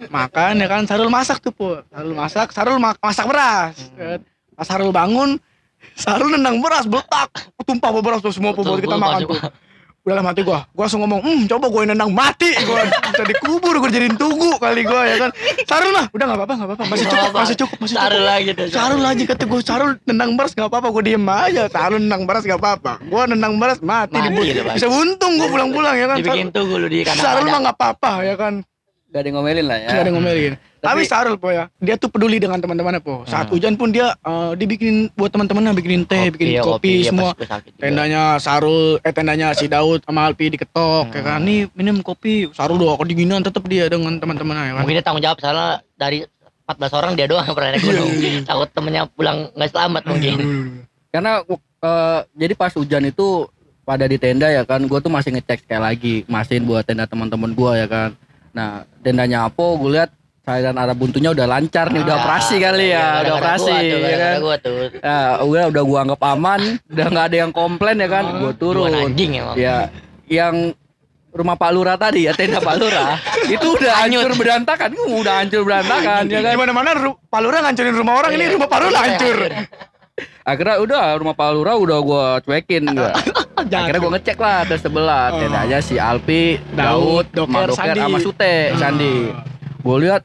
Makan 0.00 0.52
ya 0.56 0.66
kan? 0.66 0.82
Sarul 0.86 1.10
masak 1.10 1.42
tuh 1.42 1.50
po 1.50 1.82
Sarul 1.90 2.14
masak 2.14 2.48
Sarul 2.50 2.78
ma- 2.78 2.96
masak 2.96 3.26
beras 3.26 3.74
Hmm. 3.74 3.98
kan. 3.98 4.18
pas 4.54 4.66
Sarul 4.66 4.92
bangun 4.92 5.30
Sarul 5.92 6.30
nendang 6.30 6.60
beras 6.60 6.84
beletak, 6.84 7.32
tumpah 7.58 7.90
beras 7.96 8.20
tuh 8.20 8.30
semua 8.30 8.52
bobot 8.52 8.78
kita 8.78 8.94
makan 8.94 9.24
tuh. 9.26 9.40
Udah 10.00 10.16
dalam 10.16 10.32
hati 10.32 10.40
gua, 10.40 10.64
gua 10.72 10.88
langsung 10.88 11.04
ngomong, 11.04 11.20
hmm 11.20 11.44
coba 11.44 11.68
gua 11.68 11.84
nendang 11.84 12.08
mati, 12.08 12.56
gua 12.64 12.88
bisa 12.88 13.20
dikubur, 13.20 13.76
gua 13.76 13.92
jadiin 13.92 14.16
tugu 14.16 14.56
kali 14.56 14.80
gua 14.80 15.04
ya 15.04 15.28
kan. 15.28 15.30
Sarul 15.68 15.92
mah, 15.92 16.08
udah 16.08 16.24
nggak 16.24 16.38
apa-apa, 16.40 16.54
nggak 16.56 16.68
apa-apa, 16.72 16.84
masih 16.88 17.06
cukup, 17.12 17.30
masih 17.36 17.56
cukup, 17.60 17.76
masih 17.84 17.96
Sarul 18.00 18.16
cukup. 18.16 18.30
lagi 18.32 18.50
tuh. 18.56 18.66
Sarul 18.72 19.00
lagi 19.04 19.22
kata 19.28 19.44
gua, 19.44 19.60
Sarul 19.60 19.90
nendang 20.08 20.30
beras 20.40 20.52
nggak 20.56 20.68
apa-apa, 20.72 20.88
gua 20.88 21.02
diem 21.04 21.28
aja. 21.28 21.62
Sarul 21.68 22.00
nendang 22.00 22.24
beras 22.24 22.42
nggak 22.48 22.60
apa-apa, 22.64 22.92
gua 23.12 23.22
nendang 23.28 23.54
beras 23.60 23.78
mati, 23.84 24.16
Mati 24.16 24.40
gitu, 24.48 24.60
Pak. 24.64 24.74
bisa 24.80 24.88
buntung 24.88 25.32
gua 25.36 25.48
pulang-pulang 25.52 25.94
ya 26.00 26.06
kan. 26.08 26.16
Dibikin 26.16 26.48
tuh 26.48 26.64
lu 26.80 26.88
di. 26.88 27.04
Sarul 27.04 27.44
mah 27.52 27.60
nggak 27.60 27.76
apa-apa 27.76 28.12
ya 28.24 28.34
kan. 28.40 28.64
Gak 29.10 29.20
ada 29.20 29.26
yang 29.26 29.36
ngomelin 29.42 29.66
lah 29.66 29.78
ya. 29.78 29.88
Nggak 29.90 29.98
ada 29.98 30.06
yang 30.06 30.16
ngomelin. 30.22 30.52
Tapi, 30.80 31.00
Sarul 31.04 31.36
po 31.36 31.52
ya, 31.52 31.68
dia 31.76 31.98
tuh 32.00 32.08
peduli 32.08 32.40
dengan 32.40 32.56
teman-temannya 32.56 33.04
po. 33.04 33.26
Saat 33.28 33.50
Hmm. 33.50 33.58
hujan 33.58 33.74
pun 33.76 33.92
dia 33.92 34.16
eh, 34.16 34.52
dibikinin 34.56 35.10
buat 35.12 35.28
teman-temannya 35.28 35.76
bikinin 35.76 36.08
teh, 36.08 36.32
bikinin 36.32 36.56
iya, 36.56 36.62
kopi, 36.64 37.04
iya, 37.04 37.10
semua. 37.12 37.34
pas 37.34 37.42
gua 37.42 37.48
sakit 37.58 37.70
juga. 37.76 37.82
Tendanya 37.84 38.22
Sarul, 38.40 38.96
eh 39.02 39.12
tendanya 39.12 39.52
si 39.52 39.68
Daud 39.68 40.00
sama 40.06 40.24
Alpi 40.24 40.54
diketok 40.54 41.12
ya 41.12 41.22
kan. 41.26 41.42
Nih 41.42 41.68
minum 41.76 42.00
kopi. 42.00 42.48
Sarul 42.56 42.80
doang 42.80 42.96
kedinginan 42.96 43.44
tetap 43.44 43.60
dia 43.68 43.90
dengan 43.92 44.16
teman-temannya 44.16 44.62
ya 44.62 44.72
kan. 44.72 44.82
Mungkin 44.86 44.96
dia 44.96 45.04
tanggung 45.04 45.24
jawab 45.26 45.38
soalnya 45.42 45.68
dari 45.98 46.18
14 46.64 46.96
orang 46.96 47.12
dia 47.12 47.26
doang 47.28 47.44
yang 47.44 47.56
pernah 47.58 47.70
naik 47.74 47.82
gunung. 47.84 48.10
Iya, 48.14 48.40
Takut 48.46 48.68
temennya 48.72 49.02
pulang 49.10 49.38
nggak 49.52 49.68
selamat 49.68 50.02
mungkin. 50.06 50.34
Karena 51.12 51.32
eh, 51.82 52.18
jadi 52.38 52.54
pas 52.56 52.72
hujan 52.72 53.04
itu 53.04 53.50
pada 53.84 54.06
di 54.06 54.16
tenda 54.16 54.46
ya 54.46 54.62
kan, 54.62 54.80
gue 54.80 54.98
tuh 55.02 55.10
masih 55.10 55.34
ngecek 55.34 55.66
sekali 55.66 55.82
lagi, 55.82 56.14
masihin 56.24 56.62
buat 56.62 56.86
tenda 56.86 57.04
teman-teman 57.04 57.52
gue 57.52 57.72
ya 57.74 57.88
kan. 57.90 58.10
Nah 58.50 58.68
tendanya 58.98 59.46
apa, 59.46 59.64
gue 59.74 59.90
lihat 59.90 60.10
cairan 60.40 60.74
arah 60.74 60.92
buntunya 60.92 61.30
udah 61.30 61.46
lancar 61.46 61.86
nih, 61.88 62.00
udah 62.00 62.10
Ah, 62.10 62.20
operasi 62.20 62.54
kali 62.58 62.86
ya, 62.90 63.06
udah 63.22 63.34
operasi 63.36 63.70
ya 63.70 64.16
kan. 64.16 64.36
Gua 64.40 64.56
tuh. 64.56 64.76
Nah, 64.98 65.22
udah 65.40 65.64
udah 65.68 65.82
gua 65.84 65.98
anggap 66.02 66.20
aman, 66.26 66.60
udah 66.86 67.06
nggak 67.06 67.24
ada 67.24 67.36
yang 67.38 67.52
komplain 67.52 67.96
ya 67.96 68.08
kan, 68.08 68.24
gua 68.36 68.52
turun. 68.52 68.90
anjing. 68.90 69.38
Ya, 69.54 69.92
yang 70.26 70.74
rumah 71.30 71.54
Pak 71.54 71.70
Lurah 71.70 71.94
tadi 71.94 72.26
ya 72.26 72.34
tenda 72.34 72.58
Pak 72.58 72.74
Lurah 72.74 73.14
itu 73.54 73.62
udah 73.70 74.02
hancur 74.02 74.34
berantakan, 74.34 74.90
udah 74.96 75.34
hancur 75.38 75.62
berantakan 75.62 76.26
ya 76.26 76.40
kan. 76.42 76.50
Di 76.50 76.58
mana-mana 76.58 76.90
ru- 76.92 77.20
Palura 77.22 77.62
ngancurin 77.62 77.94
rumah 77.94 78.14
orang, 78.18 78.32
ini 78.34 78.44
Iya. 78.44 78.54
rumah 78.58 78.66
Palura 78.66 78.98
hancur. 78.98 79.36
Akhirnya 80.42 80.76
udah 80.78 81.02
rumah 81.14 81.32
Pak 81.32 81.48
Lurah 81.52 81.76
udah 81.76 81.98
gua 82.00 82.24
cuekin 82.40 82.84
gua. 82.92 83.12
Akhirnya 83.56 83.98
gua 83.98 84.12
ngecek 84.14 84.36
lah 84.36 84.64
ke 84.64 84.76
sebelah 84.76 85.24
Oh. 85.30 85.38
tendanya 85.38 85.78
si 85.78 85.94
Alpi, 85.94 86.56
Daud, 86.70 87.28
Daud, 87.28 87.46
Doker, 87.46 87.68
Sandi. 87.72 88.00
sama 88.00 88.18
Sute, 88.18 88.54
Sandi. 88.74 89.14
Gua 89.78 89.96
lihat 89.96 90.22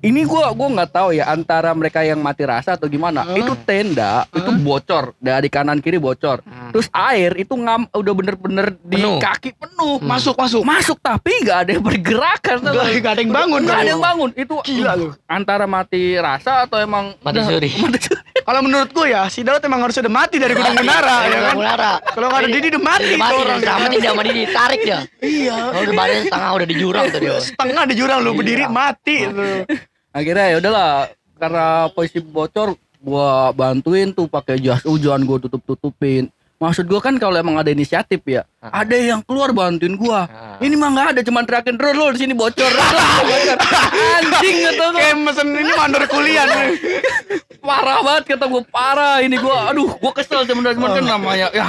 ini 0.00 0.20
gua 0.22 0.52
gua 0.52 0.68
nggak 0.70 0.90
tahu 0.90 1.08
ya 1.12 1.24
antara 1.26 1.72
mereka 1.72 2.00
yang 2.00 2.20
mati 2.20 2.44
rasa 2.44 2.74
atau 2.74 2.84
gimana. 2.86 3.24
Hah? 3.24 3.34
Itu 3.34 3.56
tenda 3.58 4.28
itu 4.28 4.52
bocor 4.58 5.16
dari 5.16 5.48
kanan 5.48 5.78
kiri 5.78 5.96
bocor. 5.96 6.44
Terus 6.70 6.92
air 6.92 7.32
itu 7.34 7.54
ngam 7.54 7.88
udah 7.88 8.12
bener-bener 8.12 8.76
di 8.78 8.98
Penuh. 8.98 9.16
kaki 9.16 9.54
penuh. 9.54 9.96
Masuk, 9.98 10.36
masuk. 10.36 10.60
Masuk 10.60 10.98
tapi 11.00 11.32
nggak 11.40 11.58
ada 11.58 11.70
yang 11.70 11.80
bergerakan. 11.80 12.56
Nggak 12.60 12.74
nggak 13.00 13.12
ada 13.12 13.20
yang 13.20 13.32
bangun. 13.32 13.60
Nggak 13.60 13.78
ada 13.78 13.90
yang 13.90 14.04
bangun. 14.04 14.30
Itu 14.34 14.54
Gila 14.60 14.92
lu. 14.94 15.08
antara 15.24 15.64
mati 15.64 16.14
rasa 16.16 16.64
atau 16.64 16.76
emang 16.76 17.16
Mati 17.18 17.40
suri. 17.40 17.68
mati 17.82 17.98
suri. 17.98 18.20
Kalau 18.44 18.60
menurut 18.60 18.90
gua 18.92 19.06
ya, 19.08 19.22
si 19.32 19.40
Daud 19.40 19.64
emang 19.64 19.80
harus 19.80 19.96
udah 19.96 20.12
mati 20.12 20.36
dari 20.36 20.52
Gunung 20.52 20.76
Menara 20.76 21.16
ya 21.24 21.38
kan. 21.50 21.54
Menara. 21.56 21.92
Kalau 22.12 22.26
nggak 22.28 22.40
ada 22.44 22.48
Didi 22.52 22.66
udah 22.76 22.82
mati 22.84 23.04
Udah 23.04 23.16
tuh 23.16 23.20
mati 23.24 23.34
orang. 23.40 23.58
dia 23.58 23.72
sama 23.72 23.86
dia 23.88 24.10
sama 24.12 24.22
dia 24.22 24.34
ditarik 24.36 24.80
dia. 24.84 25.00
Iya. 25.24 25.56
Oh, 25.72 25.80
udah 25.80 25.94
badan 25.96 26.18
setengah 26.28 26.50
udah 26.52 26.66
di 26.68 26.76
jurang 26.76 27.04
tuh 27.08 27.20
dia. 27.24 27.36
Setengah 27.40 27.84
di 27.88 27.94
jurang 27.96 28.18
lu 28.20 28.30
berdiri 28.36 28.64
mati 28.68 29.16
tuh. 29.24 29.64
akhirnya 30.14 30.46
ya 30.52 30.56
udahlah 30.62 30.90
karena 31.40 31.66
posisi 31.90 32.20
bocor 32.20 32.76
gua 33.00 33.50
bantuin 33.56 34.12
tuh 34.12 34.28
pakai 34.28 34.60
jas 34.60 34.84
hujan 34.84 35.24
gua 35.24 35.40
tutup 35.40 35.64
tutupin 35.64 36.28
maksud 36.56 36.84
gua 36.84 36.98
kan 36.98 37.16
kalau 37.16 37.34
emang 37.34 37.56
ada 37.56 37.68
inisiatif 37.68 38.22
ya 38.24 38.46
Ah. 38.58 38.80
ada 38.80 38.94
yang 38.94 39.20
keluar 39.20 39.50
bantuin 39.50 39.94
gua 39.94 40.24
Ah. 40.24 40.56
ini 40.58 40.72
mah 40.72 40.88
nggak 40.88 41.08
ada 41.08 41.20
cuman 41.20 41.42
teriakin 41.42 41.74
terus 41.74 41.92
lo 41.92 42.06
di 42.10 42.18
sini 42.18 42.32
bocor 42.32 42.70
Bocor. 43.20 43.56
anjing 44.16 44.56
gitu 44.62 44.84
Kayak 44.90 45.16
mesen 45.18 45.48
ini 45.52 45.72
mandor 45.72 46.04
kuliah 46.06 46.44
nih. 46.44 46.78
parah 47.60 47.98
banget 48.00 48.24
kata 48.30 48.44
gua 48.46 48.62
parah 48.64 49.16
ini 49.18 49.36
gua 49.36 49.68
aduh 49.68 49.92
gua 49.94 50.12
kesel 50.12 50.42
sebenarnya 50.42 50.76
cuman 50.76 50.90
kan 50.92 51.04
namanya 51.06 51.46
ya 51.50 51.64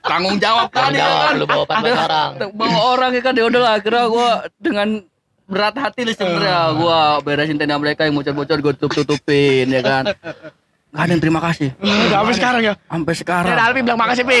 tanggung 0.00 0.36
jawab 0.36 0.68
Tanggung 0.68 0.92
tadi 0.92 0.96
ya 0.96 1.04
jawab 1.04 1.20
kan 1.22 1.34
lu 1.34 1.46
bawa 1.46 1.64
14 1.64 1.96
orang. 1.98 2.30
bawa 2.58 2.78
orang 2.90 3.10
ya 3.10 3.22
kan 3.22 3.32
ya 3.34 3.44
udahlah 3.44 3.72
akhirnya 3.74 4.04
gua 4.06 4.28
dengan 4.58 4.88
berat 5.44 5.76
hati 5.76 6.02
lah 6.02 6.14
sebenarnya 6.14 6.58
gua 6.74 6.98
beresin 7.20 7.56
tenda 7.56 7.76
mereka 7.76 8.04
yang 8.04 8.12
bocor-bocor 8.14 8.58
gua 8.58 8.72
tutup-tutupin 8.74 9.68
ya 9.68 9.80
kan 9.80 10.04
Gak 10.94 11.02
ada 11.02 11.10
yang 11.10 11.18
terima 11.20 11.40
kasih 11.40 11.68
Udah 11.76 11.90
sampai 12.14 12.34
sekarang 12.34 12.62
ya. 12.62 12.74
sampai 12.80 13.14
sekarang 13.14 13.50
Ya 13.50 13.58
Alpi 13.60 13.80
bilang 13.80 13.98
makasih 13.98 14.22
Pi. 14.22 14.40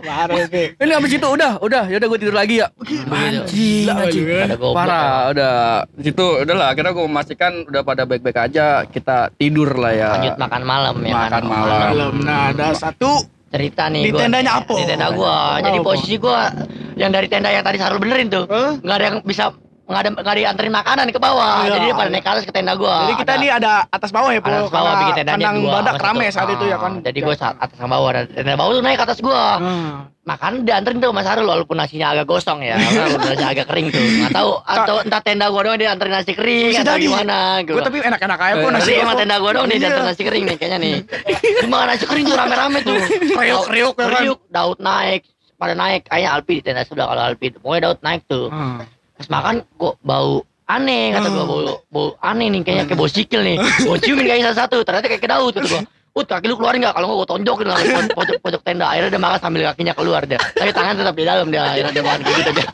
Parah 0.00 0.46
Pi. 0.46 0.62
ini 0.74 0.92
habis 0.92 1.12
itu 1.12 1.26
udah 1.26 1.52
udah 1.58 1.82
ya 1.86 1.96
udah 1.96 2.08
gue 2.08 2.18
tidur 2.18 2.34
lagi 2.34 2.54
ya 2.58 2.66
anjing 3.08 3.86
anjing 3.86 4.26
parah 4.74 5.30
udah 5.30 5.52
di 5.88 6.02
situ 6.04 6.26
udahlah 6.42 6.66
akhirnya 6.68 6.90
gue 6.90 7.04
memastikan 7.04 7.52
udah 7.64 7.80
pada 7.80 8.02
baik-baik 8.02 8.36
aja 8.36 8.82
kita 8.84 9.30
tidur 9.32 9.70
lah 9.74 9.92
ya 9.92 10.08
Lanjut 10.12 10.36
makan 10.36 10.62
malam 10.62 10.94
ya 11.00 11.14
Makan 11.14 11.30
kan. 11.30 11.42
malam. 11.44 11.80
Malam. 11.86 12.12
Nah, 12.20 12.40
ada 12.50 12.66
satu 12.74 13.10
cerita 13.48 13.86
nih 13.86 14.00
Di 14.00 14.10
gua. 14.10 14.20
tendanya 14.20 14.52
apa? 14.58 14.74
Di 14.74 14.84
tenda 14.84 15.08
gua. 15.10 15.36
Jadi 15.60 15.78
posisi 15.80 16.14
gua 16.16 16.50
yang 16.94 17.10
dari 17.10 17.26
tenda 17.26 17.48
yang 17.48 17.62
tadi 17.62 17.78
Sarul 17.78 17.98
benerin 17.98 18.26
tuh. 18.26 18.44
Hah? 18.44 18.74
nggak 18.76 18.96
ada 18.96 19.04
yang 19.04 19.16
bisa 19.22 19.54
nggak 19.84 20.00
ada 20.00 20.10
nggak 20.14 20.36
dianterin 20.36 20.72
makanan 20.72 21.06
ke 21.08 21.20
bawah. 21.20 21.60
Iya. 21.60 21.68
Jadi 21.70 21.84
dia 21.84 21.94
pada 21.94 22.08
naik 22.08 22.24
ke 22.24 22.30
atas 22.30 22.44
ke 22.44 22.52
tenda 22.52 22.72
gua. 22.72 22.96
Jadi 23.02 23.14
kita 23.16 23.32
Ada- 23.32 23.42
nih 23.42 23.50
ada 23.52 23.72
atas 23.86 24.10
bawah 24.10 24.30
ya, 24.30 24.40
atas 24.40 24.50
bawah 24.66 24.72
Karena 24.72 25.00
bikin 25.02 25.14
tendanya 25.14 25.36
kandang 25.36 25.56
dua. 25.58 25.72
badak 25.76 25.94
rame 26.00 26.26
saat 26.28 26.48
itu 26.48 26.64
ya 26.64 26.72
Ah, 26.72 26.80
kan. 26.80 26.92
Jadi 27.00 27.18
gua 27.20 27.34
saat 27.34 27.54
atas 27.58 27.76
sama 27.76 27.92
bawah 27.92 28.10
dan 28.10 28.24
tenda 28.26 28.54
bawah 28.54 28.72
tuh 28.72 28.82
naik 28.82 28.96
ke 28.96 29.04
atas 29.04 29.18
gua. 29.20 29.42
Ah. 29.54 29.92
Makan 30.24 30.64
dianterin 30.64 30.98
tuh 30.98 31.12
Mas 31.12 31.28
Sarul 31.28 31.44
walaupun 31.44 31.76
nasinya 31.76 32.06
agak 32.10 32.24
gosong 32.26 32.64
ya. 32.64 32.80
Walaupun 32.96 33.28
nasinya 33.28 33.50
agak 33.50 33.66
kering 33.68 33.86
tuh. 33.88 34.00
Nggak 34.00 34.32
tahu 34.32 34.50
atau 34.58 34.96
entah 34.98 35.20
tenda 35.20 35.46
gua 35.46 35.62
doang 35.62 35.76
dia 35.76 35.88
anterin 35.90 36.14
nasi 36.14 36.32
kering 36.32 36.72
atau 36.74 36.96
gimana 36.96 37.36
Gue 37.60 37.76
tapi 37.78 37.98
enak-enak 38.00 38.38
aja, 38.40 38.54
Po. 38.54 38.64
Eh, 38.64 38.72
Nasi 38.72 38.92
emang 38.96 39.16
tenda 39.16 39.36
gua 39.36 39.50
doang 39.52 39.68
nih 39.68 39.76
Iya. 39.76 39.82
dianterin 39.84 40.06
nasi 40.06 40.22
kering 40.22 40.44
nih 40.46 40.56
kayaknya 40.56 40.78
nih. 40.80 40.94
Cuma 41.60 41.84
nasi 41.84 42.04
kering 42.04 42.24
tuh 42.24 42.36
rame-rame 42.36 42.78
tuh. 42.80 42.96
Kriuk-kriuk 43.36 43.94
ya 43.94 44.00
kan. 44.02 44.16
Kriuk, 44.16 44.40
Daud 44.48 44.78
naik, 44.80 45.20
pada 45.54 45.74
naik. 45.74 46.08
Kayaknya 46.08 46.30
Alpi 46.32 46.52
di 46.54 46.62
tenda 46.62 46.82
sebelah 46.82 47.06
kalau 47.06 47.22
Alpi. 47.26 47.46
Pokoknya 47.52 47.80
Daud 47.84 48.00
naik 48.00 48.22
tuh. 48.24 48.48
Ah. 48.48 48.80
Pas 49.24 49.32
makan 49.32 49.54
kok 49.74 49.96
bau 50.00 50.32
aneh 50.66 51.04
kata 51.10 51.28
gua 51.30 51.36
Hmm. 51.38 51.48
bau, 51.48 51.60
bau 51.88 52.08
aneh 52.20 52.46
nih 52.50 52.60
kayaknya 52.60 52.84
kayak 52.86 52.98
bau 52.98 53.08
sikil 53.08 53.40
nih. 53.40 53.56
Gua 53.82 53.96
ciumin 53.96 54.24
kayaknya 54.26 54.46
salah 54.46 54.60
satu, 54.62 54.76
ternyata 54.80 55.06
kayak 55.06 55.18
ke 55.18 55.28
Daud 55.30 55.52
kata 55.54 55.66
gua. 55.66 55.82
Ut 56.14 56.26
kaki 56.26 56.44
lu 56.44 56.54
keluarin 56.54 56.78
gak? 56.80 56.92
Kalau 56.92 57.06
nggak 57.06 57.18
gua 57.18 57.28
tonjokin 57.28 57.66
lah 57.66 57.74
pojok, 57.74 58.10
pojok, 58.12 58.36
pojok 58.38 58.60
tenda. 58.62 58.86
Akhirnya 58.86 59.10
dia 59.10 59.18
makan 59.18 59.38
sambil 59.40 59.62
kakinya 59.66 59.92
keluar 59.92 60.22
dia. 60.22 60.36
Tapi 60.38 60.70
tangan 60.70 60.94
tetap 60.94 61.14
di 61.14 61.24
dalam 61.24 61.46
dia. 61.48 61.60
Akhirnya 61.64 61.90
dia 61.90 62.04
makan 62.04 62.20
gitu 62.22 62.50
dia. 62.52 62.68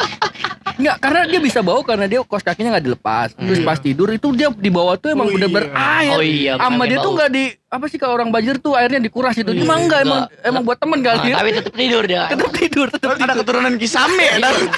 Enggak, 0.72 0.96
karena 0.98 1.20
dia 1.26 1.40
bisa 1.40 1.60
bau 1.60 1.80
karena 1.80 2.04
dia 2.04 2.20
kos 2.20 2.42
kakinya 2.42 2.74
nggak 2.74 2.84
dilepas. 2.86 3.28
Terus 3.32 3.58
Iya. 3.58 3.66
pas 3.66 3.78
tidur 3.78 4.08
itu 4.08 4.28
dia 4.32 4.48
di 4.50 4.68
bawah 4.68 4.96
tuh 4.96 5.08
emang 5.10 5.28
Oh, 5.28 5.32
bener-bener 5.32 5.68
iya. 5.68 5.76
air. 5.98 6.10
Oh 6.10 6.22
iya. 6.22 6.52
Sama 6.58 6.82
dia 6.84 6.98
tuh 6.98 7.04
bau. 7.06 7.16
nggak 7.16 7.30
di 7.30 7.44
apa 7.66 7.84
sih 7.86 7.96
kalau 7.96 8.14
orang 8.14 8.28
banjir 8.28 8.56
tuh 8.56 8.72
airnya 8.74 8.96
dikuras 8.98 9.32
itu. 9.34 9.50
Iya. 9.50 9.60
Emang 9.62 9.80
enggak 9.82 10.00
emang 10.02 10.20
Enggak. 10.22 10.46
emang 10.46 10.62
buat 10.62 10.78
temen 10.78 10.98
Nah, 10.98 11.06
kali. 11.14 11.28
tapi 11.32 11.50
tetap 11.54 11.74
tidur 11.74 12.02
dia. 12.02 12.22
Tetap 12.28 12.50
tidur, 12.50 12.86
tetap 12.88 13.08
Ada 13.14 13.34
keturunan 13.34 13.72
Kisame 13.76 14.28
dan 14.36 14.54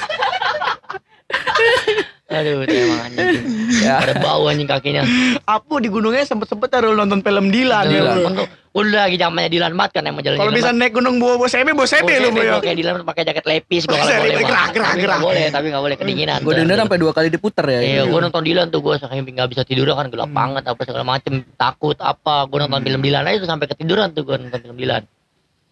Aduh, 2.33 2.65
emang 2.65 3.01
anjing. 3.05 3.45
Ya. 3.85 4.01
Ada 4.01 4.17
bau 4.17 4.49
anjing 4.49 4.65
kakinya. 4.65 5.05
Apu 5.45 5.85
di 5.85 5.93
gunungnya 5.93 6.25
sempet-sempet 6.25 6.73
ada 6.73 6.89
nonton 6.89 7.21
film 7.21 7.53
Dilan 7.53 7.85
ya. 7.93 8.01
Bro. 8.09 8.25
Untuk 8.25 8.47
udah 8.73 9.05
lagi 9.05 9.21
zamannya 9.21 9.53
Dilan 9.53 9.77
banget 9.77 10.01
kan 10.01 10.09
emang 10.09 10.25
jalan 10.25 10.41
Kalau 10.41 10.49
bisa 10.49 10.73
naik 10.73 10.97
gunung 10.97 11.21
bawa 11.21 11.37
bawa 11.37 11.51
sebe, 11.53 11.77
bawa 11.77 11.85
sebe 11.85 12.09
lu, 12.17 12.33
ya. 12.33 12.57
kayak 12.57 12.77
Dilan 12.81 13.05
pakai 13.05 13.29
jaket 13.29 13.45
lepis 13.45 13.85
gua 13.85 14.01
kalau 14.01 14.17
boleh. 14.17 14.37
gerah, 14.49 14.67
gerah, 14.73 14.89
Tapi 14.89 14.97
gerah. 14.97 15.13
nggak 15.13 15.21
boleh, 15.29 15.45
tapi 15.53 15.67
nggak 15.69 15.85
boleh 15.85 15.97
kedinginan. 16.01 16.39
Gue 16.41 16.55
denger 16.57 16.77
sampai 16.81 16.99
dua 17.05 17.13
kali 17.13 17.29
diputer 17.29 17.65
ya. 17.69 17.81
Iya, 17.85 18.03
gue 18.09 18.21
nonton 18.25 18.43
Dilan 18.49 18.67
tuh 18.73 18.81
gue 18.81 18.95
saking 18.97 19.23
nggak 19.29 19.49
bisa 19.53 19.63
tidur 19.69 19.93
kan 19.93 20.09
gelap 20.09 20.33
Hmm. 20.33 20.39
banget 20.41 20.65
apa 20.65 20.81
segala 20.89 21.05
macem 21.05 21.45
takut 21.53 21.97
apa 22.01 22.49
gue 22.49 22.59
nonton 22.65 22.81
film 22.81 23.01
Dilan 23.05 23.29
aja 23.29 23.37
tuh 23.45 23.51
sampai 23.53 23.67
ketiduran 23.69 24.09
tuh 24.17 24.25
gue 24.25 24.37
nonton 24.41 24.57
film 24.59 24.77
Dilan. 24.81 25.03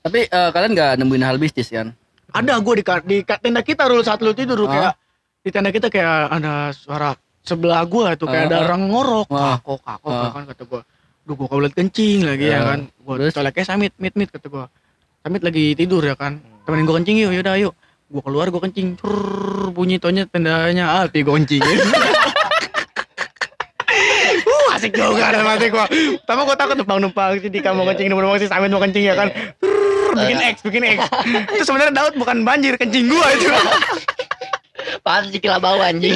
Tapi 0.05 0.21
eh, 0.29 0.51
kalian 0.53 0.71
nggak 0.77 0.93
nemuin 1.01 1.25
hal 1.25 1.37
mistis 1.41 1.73
kan? 1.73 1.97
Ada 2.31 2.61
gue 2.61 2.75
di, 2.77 2.85
di 3.07 3.17
tenda 3.25 3.65
kita 3.65 3.89
dulu 3.89 4.05
saat 4.05 4.21
lu 4.21 4.37
tidur 4.37 4.69
kayak 4.69 4.93
di 5.41 5.49
tenda 5.49 5.73
kita 5.73 5.89
kayak 5.89 6.29
ada 6.31 6.69
suara 6.71 7.17
sebelah 7.41 7.81
gua 7.89 8.13
tuh 8.13 8.29
kayak 8.29 8.45
Ah, 8.45 8.49
ada 8.53 8.57
orang 8.69 8.93
ngorok 8.93 9.29
Ah. 9.33 9.57
kakok 9.57 9.81
kakok 9.81 10.13
Ah. 10.13 10.31
kan 10.31 10.43
kata 10.45 10.63
gua 10.69 10.81
duh 11.25 11.35
gua 11.35 11.49
kaulat 11.49 11.73
kencing 11.73 12.29
lagi 12.29 12.45
ya 12.47 12.61
Ah. 12.61 12.65
kan 12.69 12.81
gua 13.01 13.15
Terus? 13.17 13.33
coleknya 13.33 13.65
samit 13.65 13.93
mit 13.97 14.13
mit 14.13 14.29
kata 14.29 14.47
gua 14.47 14.69
samit 15.21 15.41
lagi 15.41 15.73
tidur 15.73 16.05
ya 16.05 16.13
kan 16.13 16.45
temenin 16.63 16.85
gua 16.85 17.01
kencing 17.01 17.17
yuk 17.19 17.33
yaudah 17.33 17.57
yuk 17.57 17.73
gua 18.07 18.21
keluar 18.21 18.47
gua 18.49 18.61
kencing 18.61 19.01
Prrrr, 19.01 19.73
bunyi 19.73 19.97
tonya 19.97 20.29
tendanya 20.29 21.01
alpi 21.01 21.25
gua 21.25 21.41
kencingin 21.41 21.79
Uh, 24.41 24.69
asik 24.73 24.95
juga 24.95 25.35
dalam 25.35 25.47
hati 25.49 25.67
gua. 25.69 25.85
Pertama 25.91 26.47
gua 26.47 26.55
takut 26.55 26.79
numpang-numpang 26.79 27.43
sih 27.43 27.51
di 27.51 27.59
kamu 27.59 27.83
kencing, 27.85 28.07
numpang 28.07 28.39
si 28.39 28.47
Samit 28.47 28.71
mau 28.71 28.79
kencing 28.79 29.03
ya 29.03 29.19
kan. 29.19 29.29
Prrrr, 29.59 30.15
bikin 30.15 30.39
X, 30.47 30.57
bikin 30.63 30.83
X. 30.87 30.99
Itu 31.51 31.65
sebenarnya 31.67 31.91
Daud 31.93 32.15
bukan 32.15 32.47
banjir, 32.47 32.79
kencing 32.79 33.11
gua 33.11 33.27
itu. 33.35 33.51
Pasti 35.05 35.39
kila 35.41 35.59
bau 35.59 35.81
anjing. 35.81 36.13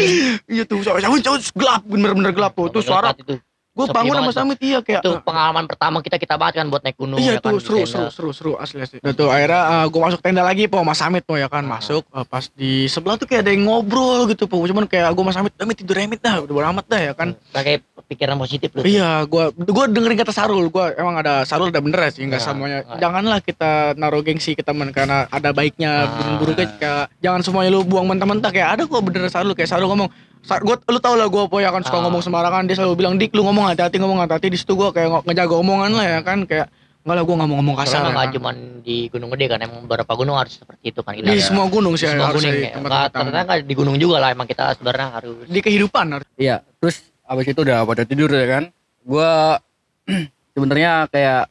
Iya 0.51 0.65
tuh, 0.69 0.81
jauh 0.85 1.39
gelap, 1.57 1.83
bener-bener 1.87 2.33
gelap 2.35 2.53
tuh. 2.57 2.69
Tuh 2.69 2.83
suara 2.85 3.13
Itu. 3.17 3.41
Gue 3.75 3.91
bangun 3.91 4.15
sama 4.15 4.31
Samit 4.31 4.63
iya 4.63 4.79
kayak 4.79 5.03
Itu 5.03 5.19
pengalaman 5.21 5.67
pertama 5.67 5.99
kita 5.99 6.15
kita 6.15 6.35
banget 6.35 6.63
kan 6.63 6.67
buat 6.69 6.81
naik 6.81 6.95
gunung 6.95 7.19
Iya 7.19 7.37
ya 7.37 7.43
kan, 7.43 7.51
tuh 7.51 7.59
di 7.59 7.65
seru, 7.65 7.79
seru 7.83 8.07
seru 8.09 8.31
seru 8.31 8.53
asli 8.55 8.79
asli. 8.79 9.03
Udah 9.03 9.11
tuh 9.13 9.29
akhirnya 9.29 9.61
gue 9.85 10.01
masuk 10.01 10.21
tenda 10.21 10.41
lagi 10.41 10.65
po 10.65 10.79
mas 10.81 10.95
Samit 10.95 11.23
po 11.23 11.35
ya 11.35 11.47
kan? 11.47 11.63
Masuk 11.65 12.07
Eh, 12.07 12.23
pas 12.25 12.47
di 12.49 12.87
sebelah 12.87 13.15
tuh 13.15 13.27
kayak 13.27 13.43
ada 13.43 13.51
yang 13.51 13.67
ngobrol 13.67 14.25
gitu 14.27 14.47
po 14.47 14.63
cuman 14.63 14.87
kayak 14.87 15.11
gue 15.11 15.25
mas 15.25 15.35
Samit 15.35 15.53
Samit 15.55 15.75
tidur 15.77 15.99
remit 15.99 16.19
dah. 16.19 16.39
Udah 16.39 16.55
bodo 16.55 16.67
amat 16.71 16.87
dah 16.87 17.01
ya 17.03 17.13
kan. 17.13 17.35
Pakai 17.51 17.83
pikiran 18.05 18.37
positif 18.37 18.71
lu. 18.71 18.87
Iya 18.87 19.27
gue 19.27 19.45
gue 19.53 19.85
dengerin 19.91 20.19
kata 20.19 20.31
Sarul. 20.31 20.71
Gue 20.71 20.95
emang 20.95 21.19
ada 21.19 21.43
Sarul 21.43 21.69
udah 21.69 21.83
bener 21.83 21.99
ya 21.99 22.11
sih 22.11 22.23
nggak 22.23 22.39
Nah, 22.39 22.47
semuanya. 22.47 22.79
nah. 22.85 22.99
janganlah 23.01 23.39
kita 23.41 23.73
naruh 23.97 24.23
gengsi 24.23 24.55
ke 24.55 24.63
teman 24.63 24.89
karena 24.89 25.27
ada 25.29 25.51
baiknya 25.51 26.07
Nah. 26.07 26.11
buruk-buruknya 26.15 26.67
kayak 26.79 27.05
jangan 27.19 27.41
semuanya 27.43 27.71
lu 27.71 27.83
buang 27.83 28.07
mentah-mentah. 28.07 28.49
Kayak 28.49 28.69
ada 28.71 28.83
kok 28.85 29.03
bener 29.03 29.27
Sarul. 29.27 29.51
Kayak 29.53 29.67
Sarul 29.69 29.91
ngomong 29.91 30.15
Sa- 30.45 30.61
gua 30.61 30.77
lu 30.79 30.99
tau 30.99 31.15
lah 31.15 31.25
gue 31.25 31.45
po 31.45 31.57
ya 31.57 31.69
kan 31.69 31.81
suka 31.81 31.97
Ah. 31.97 32.05
ngomong 32.05 32.21
sembarangan 32.21 32.65
dia 32.65 32.77
selalu 32.77 32.95
bilang 32.95 33.15
dik 33.17 33.33
lu 33.33 33.43
ngomong 33.43 33.65
hati-hati 33.67 33.97
ngomong 33.97 34.21
hati-hati 34.21 34.47
di 34.47 34.57
situ 34.57 34.73
gue 34.73 34.89
kayak 34.91 35.25
ngejaga 35.25 35.55
omongan 35.55 35.91
lah 35.91 36.05
ya 36.05 36.21
kan 36.21 36.45
kayak 36.45 36.69
enggak 37.01 37.15
lah 37.15 37.23
gue 37.23 37.35
nggak 37.35 37.49
mau 37.51 37.57
ngomong 37.59 37.77
kasar 37.77 37.89
Soalnya 37.91 38.05
ya 38.05 38.13
nggak 38.15 38.27
kan. 38.27 38.35
cuma 38.35 38.51
di 38.81 38.97
Gunung 39.07 39.29
Gede 39.31 39.47
kan, 39.47 39.59
emang 39.59 39.81
beberapa 39.83 40.13
gunung 40.15 40.37
harus 40.37 40.57
seperti 40.57 40.85
itu 40.89 41.01
kan. 41.01 41.13
Kita 41.13 41.25
di 41.27 41.33
ada- 41.35 41.45
semua 41.47 41.67
gunung 41.69 41.95
sih 41.95 42.05
semua 42.07 42.27
harus 42.27 42.37
gunung 42.39 42.53
di 42.55 42.61
ya. 42.63 42.73
Nggak, 42.75 43.05
ternyata 43.11 43.41
nggak 43.43 43.59
di 43.63 43.75
gunung 43.75 43.97
juga 43.99 44.17
lah, 44.19 44.29
emang 44.31 44.45
kita 44.47 44.65
sebenarnya 44.75 45.09
harus. 45.13 45.45
di 45.45 45.61
kehidupan 45.61 46.05
harus 46.11 46.27
Iya, 46.35 46.57
terus 46.75 46.97
abis 47.23 47.45
itu 47.47 47.61
udah 47.61 47.79
pada 47.83 48.03
tidur 48.03 48.29
ya 48.29 48.47
kan. 48.51 48.65
Gua 49.01 49.61
sebenarnya 50.53 51.09
kayak 51.09 51.49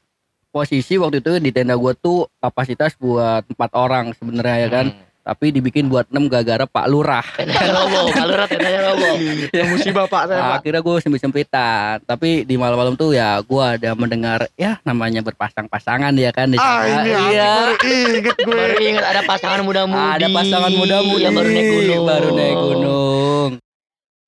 posisi 0.49 0.97
waktu 0.97 1.17
itu 1.19 1.37
di 1.39 1.49
tenda 1.49 1.73
gua 1.73 1.93
tuh 1.93 2.29
kapasitas 2.37 2.93
buat 2.95 3.45
empat 3.47 3.71
orang 3.73 4.13
sebenarnya 4.13 4.57
ya 4.59 4.69
kan. 4.71 4.85
Hmm. 4.89 5.12
Tapi 5.23 5.55
dibikin 5.55 5.87
buat 5.87 6.11
enam 6.11 6.27
gara-gara 6.27 6.67
Pak 6.67 6.85
Lurah. 6.91 7.23
Tendanya 7.39 7.71
robo, 7.79 8.11
kalau 8.11 8.43
tendanya 8.43 8.81
robo. 8.91 9.09
yang 9.57 9.67
musibah 9.71 10.03
pak 10.11 10.27
saya 10.27 10.43
Nah, 10.43 10.49
pak 10.51 10.57
akhirnya 10.59 10.81
gue 10.83 10.95
sempit-sempitan. 10.99 12.03
Tapi 12.03 12.43
di 12.43 12.55
malam-malam 12.59 12.99
tuh 12.99 13.15
ya 13.15 13.39
gua 13.39 13.79
ada 13.79 13.95
mendengar 13.95 14.51
ya 14.59 14.83
namanya 14.83 15.23
berpasang-pasangan 15.23 16.11
ya 16.19 16.35
kan 16.35 16.51
di 16.51 16.59
ah 16.59 16.83
ini 16.83 17.11
iya. 17.31 17.51
baru 17.55 17.75
inget 17.87 18.35
gue 18.35 18.51
Baru 18.51 18.75
ingat 18.83 19.05
ada 19.07 19.21
pasangan 19.23 19.63
muda-mudi. 19.63 20.11
Ada 20.19 20.27
pasangan 20.27 20.71
muda-mudi 20.75 21.23
Iya, 21.23 21.31
baru 21.31 21.49
naik 21.55 21.67
gunung. 21.71 22.03
Baru 22.03 22.29
naik 22.35 22.57
gunung. 22.59 23.49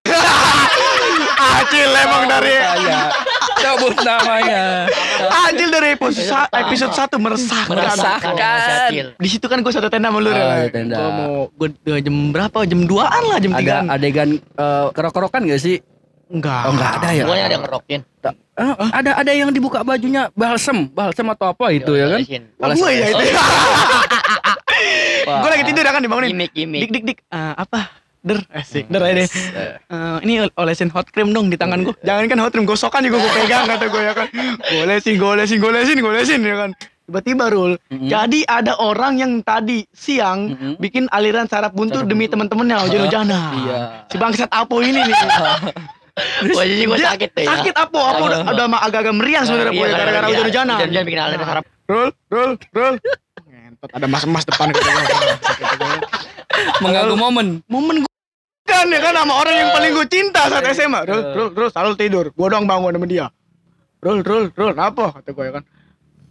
Acil 1.60 1.92
emang 1.92 2.24
dari 2.32 2.56
cabut 3.66 3.96
namanya. 4.00 4.64
Acil 5.26 5.70
dari 5.70 5.88
episode 5.92 6.24
sa- 6.24 6.50
episode 6.54 6.94
satu 6.94 7.16
meresahkan 7.18 7.74
Meresahkan. 7.74 9.04
Di 9.16 9.28
situ 9.28 9.46
kan 9.46 9.60
gue 9.60 9.72
satu 9.72 9.90
tenda 9.90 10.08
sama 10.08 10.20
lu 10.20 10.30
Ah, 10.30 10.38
ya. 10.38 10.46
di 10.62 10.72
tenda. 10.72 10.96
Gue 10.96 11.10
mau 11.12 11.34
gue 11.50 11.68
gue 11.76 11.98
jam 12.00 12.16
berapa? 12.30 12.58
Jam 12.64 12.80
2-an 12.86 13.24
lah, 13.26 13.38
jam 13.40 13.52
3 13.52 13.60
Ada 13.60 13.76
adegan 13.90 14.30
eh, 14.38 14.86
kerok-kerokan 14.94 15.42
gak 15.46 15.60
sih? 15.60 15.78
Enggak. 16.26 16.62
Oh 16.66 16.72
enggak 16.74 16.92
ada 16.98 17.10
ya. 17.12 17.24
Pokoknya 17.24 17.46
ada 17.46 17.54
yang 17.54 17.64
ngerokin. 17.66 18.02
Eh, 18.56 18.74
ada 18.90 19.12
ada 19.20 19.32
yang 19.32 19.50
dibuka 19.52 19.84
bajunya 19.84 20.32
balsem, 20.34 20.90
balsem 20.90 21.28
atau 21.28 21.52
apa 21.52 21.66
itu 21.70 21.92
ya 21.92 22.08
kan? 22.08 22.20
Olesin. 22.22 22.44
Oh, 22.58 22.70
gue 22.72 22.90
ya 22.92 23.08
itu. 23.12 23.24
Gue 25.26 25.50
lagi 25.50 25.64
tidur 25.66 25.82
ya 25.82 25.90
kan 25.90 26.02
dibangunin. 26.02 26.30
Gimik, 26.30 26.52
gimik. 26.54 26.82
Dik 26.86 26.92
dik 26.92 27.04
dik. 27.06 27.18
Eh, 27.26 27.54
apa? 27.58 28.05
Der, 28.26 28.42
asik. 28.58 28.90
Der 28.90 29.02
aja 29.06 29.14
deh. 29.22 29.28
Eh, 29.30 30.18
ini 30.26 30.34
olesin 30.58 30.90
hot 30.90 31.14
cream 31.14 31.30
dong 31.30 31.54
di 31.54 31.62
tangan 31.62 31.86
gue. 31.86 31.94
Jangan 32.02 32.26
kan 32.26 32.38
hot 32.42 32.52
cream 32.58 32.66
gosokan 32.66 33.06
juga 33.06 33.22
gue 33.22 33.32
pegang 33.38 33.70
kata 33.70 33.86
gue 33.86 34.02
ya 34.02 34.14
kan. 34.18 34.28
Gue 34.34 34.82
olesin, 34.82 35.14
gue 35.22 35.30
olesin, 35.30 35.58
gue 35.62 35.70
olesin, 35.70 35.96
gue 36.02 36.10
olesin 36.10 36.40
ya 36.42 36.58
kan. 36.58 36.72
Tiba-tiba 37.06 37.54
Rul, 37.54 37.78
jadi 37.94 38.50
ada 38.50 38.82
orang 38.82 39.22
yang 39.22 39.38
tadi 39.46 39.86
siang 39.94 40.58
bikin 40.82 41.06
aliran 41.14 41.46
saraf 41.46 41.70
buntu 41.70 42.02
demi 42.02 42.26
buntu. 42.26 42.34
temen-temennya 42.34 42.82
hujan-hujanan. 42.82 43.42
Iya. 43.62 43.78
Si 44.10 44.18
bangsat 44.18 44.50
Apo 44.50 44.82
ini 44.82 45.06
nih. 45.06 45.14
Jadi 46.16 46.88
gue 46.88 46.96
sakit 46.98 47.30
ya. 47.36 47.46
Sakit 47.46 47.76
Apo, 47.76 48.00
Apo 48.00 48.26
udah, 48.26 48.48
udah 48.48 48.66
mah 48.72 48.82
agak-agak 48.88 49.20
meriang 49.20 49.44
sebenarnya 49.44 49.76
Iya, 49.76 49.80
Po, 49.80 49.86
ya, 49.86 49.96
gara-gara 50.00 50.26
hujan-hujanan. 50.32 50.76
Hujan-hujan 50.80 51.04
bikin 51.06 51.20
aliran 51.22 51.46
saraf. 51.46 51.66
Rul, 51.86 52.10
Rul, 52.32 52.52
Rul. 52.74 52.96
Ngentot 53.46 53.90
ada 53.92 54.08
mas-mas 54.08 54.44
depan 54.48 54.72
kata 54.74 54.90
gue. 54.90 55.98
Mengganggu 56.82 57.16
momen. 57.20 57.48
Momen 57.68 57.96
gue 58.02 58.14
kan 58.86 58.94
ya 58.94 59.02
kan 59.02 59.14
sama 59.18 59.34
orang 59.42 59.56
yang 59.58 59.70
paling 59.74 59.92
gue 59.98 60.08
cinta 60.08 60.42
saat 60.46 60.66
SMA. 60.78 61.00
Rul, 61.10 61.22
Rul, 61.34 61.50
Rul 61.58 61.70
selalu 61.74 61.94
tidur. 61.98 62.26
Gue 62.30 62.48
doang 62.54 62.70
bangun 62.70 62.94
sama 62.94 63.08
dia. 63.10 63.26
Rul, 63.98 64.22
Rul, 64.22 64.54
Rul, 64.54 64.74
apa? 64.78 65.18
Kata 65.18 65.30
gue 65.34 65.44
ya 65.50 65.54
kan. 65.58 65.64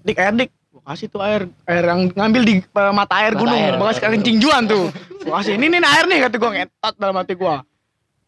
Dik, 0.06 0.16
air 0.22 0.34
dik. 0.38 0.50
Gue 0.70 0.82
kasih 0.86 1.06
tuh 1.10 1.18
air, 1.22 1.50
air 1.66 1.84
yang 1.86 2.14
ngambil 2.14 2.42
di 2.46 2.54
eh, 2.62 2.92
mata 2.94 3.14
air 3.18 3.34
Mata 3.34 3.42
gunung, 3.42 3.58
air. 3.58 3.74
bekas 3.74 3.98
kencing 3.98 4.38
juan 4.38 4.62
tuh. 4.70 4.94
Gue 5.26 5.32
kasih, 5.34 5.58
ini 5.58 5.66
nih 5.66 5.82
air 5.82 6.04
nih 6.06 6.18
kata 6.30 6.34
gue 6.38 6.50
ngetot 6.62 6.94
dalam 6.94 7.16
hati 7.18 7.34
gue. 7.34 7.54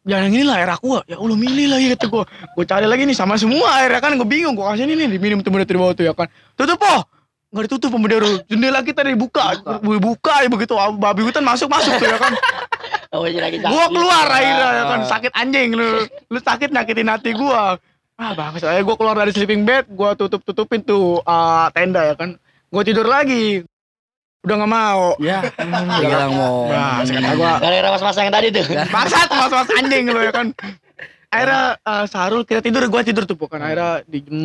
Ya 0.07 0.23
yang 0.23 0.35
ini 0.39 0.47
lah 0.47 0.63
air 0.63 0.71
aku 0.71 1.03
ya 1.11 1.19
Allah 1.19 1.35
milih 1.35 1.67
lagi 1.67 1.87
kata 1.99 2.07
gue 2.07 2.23
Gue 2.55 2.63
cari 2.63 2.87
lagi 2.87 3.03
nih 3.11 3.17
sama 3.19 3.35
semua 3.35 3.83
air 3.83 3.91
ya 3.91 3.99
kan 3.99 4.15
Gue 4.15 4.23
bingung 4.23 4.55
gue 4.55 4.63
kasih 4.63 4.87
ini 4.87 4.95
nih 5.03 5.19
diminum 5.19 5.43
tuh 5.43 5.51
dari 5.51 5.67
bawah 5.75 5.99
tuh 5.99 6.07
ya 6.07 6.15
kan 6.15 6.31
Tutup 6.55 6.79
po 6.79 7.11
Nggak 7.51 7.63
ditutup 7.67 7.91
Rul. 7.91 8.39
Jendela 8.47 8.87
kita 8.87 9.03
dibuka 9.03 9.59
Dibuka 9.83 10.47
ya 10.47 10.47
begitu 10.47 10.79
babi 11.03 11.27
hutan 11.27 11.43
masuk 11.43 11.67
masuk 11.67 11.99
tuh 11.99 12.07
ya 12.07 12.23
kan 12.23 12.39
Oh, 13.17 13.25
lagi 13.25 13.59
sakit. 13.59 13.73
Gua 13.73 13.87
keluar 13.89 14.27
akhirnya 14.29 14.69
ya 14.71 14.85
kan 14.85 15.01
Ah. 15.01 15.09
sakit 15.09 15.33
anjing 15.33 15.69
lu. 15.73 15.91
Lu 16.29 16.39
sakit 16.39 16.69
nyakitin 16.69 17.09
hati 17.09 17.31
gua. 17.33 17.81
Ah 18.17 18.33
bang, 18.33 18.57
saya 18.57 18.81
gua 18.81 18.97
keluar 18.97 19.13
dari 19.15 19.33
sleeping 19.33 19.65
bed, 19.65 19.89
gua 19.91 20.13
tutup-tutupin 20.13 20.81
tuh 20.81 21.21
ah, 21.25 21.69
tenda 21.71 22.03
ya 22.03 22.15
kan. 22.15 22.37
Gua 22.69 22.83
tidur 22.83 23.05
lagi. 23.05 23.65
Udah 24.41 24.55
nggak 24.57 24.71
mau. 24.71 25.05
Ya, 25.19 25.43
bilang 25.99 26.33
mau. 26.33 26.71
Nah, 26.71 27.03
kata 27.03 27.35
gua 27.35 27.53
Gara-gara 27.59 27.89
mas-mas 27.91 28.17
yang 28.17 28.31
tadi 28.31 28.49
tuh. 28.53 28.65
bangsat 28.95 29.29
mas-mas 29.29 29.69
anjing 29.75 30.05
lu 30.07 30.21
ya 30.21 30.31
kan. 30.31 30.47
Akhirnya 31.27 31.75
ah, 31.83 32.07
Sarul 32.07 32.47
kira 32.47 32.63
tidur, 32.63 32.87
gua 32.87 33.03
tidur 33.03 33.27
tuh 33.27 33.35
bukan. 33.35 33.59
Akhirnya 33.59 34.07
di 34.07 34.23
jam 34.23 34.39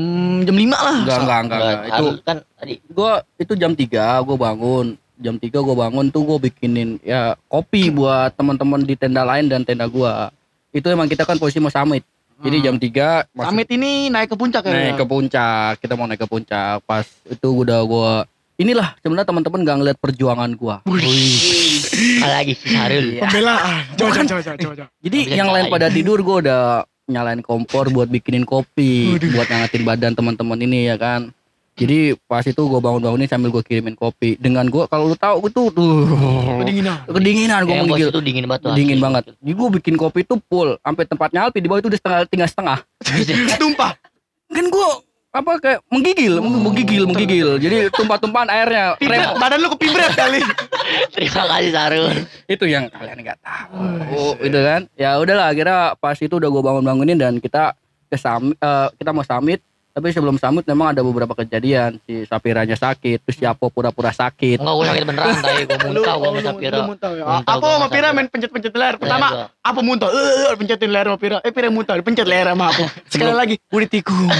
jam 0.43 0.55
5 0.57 0.73
lah. 0.73 0.95
Enggak, 0.97 1.19
enggak, 1.21 1.39
enggak, 1.39 1.59
enggak. 1.61 1.79
Itu 1.85 2.03
Itu 2.09 2.23
kan 2.25 2.37
tadi. 2.57 2.73
gua 2.89 3.11
itu 3.37 3.53
jam 3.53 3.71
3 3.71 4.25
gua 4.25 4.37
bangun. 4.41 4.87
Jam 5.21 5.37
3 5.37 5.53
gua 5.53 5.75
bangun 5.87 6.09
tuh 6.09 6.25
gua 6.25 6.37
bikinin 6.37 6.97
ya 7.05 7.37
kopi 7.45 7.93
buat 7.93 8.33
teman-teman 8.33 8.81
di 8.81 8.97
tenda 8.97 9.21
lain 9.21 9.45
dan 9.45 9.61
tenda 9.61 9.85
gua. 9.85 10.33
Itu 10.73 10.89
emang 10.89 11.05
kita 11.05 11.23
kan 11.23 11.37
posisi 11.37 11.61
mau 11.61 11.69
summit. 11.69 12.01
Jadi 12.41 12.57
jam 12.65 12.73
3 12.73 13.29
masuk 13.37 13.53
Pamit 13.53 13.69
ini 13.69 14.09
naik 14.09 14.33
ke 14.33 14.35
puncak 14.35 14.65
ya. 14.65 14.73
naik 14.73 14.97
ke 14.97 15.05
puncak. 15.05 15.77
Kita 15.77 15.93
mau 15.93 16.09
naik 16.09 16.25
ke 16.25 16.27
puncak. 16.27 16.81
Pas 16.83 17.05
itu 17.29 17.47
udah 17.53 17.79
gua 17.85 18.25
inilah 18.57 18.97
sebenarnya 19.01 19.29
teman-teman 19.29 19.61
gak 19.61 19.77
ngeliat 19.77 19.97
perjuangan 20.01 20.49
gua. 20.57 20.81
Apa 20.81 22.27
lagi 22.27 22.53
si 22.57 22.73
Sarul. 22.73 23.17
Iya. 23.17 23.21
Pembelaan. 23.29 23.81
Coba 23.97 24.11
coba 24.25 24.41
coba 24.41 24.55
coba. 24.57 24.85
Jadi 25.05 25.19
yang 25.29 25.49
lain 25.53 25.65
pada 25.69 25.87
tidur 25.93 26.17
gua 26.25 26.37
udah 26.41 26.61
nyalain 27.05 27.41
kompor 27.43 27.91
buat 27.91 28.07
bikinin 28.07 28.47
kopi, 28.47 29.19
Waduh. 29.19 29.29
buat 29.35 29.47
ngangetin 29.51 29.83
badan 29.83 30.13
teman-teman 30.15 30.59
ini 30.63 30.89
ya 30.89 30.95
kan. 30.97 31.29
Jadi 31.71 31.99
pas 32.21 32.43
itu 32.43 32.61
gua 32.61 32.77
bangun-bangunin 32.79 33.25
sambil 33.25 33.49
gua 33.49 33.61
kirimin 33.61 33.93
kopi. 33.93 34.35
Dengan 34.35 34.67
gua 34.67 34.85
kalau 34.85 35.07
lu 35.07 35.15
tahu 35.15 35.47
itu 35.47 35.71
tuh 35.71 35.91
Kedinginan. 36.61 36.97
kedinginan 37.07 37.59
gua 37.63 37.73
Yang 37.73 37.81
bos 37.81 37.89
menggigil. 37.89 38.09
itu 38.09 38.21
dingin 38.21 38.45
banget 38.45 38.61
tuh. 38.61 38.71
Dingin 38.75 38.91
asli. 38.93 39.03
banget. 39.03 39.23
Jadi 39.33 39.53
gua 39.53 39.69
bikin 39.71 39.95
kopi 39.95 40.19
tuh 40.21 40.37
full 40.45 40.69
sampai 40.77 41.03
tempatnya 41.05 41.39
Alpi 41.43 41.57
di 41.57 41.67
bawah 41.67 41.79
itu 41.79 41.89
udah 41.89 41.99
setengah 41.99 42.19
tinggal 42.27 42.49
setengah. 42.49 42.77
Tumpah. 43.61 43.91
Kan 44.47 44.67
gua 44.67 44.89
apa 45.31 45.51
kayak 45.57 45.79
menggigil, 45.87 46.43
menggigil, 46.43 47.03
menggigil. 47.07 47.49
Jadi 47.55 47.87
tumpah-tumpahan 47.89 48.51
airnya. 48.51 48.99
Rem- 48.99 49.39
badan 49.39 49.63
lu 49.63 49.71
kepibret 49.71 50.11
kali. 50.11 50.43
Terima 51.15 51.47
kasih 51.47 51.71
Sarul. 51.71 52.11
itu 52.45 52.67
yang 52.67 52.91
kalian 52.91 53.15
nggak 53.17 53.39
tahu 53.39 53.79
oh, 54.11 54.33
itu 54.37 54.59
kan 54.59 54.91
ya 54.93 55.15
udahlah 55.15 55.47
akhirnya 55.47 55.95
pas 55.95 56.19
itu 56.19 56.35
udah 56.35 56.51
gue 56.51 56.59
bangun 56.61 56.83
bangunin 56.83 57.15
dan 57.15 57.39
kita 57.39 57.79
ke 58.05 58.19
summit, 58.19 58.59
eh, 58.59 58.87
kita 58.99 59.15
mau 59.15 59.23
summit 59.23 59.63
tapi 59.91 60.07
sebelum 60.15 60.39
summit 60.39 60.63
memang 60.63 60.95
ada 60.95 61.03
beberapa 61.03 61.35
kejadian 61.35 61.99
si 62.07 62.23
Sapiranya 62.23 62.79
sakit 62.79 63.27
terus 63.27 63.35
si 63.35 63.43
Apo 63.43 63.67
pura-pura 63.67 64.15
sakit 64.15 64.63
Enggak 64.63 64.75
gue 64.79 64.85
sakit 64.87 65.03
beneran 65.03 65.27
tadi 65.43 65.63
gue 65.67 65.79
muntah 65.83 66.13
gue 66.15 66.29
sama 66.31 66.41
Sapira. 66.41 66.79
Muntah 66.87 67.11
ya. 67.11 67.23
Apa 67.43 67.65
sama 67.67 67.87
Pira 67.91 68.07
Sapira. 68.07 68.15
main 68.15 68.27
pencet-pencet. 68.31 68.73
Pertama 68.73 69.27
Iya, 69.31 69.45
apa 69.51 69.79
muntah? 69.83 70.09
Eh, 70.11 70.55
pencetin 70.55 70.89
layar 70.95 71.05
sama 71.11 71.19
Pira. 71.19 71.37
Eh, 71.43 71.51
Pira 71.51 71.67
muntah, 71.67 71.93
pencet 71.99 72.27
layar 72.27 72.47
sama 72.55 72.65
aku. 72.71 72.85
Sekali 73.11 73.33
lagi, 73.35 73.55
gue 73.59 73.79
ditikung. 73.83 74.27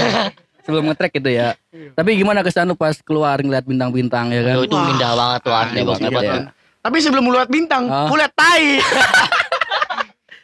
sebelum 0.62 0.94
ngetrek 0.94 1.18
gitu 1.18 1.26
ya 1.34 1.58
tapi 1.98 2.22
gimana 2.22 2.46
kesan 2.46 2.70
lu 2.70 2.78
pas 2.78 2.94
keluar 3.02 3.42
ngeliat 3.42 3.66
bintang-bintang 3.66 4.30
ya 4.30 4.46
kan 4.46 4.62
itu 4.62 4.78
indah 4.78 5.12
banget 5.18 5.40
tuh 5.42 5.54
asli 5.58 5.80
banget 5.82 6.22
ya. 6.22 6.42
Tapi 6.82 6.98
sebelum 6.98 7.30
lu 7.30 7.38
lihat 7.38 7.46
bintang, 7.46 7.86
gue 7.86 8.18
liat 8.18 8.34
tai. 8.34 8.82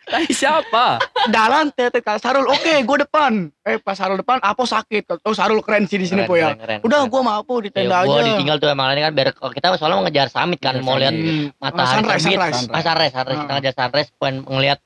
Tai 0.07 0.23
siapa 0.29 1.03
Jalan 1.27 1.67
tetet 1.69 1.99
Kak 1.99 2.17
Sarul. 2.17 2.47
Oke, 2.47 2.79
gue 2.79 2.97
depan. 2.99 3.51
Eh, 3.61 3.75
pas 3.77 3.91
Sarul 3.91 4.15
depan, 4.15 4.39
Apo 4.39 4.63
sakit. 4.63 5.19
Oh, 5.21 5.35
Sarul 5.35 5.59
keren 5.59 5.83
sih 5.83 5.95
di 5.95 6.07
sini, 6.07 6.23
Po 6.23 6.33
ya. 6.33 6.55
keren, 6.55 6.79
Udah, 6.79 7.03
gue 7.03 7.19
sama 7.19 7.35
Apo 7.35 7.59
di 7.59 7.67
tenda 7.67 8.01
Gue 8.01 8.15
aja. 8.15 8.31
ditinggal 8.31 8.57
tuh 8.57 8.69
emang 8.69 8.87
ini 8.89 9.03
kan 9.03 9.11
biar 9.11 9.29
kalau 9.31 9.51
kita 9.51 9.75
soalnya 9.75 9.95
mau 9.95 10.05
ngejar 10.07 10.27
summit 10.27 10.57
kan 10.57 10.79
mau 10.79 10.95
lihat. 10.95 11.11
Hmm. 11.11 11.51
matahari 11.57 11.99
sunrise, 11.99 12.23
terbit. 12.23 12.31
sunrise. 12.31 12.59
Ah, 12.69 12.81
sunrise, 12.81 13.13
sunrise. 13.13 13.37
Kita 13.37 13.43
Ah. 13.43 13.55
ngejar 13.59 13.73
sunrise 13.75 14.09
pengen 14.15 14.35
ngelihat 14.41 14.79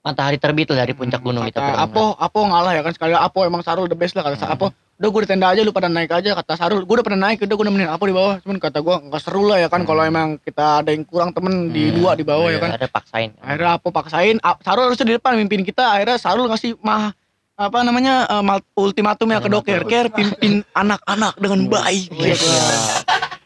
matahari 0.00 0.38
terbit 0.38 0.66
dari 0.70 0.94
puncak 0.94 1.18
gunung 1.18 1.42
itu. 1.42 1.58
Apo, 1.58 2.14
Apo 2.14 2.38
ngalah 2.46 2.72
ya 2.72 2.86
kan 2.86 2.94
sekali 2.94 3.12
Apo 3.12 3.42
emang 3.42 3.60
Sarul 3.60 3.86
the 3.86 3.98
best 3.98 4.14
lah 4.14 4.22
kata 4.24 4.38
Hmm. 4.40 4.54
Apo. 4.54 4.66
Udah 4.96 5.12
gue 5.12 5.20
di 5.22 5.28
tenda 5.28 5.52
aja 5.52 5.60
lu 5.60 5.70
pada 5.70 5.86
naik 5.86 6.08
aja 6.08 6.32
kata 6.32 6.56
Sarul. 6.56 6.80
Gue 6.82 6.96
udah 6.96 7.04
pernah 7.04 7.28
naik, 7.28 7.38
udah 7.38 7.52
gue 7.52 7.66
nemenin 7.68 7.84
Apo 7.86 8.08
di 8.08 8.16
bawah. 8.16 8.40
Cuman 8.40 8.56
kata 8.56 8.80
gue 8.80 8.96
nggak 9.06 9.20
seru 9.20 9.44
lah 9.44 9.60
ya 9.60 9.68
kan 9.68 9.84
Hmm. 9.84 9.88
kalau 9.88 10.02
emang 10.02 10.40
kita 10.40 10.80
ada 10.80 10.88
yang 10.88 11.04
kurang 11.04 11.30
temen 11.30 11.68
di 11.68 11.92
Hmm. 11.92 12.00
dua 12.00 12.10
di 12.12 12.24
bawah 12.24 12.48
ya 12.48 12.56
kan. 12.56 12.70
Ada 12.72 12.88
paksain. 12.88 13.36
Akhirnya 13.36 13.76
Apo 13.76 13.92
paksain, 13.92 14.40
A- 14.40 14.56
Sarul 14.58 14.88
harusnya 14.88 15.04
di 15.04 15.14
depan 15.14 15.36
mimpin 15.36 15.60
kita. 15.62 15.84
Akhirnya 15.92 16.16
Sarul 16.16 16.48
ngasih 16.48 16.80
mah 16.80 17.12
apa 17.54 17.78
namanya 17.80 18.24
eh, 18.26 18.42
mal- 18.42 18.64
ultimatum 18.72 19.28
ya 19.28 19.38
ke 19.38 19.48
doker 19.48 19.80
ker 19.84 20.06
pimpin 20.10 20.60
anak-anak 20.72 21.36
dengan 21.36 21.60
baik 21.66 22.12
Wih, 22.12 22.32
gitu. 22.32 22.48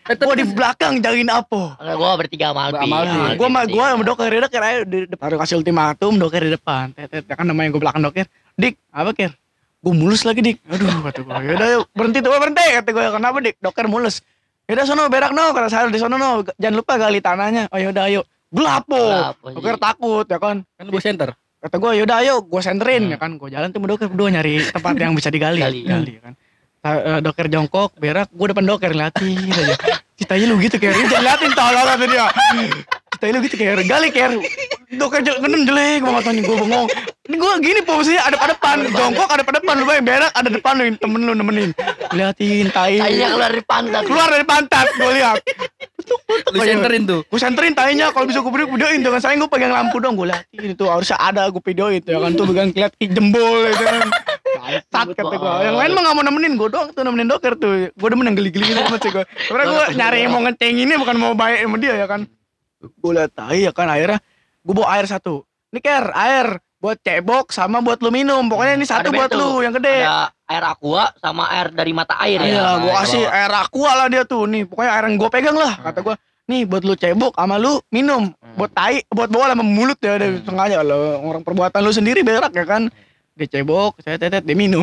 Eh, 0.07 0.17
gua 0.17 0.35
di 0.35 0.43
belakang 0.45 0.99
jagain 0.99 1.31
apa 1.31 1.79
gua 1.95 2.19
bertiga 2.19 2.51
sama 2.51 2.61
Alpi. 2.67 2.79
Sama. 2.81 2.97
Alpi 2.97 3.39
gua 3.39 3.49
bertiga. 3.49 3.71
gua 3.71 3.85
sama 3.89 4.03
doker 4.03 4.27
ya 4.29 4.41
doker 4.41 4.63
ayo 4.65 4.81
di 4.83 4.99
depan 5.07 5.25
Baru 5.25 5.39
kasih 5.39 5.57
ultimatum 5.57 6.13
doker 6.15 6.43
di 6.43 6.51
depan 6.51 6.91
ya 6.93 7.07
kan 7.29 7.43
namanya 7.45 7.71
gua 7.71 7.83
belakang 7.87 8.03
doker 8.03 8.27
dik 8.55 8.75
apa 8.91 9.11
ker 9.13 9.31
gua 9.81 9.93
mulus 9.97 10.23
lagi 10.29 10.41
dik. 10.45 10.57
Aduh 10.69 11.01
kata 11.09 11.21
gua. 11.25 11.41
Yaudah 11.41 11.69
yuk 11.81 11.85
berhenti 11.97 12.19
tuh. 12.21 12.31
"Oh, 12.31 12.41
berhenti 12.41 12.63
kata 12.63 12.91
gua. 12.93 13.05
Kenapa 13.17 13.37
dik? 13.41 13.57
Doker 13.59 13.87
mulus. 13.89 14.21
Yaudah 14.69 14.85
sono 14.87 15.09
berak 15.11 15.33
no 15.35 15.51
kata 15.51 15.69
saya 15.69 15.89
di 15.91 15.99
sono 15.99 16.15
no. 16.15 16.47
Jangan 16.61 16.77
lupa 16.77 16.95
gali 17.01 17.19
tanahnya. 17.19 17.67
Oh 17.73 17.81
yaudah 17.81 18.07
ayo 18.07 18.23
gelap 18.51 18.83
po 18.87 18.99
doker 19.47 19.79
iya. 19.79 19.83
takut 19.83 20.27
ya 20.27 20.39
kan? 20.43 20.57
Kan 20.77 20.87
gue 20.91 21.03
center. 21.03 21.31
kata 21.61 21.77
gue 21.77 21.93
yaudah 22.01 22.17
ayo 22.25 22.35
gue 22.41 22.61
senterin 22.65 23.05
Hmm. 23.05 23.13
ya 23.15 23.19
kan? 23.21 23.31
Gue 23.37 23.49
jalan 23.53 23.69
tuh 23.69 23.81
doker 23.85 24.09
berdua 24.09 24.29
nyari 24.33 24.65
tempat 24.73 24.95
yang 24.97 25.13
bisa 25.13 25.29
digali. 25.29 25.61
Gali, 25.61 25.85
gali, 25.85 26.13
ya 26.17 26.23
kan? 26.25 26.35
Eh, 26.81 27.21
doker 27.21 27.47
jongkok 27.53 27.93
berak 28.01 28.33
gue 28.33 28.47
depan 28.49 28.65
doker 28.65 28.97
liatin 28.97 29.37
aja. 29.53 29.77
Citanya 30.17 30.45
lu 30.49 30.57
gitu 30.57 30.81
kayak 30.81 30.97
jangan 31.09 31.25
liatin 31.29 31.53
tolong 31.53 31.85
kata 31.85 32.05
dia 32.09 32.27
lu 33.23 33.39
gitu 33.45 33.55
kayak 33.55 33.85
gali 33.85 34.09
kayak 34.09 34.41
doker 34.91 35.21
jel- 35.21 35.39
ngenen 35.39 35.63
jelek 35.63 36.01
banget 36.01 36.17
matanya 36.25 36.41
gue 36.41 36.57
bengong. 36.57 36.87
Ini 37.31 37.37
gue 37.37 37.53
gini 37.63 37.81
posisinya 37.85 38.23
ada 38.25 38.37
pada 38.37 38.53
depan 38.57 38.77
jongkok 38.91 39.29
ada 39.29 39.43
pada 39.45 39.57
depan 39.61 39.75
lu 39.77 39.85
bayang 39.85 40.03
berak 40.03 40.33
ada 40.33 40.49
depan 40.49 40.73
lu 40.75 40.85
temen 40.97 41.21
lu 41.21 41.33
nemenin. 41.33 41.71
Liatin 42.11 42.67
tai 42.69 42.99
Kayaknya 42.99 43.29
keluar 43.29 43.47
dari 43.47 43.63
pantat. 43.63 44.03
keluar 44.03 44.29
dari 44.29 44.45
pantat 44.45 44.87
gue 44.91 45.11
lihat. 45.15 45.39
Lu 46.51 46.59
centerin 46.59 47.03
tuh. 47.05 47.21
gue 47.23 47.39
senterin 47.39 47.71
tainya 47.71 48.11
kalau 48.11 48.27
bisa 48.27 48.41
gue 48.41 48.51
video 48.51 48.67
videoin 48.67 48.99
dengan 48.99 49.21
saya 49.21 49.37
gue 49.37 49.47
pegang 49.47 49.71
lampu 49.71 50.01
dong 50.01 50.17
gue 50.17 50.27
liatin 50.27 50.75
itu 50.75 50.85
harusnya 50.85 51.21
ada 51.21 51.47
gue 51.47 51.63
videoin 51.63 52.01
itu 52.01 52.11
ya 52.11 52.19
kan 52.19 52.33
tuh 52.35 52.49
pegang 52.49 52.69
lihat 52.73 52.93
jembol 52.99 53.69
itu 53.69 53.85
kan. 53.85 54.01
Sat 54.91 55.09
kata 55.09 55.35
gue 55.37 55.53
yang 55.63 55.79
lain 55.79 55.91
mah 55.95 56.03
gak 56.03 56.15
mau 56.15 56.25
nemenin 56.25 56.53
gue 56.55 56.69
doang 56.69 56.91
tuh 56.91 57.03
nemenin 57.07 57.31
doker 57.31 57.55
tuh. 57.55 57.95
Gue 57.95 58.09
demen 58.11 58.27
yang 58.27 58.35
geli-geli 58.35 58.67
gitu 58.67 58.97
sih 58.99 59.11
gue 59.13 59.25
sebenernya 59.47 59.67
gue 59.71 59.85
nyari 59.95 60.21
mau 60.27 60.43
ngecenginnya 60.43 60.97
bukan 60.99 61.17
mau 61.17 61.33
baik 61.33 61.63
sama 61.63 61.79
dia 61.79 61.95
ya 61.95 62.09
kan 62.11 62.27
gue 62.81 63.13
liat 63.13 63.33
tai 63.33 63.69
ya 63.69 63.73
kan 63.73 63.87
akhirnya 63.87 64.19
gue 64.61 64.75
bawa 64.75 64.97
air 64.97 65.05
satu 65.05 65.45
ini 65.69 65.81
ker 65.81 66.09
air 66.11 66.57
buat 66.81 66.97
cebok 66.97 67.53
sama 67.53 67.85
buat 67.85 68.01
lu 68.01 68.09
minum 68.09 68.49
pokoknya 68.49 68.75
ini 68.75 68.87
satu 68.89 69.09
Ada 69.09 69.11
buat 69.13 69.31
lu 69.31 69.61
yang 69.61 69.77
gede 69.77 70.01
Ada 70.01 70.33
air 70.51 70.65
aqua 70.67 71.13
sama 71.15 71.47
air 71.53 71.71
dari 71.71 71.93
mata 71.95 72.19
air 72.19 72.43
ya. 72.43 72.49
Iya, 72.49 72.59
Nah, 72.59 72.77
gua 72.83 72.93
kasih 73.05 73.23
air 73.23 73.53
aqua 73.55 73.91
lah 73.95 74.07
dia 74.11 74.27
tuh 74.27 74.51
nih. 74.51 74.67
Pokoknya 74.67 74.91
air 74.91 75.05
yang 75.07 75.15
gua 75.15 75.31
pegang 75.31 75.55
lah, 75.55 75.79
kata 75.79 76.03
gua. 76.03 76.19
Nih 76.51 76.67
buat 76.67 76.83
lu 76.83 76.99
cebok 76.99 77.39
sama 77.39 77.55
lu 77.55 77.79
minum. 77.95 78.35
Hmm. 78.35 78.57
Buat 78.59 78.75
tai, 78.75 79.07
buat 79.07 79.31
bawa 79.31 79.55
sama 79.55 79.63
mulut 79.63 79.95
ya, 80.03 80.19
dia 80.19 80.43
sengaja 80.43 80.83
lo 80.83 81.23
orang 81.23 81.47
perbuatan 81.47 81.79
lu 81.79 81.95
sendiri 81.95 82.27
berak 82.27 82.51
ya 82.51 82.67
kan. 82.67 82.91
Dia 83.39 83.47
cebok, 83.47 84.03
saya 84.03 84.19
tetet, 84.19 84.43
dia 84.43 84.59
minum. 84.59 84.83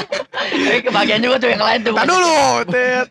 Tapi 0.66 0.80
kebagian 0.82 1.22
juga 1.22 1.36
tuh 1.38 1.48
yang 1.54 1.62
lain 1.62 1.80
tuh. 1.80 1.94
tak 1.94 2.06
dulu, 2.08 2.36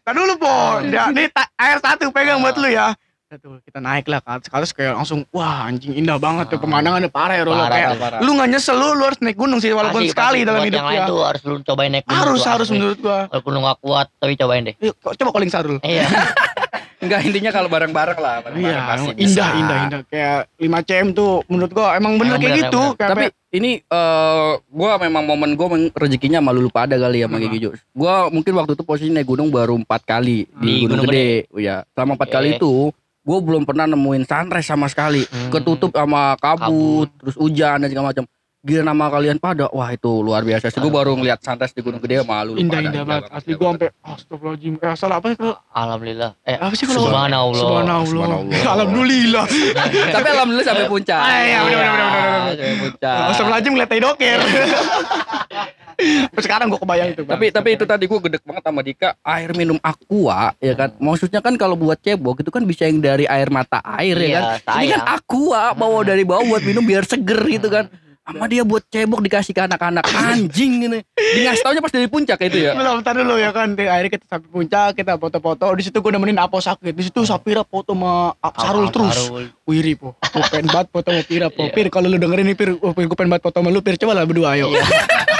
tak 0.03 0.13
dulu 0.13 0.33
po. 0.35 0.55
Ya, 0.83 1.03
nih 1.09 1.31
ta- 1.31 1.51
air 1.55 1.79
satu 1.79 2.11
pegang 2.11 2.43
buat 2.43 2.59
lu 2.59 2.67
ya. 2.67 2.91
Tuh, 3.25 3.57
kita 3.59 3.81
naik 3.81 4.05
lah 4.05 4.21
ke 4.21 4.29
atas, 4.29 4.45
ke 4.45 4.53
atas 4.53 4.69
kayak 4.71 4.93
langsung 4.95 5.25
wah 5.29 5.65
anjing 5.65 5.91
indah 5.91 6.15
banget 6.15 6.45
tuh 6.45 6.61
pemandangannya 6.61 7.09
parah 7.09 7.33
ya 7.33 7.43
Rolo 7.43 7.57
Parah, 7.57 7.73
kayak 7.73 7.89
parah. 7.97 8.19
lu 8.21 8.31
nggak 8.31 8.47
nyesel 8.47 8.77
lu, 8.77 8.93
lu 8.93 9.03
harus 9.03 9.17
naik 9.19 9.33
gunung 9.33 9.57
sih 9.57 9.73
walaupun 9.73 10.05
Pasti, 10.05 10.13
sekali 10.13 10.39
pasti. 10.39 10.47
dalam 10.47 10.61
hidup 10.61 10.77
yang 10.77 10.87
lain 10.87 10.95
ya 10.95 11.09
tuh 11.09 11.19
harus 11.19 11.41
lu 11.43 11.55
cobain 11.59 11.89
naik 11.89 12.05
gunung 12.05 12.21
harus 12.21 12.39
tuh, 12.39 12.51
harus 12.53 12.67
asli. 12.69 12.75
menurut 12.77 12.97
gua 13.01 13.19
Walaupun 13.27 13.51
lu 13.51 13.59
gak 13.59 13.79
kuat 13.81 14.07
tapi 14.15 14.33
cobain 14.35 14.63
deh. 14.63 14.75
Yuk, 14.77 14.93
coba 15.01 15.29
calling 15.33 15.49
Sarul 15.49 15.77
Iya. 15.81 16.05
Enggak 17.03 17.19
intinya 17.21 17.51
kalau 17.51 17.67
bareng-bareng 17.67 18.17
lah. 18.17 18.35
Iya, 18.39 18.45
bareng-bareng 18.45 18.85
pasti 18.87 19.03
emang 19.03 19.17
indah, 19.19 19.25
bisa. 19.27 19.45
indah, 19.59 19.77
indah. 19.83 20.01
Kayak 20.07 20.39
5 20.55 20.87
cm 20.87 21.07
tuh 21.11 21.31
menurut 21.45 21.71
gua 21.71 21.87
emang 21.93 22.13
bener 22.15 22.31
Emang 22.31 22.39
kayak 22.39 22.53
bener, 22.53 22.61
gitu. 22.63 22.81
emang 22.83 22.95
Kayak 22.95 23.09
Tapi 23.11 23.25
ini 23.51 23.71
eh 23.83 24.51
gua 24.71 24.91
memang 24.95 25.23
momen 25.25 25.49
gua 25.51 25.67
rezekinya 25.91 26.39
malu 26.39 26.61
lupa 26.61 26.85
ada 26.85 26.95
kali 26.95 27.19
ya 27.19 27.27
sama 27.27 27.35
Hmm. 27.35 27.43
Gigi 27.43 27.57
Jo. 27.59 27.69
Gua 27.91 28.29
mungkin 28.29 28.53
waktu 28.53 28.71
itu 28.71 28.83
posisi 28.83 29.09
naik 29.09 29.25
gunung 29.25 29.49
baru 29.49 29.73
empat 29.75 30.01
kali 30.03 30.45
di, 30.47 30.55
Di 30.55 30.73
Gunung, 30.83 31.03
Gunung 31.03 31.05
Gede. 31.09 31.49
Ya, 31.57 31.83
selama 31.91 32.15
empat 32.15 32.29
kali 32.31 32.55
itu 32.55 32.93
gua 33.25 33.37
belum 33.41 33.65
pernah 33.65 33.89
nemuin 33.89 34.23
sunrise 34.23 34.69
sama 34.69 34.85
sekali. 34.85 35.25
Hmm. 35.25 35.49
Ketutup 35.49 35.91
sama 35.91 36.37
kabut, 36.37 37.09
terus 37.17 37.35
hujan 37.35 37.81
dan 37.81 37.89
segala 37.89 38.13
macam. 38.13 38.29
Gila 38.65 38.81
nama 38.81 39.13
kalian 39.13 39.37
pada, 39.37 39.69
wah 39.69 39.93
itu 39.93 40.09
luar 40.25 40.41
biasa 40.41 40.73
sih. 40.73 40.81
Gua 40.81 40.89
baru 40.89 41.13
ngeliat 41.13 41.37
sunrise 41.37 41.69
di 41.69 41.85
Gunung 41.85 42.01
Gede 42.01 42.25
malu 42.25 42.57
indah, 42.57 42.81
indah 42.81 43.05
banget. 43.05 43.29
Asli 43.29 43.53
gua 43.53 43.77
sampai 43.77 43.89
astagfirullahaladzim. 44.01 44.73
Eh, 44.81 44.95
salah 44.97 45.17
apa 45.21 45.27
itu? 45.37 45.49
Alhamdulillah. 45.69 46.31
Eh, 46.41 46.57
Apa 46.57 46.73
sih 46.73 46.85
kalau 46.89 47.05
Subhanallah. 47.05 47.61
Subhanallah. 47.61 48.63
Alhamdulillah. 48.73 49.45
Tapi 50.17 50.27
alhamdulillah 50.33 50.65
sampai 50.65 50.85
puncak. 50.89 51.21
Ah, 51.21 51.41
iya, 51.45 51.59
bener, 51.61 51.77
bener, 51.77 51.89
bener, 51.93 52.09
bener, 52.09 52.41
bener. 52.41 52.55
Sampai 52.57 52.77
puncak. 52.81 53.17
Astagfirullahaladzim 53.29 53.71
ngeliat 53.77 53.89
tai 53.93 54.01
doker. 54.01 54.39
Tapi 55.97 56.41
sekarang 56.45 56.67
gua 56.67 56.77
kebayang 56.77 57.09
itu. 57.09 57.21
Bang. 57.21 57.35
tapi 57.35 57.45
tapi 57.49 57.69
itu 57.73 57.83
tadi 57.83 58.03
gue 58.05 58.19
gedek 58.21 58.41
banget 58.41 58.63
sama 58.63 58.79
Dika 58.79 59.09
air 59.19 59.51
minum 59.51 59.79
aqua 59.79 60.53
ya 60.57 60.73
kan 60.73 60.93
maksudnya 60.97 61.39
kan 61.39 61.55
kalau 61.55 61.73
buat 61.73 61.97
cebok 61.97 62.39
itu 62.39 62.49
kan 62.49 62.61
bisa 62.61 62.83
yang 62.83 62.99
dari 62.99 63.25
air 63.25 63.47
mata 63.47 63.79
air 63.95 64.15
ya 64.15 64.27
Iya, 64.27 64.41
kan 64.61 64.75
ini 64.77 64.87
kan 64.89 65.01
aqua 65.11 65.63
bawa 65.71 66.01
dari 66.01 66.21
bawah 66.21 66.45
buat 66.45 66.61
minum 66.61 66.81
biar 66.81 67.03
seger 67.03 67.39
gitu 67.41 67.67
kan 67.67 67.87
sama 68.21 68.45
dia 68.45 68.61
buat 68.61 68.81
cebok 68.83 69.21
dikasih 69.21 69.53
ke 69.53 69.61
anak-anak 69.63 70.01
anjing 70.01 70.81
ini 70.83 70.99
di 71.13 71.39
ngasih 71.41 71.61
taunya 71.61 71.77
pas 71.77 71.89
dari 71.89 72.05
puncak 72.05 72.41
itu 72.41 72.57
ya 72.59 72.73
Belum, 72.73 72.97
bentar 72.97 73.13
dulu 73.13 73.37
ya 73.37 73.53
kan. 73.53 73.71
Di- 73.71 73.85
Akhirnya 73.85 74.11
kita 74.11 74.25
sampai 74.25 74.49
puncak, 74.49 74.89
kita 74.95 75.13
foto-foto. 75.15 75.65
Di 75.71 75.83
situ 75.83 75.97
gua 75.99 76.09
nemenin 76.09 76.33
Apo 76.35 76.57
sakit. 76.57 76.89
Di 76.89 77.03
situ 77.03 77.21
Sapira 77.21 77.61
foto 77.61 77.93
sama 77.93 78.33
Sarul 78.51 78.89
terus. 78.89 79.29
Wiri 79.63 79.93
po, 79.93 80.17
gue 80.17 80.41
pengen 80.43 80.67
banget 80.67 80.89
foto 80.89 81.05
sama 81.05 81.21
Pira 81.21 81.47
po. 81.47 81.63
Iya. 81.63 81.71
Pir 81.71 81.87
kalau 81.87 82.07
lu 82.07 82.17
dengerin 82.17 82.45
nih 82.45 82.57
Pir, 82.57 82.69
oh, 82.75 82.91
gue 82.91 83.13
pengen 83.13 83.29
banget 83.29 83.45
foto 83.45 83.57
sama 83.57 83.69
lu 83.69 83.79
Pir, 83.79 83.93
coba 83.95 84.13
lah 84.13 84.25
berdua 84.25 84.57
ayo. 84.57 84.73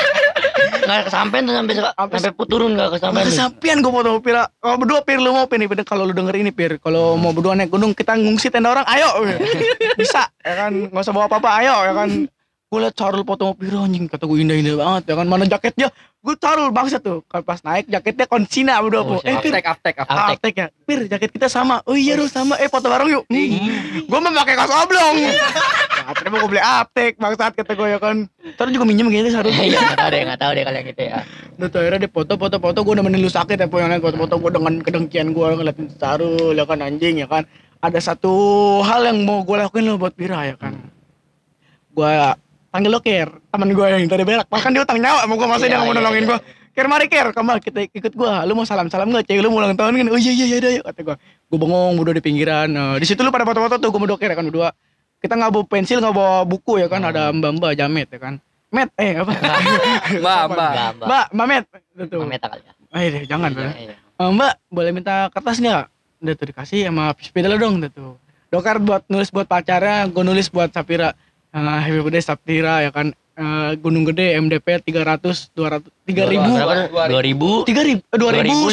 Nggak 0.85 1.01
kesampean 1.09 1.41
tuh 1.43 1.53
sampai 1.53 1.73
Sampai- 1.75 2.21
sampai 2.21 2.45
turun 2.45 2.71
nggak 2.73 2.89
kesampean. 2.93 3.23
tuh. 3.23 3.29
Kesampian 3.33 3.77
gue 3.81 3.91
foto 3.91 4.11
Pira. 4.21 4.43
Kalau 4.55 4.77
berdua 4.77 4.99
Pir 5.01 5.17
lu 5.17 5.33
mau 5.33 5.45
Pir 5.45 5.57
nih, 5.57 5.67
kalau 5.83 6.03
lu 6.05 6.13
denger 6.13 6.35
ini 6.37 6.51
Pir, 6.53 6.77
kalau 6.77 7.17
mau 7.17 7.33
berdua 7.33 7.53
naik 7.53 7.69
gunung 7.69 7.91
kita 7.91 8.13
ngungsi 8.13 8.47
tenda 8.47 8.69
orang, 8.69 8.85
ayo. 8.87 9.09
Bisa, 9.99 10.29
ya 10.39 10.53
kan? 10.65 10.71
Gak 10.87 11.01
usah 11.01 11.13
bawa 11.13 11.25
apa-apa, 11.25 11.49
ayo, 11.59 11.75
ya 11.83 11.93
kan? 11.93 12.09
Gue 12.65 12.79
liat 12.81 12.93
Carul 12.93 13.21
foto 13.21 13.53
Pira 13.53 13.81
anjing, 13.81 14.05
kata 14.05 14.25
gue 14.25 14.37
indah-indah 14.37 14.75
banget, 14.75 15.03
ya 15.09 15.15
kan? 15.15 15.25
Mana 15.25 15.45
jaketnya? 15.45 15.87
Gue 16.25 16.33
Carul 16.41 16.73
bangsa 16.73 16.97
tuh, 16.97 17.21
pas 17.29 17.61
naik 17.61 17.85
jaketnya 17.85 18.25
konsina 18.25 18.81
berdua 18.81 19.05
po. 19.05 19.21
Oh, 19.21 19.21
Eh 19.21 19.37
Pir, 19.45 19.53
aftek 19.53 19.69
aftek 19.69 19.95
aftek 20.01 20.09
Aftek. 20.09 20.33
Aptek 20.33 20.53
ya, 20.57 20.67
Pir 20.73 20.99
jaket 21.05 21.29
kita 21.29 21.45
sama. 21.45 21.85
Oh 21.85 21.93
iya 21.93 22.17
Rul 22.17 22.25
sama, 22.33 22.57
eh 22.57 22.65
foto 22.65 22.89
bareng 22.89 23.13
yuk. 23.13 23.29
Hmm. 23.29 24.09
Gue 24.09 24.19
mah 24.25 24.33
pakai 24.41 24.57
kaos 24.57 24.73
oblong. 24.73 25.21
Ya, 25.21 25.37
ternyata 26.17 26.37
gue 26.41 26.49
beli 26.49 26.63
aptek, 26.65 27.21
bangsat 27.21 27.53
kata 27.53 27.77
gue 27.77 27.87
ya 27.93 28.01
kan. 28.01 28.25
Terus 28.41 28.71
juga 28.73 28.85
minjem 28.89 29.05
gitu 29.13 29.37
Sarul. 29.37 29.53
Iya 29.53 29.77
nggak 29.77 29.97
tahu 30.01 30.09
deh 30.09 30.21
nggak 30.25 30.39
tahu 30.41 30.51
deh 30.57 30.63
kalau 30.65 30.77
yang 30.81 30.87
gitu 30.89 31.01
ya. 31.05 31.17
Udah 31.61 31.67
tuh 31.69 31.79
akhirnya 31.85 31.99
dia 32.01 32.09
foto-foto 32.09 32.55
foto 32.57 32.79
gue 32.81 32.93
nemenin 32.97 33.21
lu 33.21 33.29
sakit 33.29 33.57
ya 33.61 33.67
po 33.69 33.77
yang 33.77 33.93
lain 33.93 34.01
foto-foto 34.01 34.33
gue 34.41 34.51
dengan 34.57 34.73
kedengkian 34.81 35.29
gue 35.29 35.47
ngeliatin 35.61 35.93
Sarul 36.01 36.57
ya 36.57 36.65
kan 36.65 36.81
anjing 36.81 37.21
ya 37.21 37.29
kan. 37.29 37.45
Ada 37.85 38.01
satu 38.01 38.33
hal 38.81 39.13
yang 39.13 39.21
mau 39.29 39.45
gue 39.45 39.61
lakuin 39.61 39.85
lo 39.85 40.01
buat 40.01 40.17
Pira 40.17 40.41
ya 40.49 40.57
kan. 40.57 40.73
Gue 41.93 42.09
panggil 42.75 42.91
lo 42.91 42.99
Ker, 42.99 43.29
temen 43.31 43.71
gue 43.71 43.85
yang 43.87 44.03
tadi 44.11 44.27
berak. 44.27 44.51
Bahkan 44.51 44.69
dia 44.75 44.83
utang 44.83 44.99
nyawa 44.99 45.23
sama 45.23 45.33
gue 45.39 45.47
masa 45.47 45.63
dia 45.63 45.71
Iya, 45.71 45.77
nggak 45.79 45.87
mau 45.87 45.95
iya, 45.95 45.99
nolongin 46.03 46.23
iya. 46.27 46.27
gue. 46.27 46.39
Ker 46.75 46.87
mari 46.91 47.05
Ker, 47.07 47.27
kamu 47.31 47.49
kita 47.63 47.79
ikut 47.87 48.13
gue. 48.19 48.33
Lu 48.43 48.51
mau 48.51 48.67
salam-salam 48.67 49.07
nggak? 49.07 49.23
Cewek 49.31 49.39
lu 49.39 49.47
mau 49.47 49.63
ulang 49.63 49.79
tahun 49.79 49.95
kan? 49.95 50.07
Oh 50.11 50.19
iya 50.19 50.31
iya 50.35 50.45
iya 50.51 50.57
iya 50.59 50.81
kata 50.83 50.99
gue. 51.07 51.15
Gue 51.47 51.55
bengong 51.63 51.95
berdua 51.95 52.19
di 52.19 52.23
pinggiran. 52.27 52.67
Nah, 52.67 52.99
di 52.99 53.07
situ 53.07 53.23
lu 53.23 53.31
pada 53.31 53.47
foto-foto 53.47 53.79
tuh 53.79 53.89
gue 53.95 53.99
mau 54.03 54.09
doker 54.11 54.27
ya 54.27 54.35
kan 54.35 54.43
berdua. 54.43 54.75
Kita 55.23 55.39
nggak 55.39 55.51
bawa 55.55 55.63
pensil 55.71 56.03
nggak 56.03 56.11
bawa 56.11 56.43
buku 56.43 56.83
ya 56.83 56.91
kan 56.91 56.99
ada 57.07 57.31
mbak-mbak 57.31 57.71
jamet 57.79 58.11
ya 58.11 58.19
kan. 58.19 58.33
Met, 58.75 58.91
eh 58.99 59.15
apa? 59.15 59.31
mbak 59.31 59.59
mbak 60.19 60.41
Mbak. 60.51 60.71
Mbak, 61.07 61.25
Mbak 61.31 61.47
Met. 61.47 61.65
Itu. 61.95 62.17
Mameta 62.19 62.45
kali 62.51 62.61
ya. 62.67 62.73
Eh 62.91 63.07
deh, 63.07 63.23
jangan. 63.23 63.49
Iya, 63.55 63.71
Mbak. 63.71 63.75
iya. 63.79 63.95
Eh, 63.95 64.29
Mbak, 64.35 64.53
boleh 64.67 64.91
minta 64.91 65.15
kertas 65.31 65.63
nggak? 65.63 65.83
Udah 66.27 66.33
tuh 66.35 66.45
dikasih 66.51 66.79
sama 66.91 67.15
sepeda 67.23 67.47
lo 67.47 67.55
dong, 67.55 67.79
udah 67.79 67.87
tuh. 67.87 68.19
Dokar 68.51 68.83
buat 68.83 69.07
nulis 69.07 69.31
buat 69.31 69.47
pacarnya, 69.47 70.11
gue 70.11 70.23
nulis 70.27 70.51
buat 70.51 70.75
Sapira. 70.75 71.15
Eh, 71.55 71.59
happy 71.79 71.99
birthday 72.01 72.19
Sapira 72.21 72.83
ya 72.83 72.91
kan. 72.91 73.07
Eh, 73.31 73.71
Gunung 73.79 74.03
Gede 74.03 74.35
MDP 74.35 74.79
300 74.81 75.51
200 75.51 75.87
3000 76.03 76.35
Berapa? 76.51 77.07
Dua 77.07 77.21
ribu 77.21 77.63
3000 77.63 78.03
eh, 78.03 78.19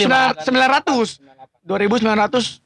2.900. 0.02 0.42
2900 0.42 1.22
2900 1.62 2.58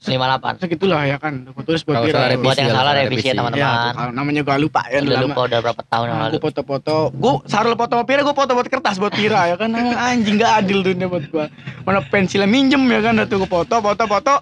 lima 0.00 0.24
delapan. 0.26 0.56
segitulah 0.56 1.04
ya 1.04 1.20
kan. 1.20 1.44
Gue 1.44 1.60
tulis 1.60 1.84
buat 1.84 2.00
salah 2.02 2.32
Buat 2.34 2.56
yang 2.56 2.72
salah 2.72 2.92
revisi. 2.96 3.20
ya 3.20 3.30
Ya, 3.30 3.36
teman-teman. 3.36 3.92
kalau 3.92 4.12
namanya 4.16 4.40
gue 4.40 4.56
lupa 4.58 4.80
ya 4.88 4.98
Udah 4.98 5.12
lama. 5.12 5.24
lupa 5.28 5.40
udah 5.44 5.58
berapa 5.60 5.82
tahun 5.84 6.06
yang 6.08 6.18
lalu. 6.18 6.32
Gue 6.32 6.42
foto-foto, 6.42 6.96
gue 7.12 7.32
sarul 7.44 7.74
foto 7.76 7.92
sama 7.92 8.04
Pira, 8.08 8.20
gue 8.24 8.32
foto 8.32 8.50
buat 8.56 8.64
kertas 8.66 8.96
buat 8.96 9.12
Pira 9.12 9.40
ya 9.46 9.56
kan. 9.60 9.68
Emang 9.68 9.92
anjing 9.92 10.40
gak 10.40 10.64
adil 10.64 10.80
tuh 10.80 10.96
dia 10.96 11.04
buat 11.04 11.22
gue. 11.22 11.44
Mana 11.84 12.00
pensilnya 12.02 12.48
minjem 12.48 12.80
ya 12.88 13.00
kan, 13.04 13.12
tuh 13.28 13.36
gue 13.38 13.50
foto, 13.50 13.74
foto, 13.76 14.02
foto. 14.08 14.34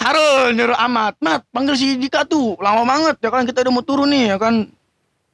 Sarul 0.00 0.56
nyuruh 0.56 0.78
Amat, 0.80 1.20
Mat 1.20 1.44
panggil 1.52 1.76
si 1.76 2.00
Dika 2.00 2.24
tuh, 2.24 2.56
lama 2.56 2.88
banget 2.88 3.20
ya 3.20 3.28
kan 3.28 3.44
kita 3.44 3.60
udah 3.60 3.72
mau 3.72 3.84
turun 3.84 4.08
nih 4.08 4.32
ya 4.32 4.36
kan. 4.40 4.64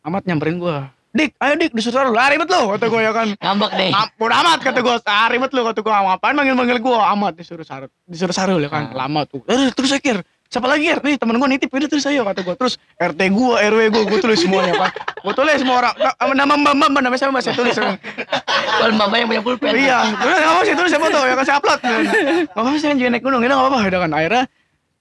Amat 0.02 0.26
nyamperin 0.26 0.58
gue. 0.58 0.76
Dik, 1.16 1.32
ayo 1.40 1.54
Dik, 1.56 1.72
disuruh 1.72 1.96
Sarul, 1.96 2.18
ah 2.18 2.28
ribet 2.28 2.50
lo, 2.50 2.76
kata 2.76 2.92
gue 2.92 3.00
ya 3.00 3.12
kan. 3.14 3.28
Ngambek 3.40 3.70
deh. 3.72 3.88
Bodo 4.20 4.34
amat 4.36 4.60
kata 4.60 4.78
gue, 4.84 4.94
ah 5.00 5.28
ribet 5.32 5.50
lo 5.54 5.60
kata 5.64 5.80
gue, 5.80 5.88
ngapain 5.88 6.34
manggil-manggil 6.36 6.76
gue, 6.76 6.98
amat 7.16 7.32
disuruh 7.40 7.64
Sarul, 7.64 7.88
disuruh 8.04 8.36
Sarul 8.36 8.60
ya 8.60 8.68
kan, 8.68 8.92
Ah. 8.92 9.06
lama 9.06 9.24
tuh. 9.24 9.40
Eh, 9.48 9.72
terus 9.72 9.88
saya 9.88 10.02
kira, 10.02 10.20
siapa 10.48 10.66
lagi 10.70 10.84
R? 10.90 11.00
Nih 11.02 11.14
temen 11.18 11.36
gue 11.36 11.48
nitip 11.48 11.70
ini 11.74 11.86
tulis 11.90 12.06
ayo 12.06 12.22
kata 12.22 12.40
gue. 12.42 12.54
Terus 12.54 12.74
RT 12.96 13.20
gue, 13.30 13.54
RW 13.56 13.80
gue, 13.92 14.02
gue 14.06 14.18
tulis 14.22 14.38
semuanya 14.40 14.72
kan. 14.76 14.90
Gue 15.22 15.34
tulis 15.34 15.58
semua 15.58 15.76
orang, 15.82 15.94
nama 16.34 16.54
mbak 16.54 16.74
mbak 16.78 16.88
mbak 16.94 17.02
nama 17.02 17.16
siapa 17.18 17.32
mbak 17.34 17.44
saya 17.44 17.54
tulis. 17.58 17.74
Kalau 17.76 18.94
mama 18.94 19.14
yang 19.18 19.28
punya 19.30 19.42
pulpen. 19.42 19.72
iya, 19.74 20.06
udah 20.12 20.36
nggak 20.36 20.52
apa 20.52 20.62
sih 20.62 20.74
tulis 20.74 20.90
siapa 20.90 21.06
ya 21.10 21.34
kan 21.34 21.44
saya 21.44 21.56
upload. 21.58 21.80
Nggak 21.82 22.62
apa 22.62 22.78
sih 22.78 22.88
kan 22.88 22.96
juga 22.96 23.08
naik 23.14 23.22
gunung, 23.24 23.40
ini 23.42 23.50
nggak 23.50 23.62
apa-apa. 23.66 23.78
Udah 23.88 24.00
kan 24.06 24.10
akhirnya 24.14 24.44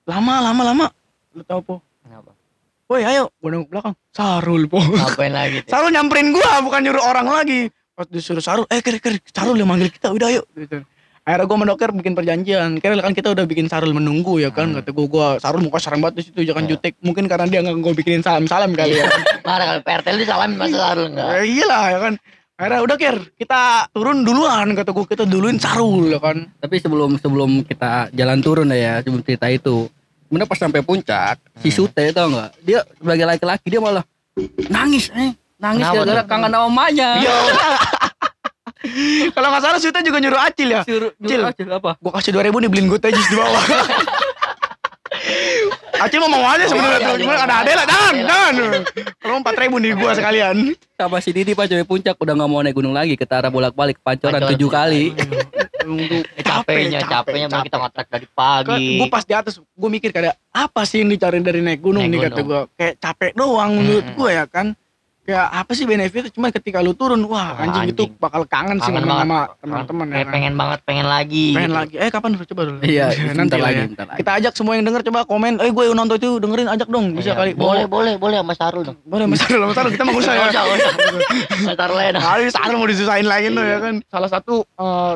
lama 0.05 0.35
lama 0.41 0.61
lama. 0.65 0.85
Lu 1.35 1.43
tau 1.43 1.61
po? 1.61 1.75
Kenapa? 2.01 2.31
Woi 2.85 3.01
ayo, 3.01 3.33
gue 3.41 3.49
nengok 3.49 3.69
belakang. 3.69 3.95
Sarul 4.13 4.69
po. 4.69 4.79
Ngapain 4.79 5.33
lagi? 5.33 5.59
Sarul 5.65 5.91
nyamperin 5.91 6.31
gua 6.31 6.61
bukan 6.61 6.79
nyuruh 6.85 7.03
orang 7.03 7.27
lagi. 7.27 7.67
Pas 7.95 8.07
disuruh 8.11 8.43
Sarul, 8.43 8.65
eh 8.67 8.83
kira 8.83 8.99
kira 8.99 9.15
Sarul 9.31 9.55
yang 9.55 9.71
manggil 9.71 9.87
kita, 9.87 10.11
udah 10.11 10.27
ayo. 10.27 10.43
Gitu. 10.51 10.83
Akhirnya 11.25 11.45
gua 11.45 11.57
sama 11.57 11.65
Doker 11.65 11.89
bikin 11.91 12.13
perjanjian. 12.13 12.69
Kira 12.77 13.01
kan 13.01 13.11
kita 13.11 13.33
udah 13.33 13.43
bikin 13.43 13.65
Sarul 13.65 13.91
menunggu 13.91 14.37
ya 14.37 14.53
kan. 14.53 14.77
Kata 14.77 14.93
gua, 14.93 15.05
gua 15.09 15.27
Sarul 15.41 15.65
muka 15.65 15.81
serem 15.81 15.97
banget 15.97 16.21
di 16.21 16.23
situ, 16.29 16.45
jangan 16.45 16.63
Iya. 16.63 16.77
jutek. 16.77 16.93
Mungkin 17.01 17.25
karena 17.25 17.45
dia 17.45 17.59
nggak 17.59 17.81
gua 17.81 17.93
bikinin 17.93 18.21
salam-salam 18.21 18.71
kali 18.71 19.01
ya. 19.01 19.09
Marah 19.47 19.65
kalau 19.67 19.81
PRT 19.81 20.05
lu 20.07 20.19
disalamin 20.21 20.55
masa 20.55 20.77
Sarul 20.77 21.07
enggak? 21.09 21.27
Eh, 21.35 21.45
iyalah 21.49 21.85
ya 21.89 21.99
kan. 21.99 22.13
Akhirnya 22.55 22.79
udah 22.85 22.95
Ker, 22.95 23.17
kita 23.35 23.61
turun 23.89 24.21
duluan 24.21 24.67
kata 24.71 24.93
gua 24.93 25.03
kita 25.03 25.25
duluin 25.25 25.57
Sarul 25.57 26.07
ya 26.07 26.21
kan. 26.21 26.45
Tapi 26.55 26.75
sebelum 26.77 27.17
sebelum 27.17 27.65
kita 27.65 28.13
jalan 28.13 28.39
turun 28.39 28.69
ya, 28.69 29.01
sebelum 29.01 29.25
cerita 29.25 29.49
itu, 29.49 29.89
kemudian 30.29 30.45
pas 30.45 30.55
sampai 30.55 30.79
puncak, 30.79 31.41
si 31.57 31.67
Hmm. 31.67 31.75
Sute 31.75 32.05
tau 32.13 32.29
nggak? 32.29 32.49
Dia 32.61 32.85
sebagai 32.95 33.25
laki-laki 33.25 33.67
dia 33.67 33.81
malah 33.81 34.05
nangis, 34.69 35.09
eh, 35.09 35.33
nangis 35.57 35.83
gara-gara 35.83 36.21
kangen 36.23 36.53
sama 36.53 36.69
emaknya. 36.69 37.09
Kalau 39.35 39.47
nggak 39.51 39.63
salah 39.63 39.79
Suta 39.81 39.99
juga 40.05 40.17
nyuruh 40.21 40.41
Acil 40.41 40.69
ya. 40.71 40.81
Suruh, 40.85 41.11
nyuruh 41.17 41.47
Acil 41.51 41.67
apa? 41.69 41.97
Gua 41.99 42.11
kasih 42.19 42.31
2000 42.33 42.61
nih 42.63 42.69
beliin 42.69 42.87
gue 42.89 42.99
teh 42.99 43.11
jus 43.11 43.27
di 43.29 43.35
bawah. 43.37 43.63
Acil 45.95 46.19
mau 46.19 46.27
mau 46.27 46.43
aja 46.51 46.67
sebenarnya 46.67 46.99
tuh, 47.07 47.15
cuma 47.23 47.33
iya, 47.33 47.47
ada. 47.47 47.55
Adela, 47.63 47.83
jangan, 47.87 48.15
jangan. 48.19 48.53
Kalau 49.15 49.35
empat 49.39 49.55
ribu 49.57 49.75
nih 49.79 49.91
gua 49.95 50.11
sekalian. 50.11 50.55
Sama 50.99 51.17
si 51.23 51.31
Didi 51.31 51.55
pas 51.55 51.71
sampai 51.71 51.87
puncak 51.87 52.19
udah 52.19 52.33
nggak 52.35 52.49
mau 52.51 52.59
naik 52.59 52.75
gunung 52.75 52.91
lagi, 52.91 53.15
ketara 53.15 53.47
bolak-balik 53.47 53.97
pancoran 54.03 54.43
Pancoran 54.43 54.51
tujuh 54.53 54.67
tujuh 54.67 54.69
kali. 54.69 55.03
Emang 55.85 56.01
tuh 56.09 56.21
Eh, 56.35 56.43
capeknya, 56.43 56.99
capeknya 57.05 57.47
mau 57.47 57.61
kita 57.61 57.77
ngontrak 57.77 58.07
dari 58.09 58.27
pagi. 58.33 58.97
Gue 58.97 59.07
pas 59.07 59.21
di 59.21 59.33
atas, 59.37 59.61
gue 59.61 59.89
mikir 59.89 60.09
kayak 60.09 60.35
apa 60.49 60.81
sih 60.83 61.05
yang 61.05 61.13
dicari 61.13 61.37
dari 61.45 61.61
naik 61.61 61.79
gunung 61.79 62.01
Naik 62.01 62.11
nih 62.11 62.19
kata 62.27 62.41
gue. 62.41 62.61
Kayak 62.73 62.95
capek 62.97 63.31
doang 63.37 63.71
menurut 63.77 64.07
gue 64.17 64.29
ya 64.33 64.45
kan. 64.49 64.73
Kayak 65.25 65.47
apa 65.49 65.71
sih 65.73 65.83
benefitnya? 65.83 66.29
Cuma 66.29 66.47
ketika 66.47 66.79
lu 66.79 66.93
turun, 66.93 67.17
wah 67.25 67.51
Wah, 67.51 67.65
anjing, 67.65 67.89
itu 67.89 68.05
anjing. 68.05 68.21
bakal 68.21 68.45
kangen, 68.45 68.77
sih 68.77 68.87
Kangen 68.87 69.03
sama 69.03 69.25
banget. 69.25 69.49
teman-teman 69.57 70.05
ya 70.05 70.13
Kayak 70.13 70.21
kan. 70.23 70.33
pengen 70.37 70.53
banget, 70.53 70.79
pengen 70.85 71.05
lagi. 71.07 71.47
Pengen 71.49 71.65
gitu. 71.65 71.79
lagi. 71.81 71.93
Eh 71.97 72.09
kapan 72.09 72.29
coba 72.37 72.61
dulu. 72.63 72.77
Iya, 72.79 73.05
nanti 73.41 73.57
lagi, 73.57 73.73
ya. 73.75 73.85
bentar 73.89 74.05
lagi. 74.05 74.17
Kita 74.21 74.31
ajak 74.37 74.53
semua 74.53 74.73
yang 74.73 74.85
denger 74.85 75.01
coba 75.03 75.19
komen. 75.25 75.53
Eh 75.57 75.71
gue 75.71 75.83
nonton 75.91 76.15
itu 76.15 76.29
dengerin 76.37 76.67
ajak 76.69 76.87
dong. 76.87 77.05
Bisa 77.11 77.25
Iya, 77.25 77.33
kali. 77.35 77.51
Boleh, 77.53 77.85
boleh, 77.85 78.13
boleh 78.15 78.37
sama 78.37 78.53
Sarul 78.53 78.83
dong. 78.85 78.97
Boleh 79.01 79.25
Mas 79.25 79.41
Sarul, 79.41 79.65
Mas 79.65 79.73
Sarul 79.73 79.91
kita 79.91 80.03
mau 80.05 80.13
usah 80.15 80.33
ya. 80.35 80.45
Sama 81.57 81.73
Sarul 81.73 81.97
dah. 81.97 82.21
Kali 82.21 82.43
Sarul 82.47 82.75
mau 82.77 82.85
disusahin 82.85 83.25
lagi 83.25 83.47
tuh 83.49 83.65
ya 83.65 83.77
kan. 83.81 83.95
Salah 84.05 84.29
satu 84.29 84.61
eh, 84.61 85.13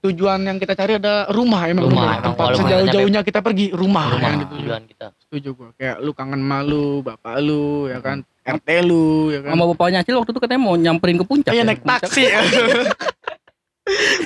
tujuan 0.00 0.40
yang 0.40 0.56
kita 0.56 0.72
cari 0.72 0.96
ada 0.96 1.28
rumah 1.28 1.68
emang 1.68 1.84
Rumah, 1.84 1.92
rumah, 1.92 2.08
emang 2.10 2.24
tempat 2.24 2.46
sejauh-jauhnya 2.56 3.20
kita 3.20 3.44
pergi 3.44 3.68
rumah, 3.70 4.08
Rumah 4.08 4.24
yang 4.24 4.40
dituju. 4.40 4.60
tujuan 4.64 4.82
kita. 4.88 5.06
setuju 5.20 5.48
gua 5.52 5.68
kayak 5.76 5.96
lu 6.00 6.10
kangen 6.10 6.40
malu 6.40 7.04
bapak 7.04 7.36
lu 7.38 7.84
ya 7.86 8.00
kan 8.00 8.24
RT 8.52 8.68
lu 8.82 9.04
ya 9.28 9.38
kan 9.40 9.50
Sama 9.52 9.64
bapaknya 9.68 9.98
Acil 10.00 10.14
waktu 10.14 10.30
itu 10.30 10.40
katanya 10.40 10.60
mau 10.60 10.74
nyamperin 10.74 11.16
ke 11.16 11.24
puncak. 11.24 11.50
Iya 11.50 11.62
ya. 11.62 11.68
naik 11.68 11.80
taksi 11.80 12.24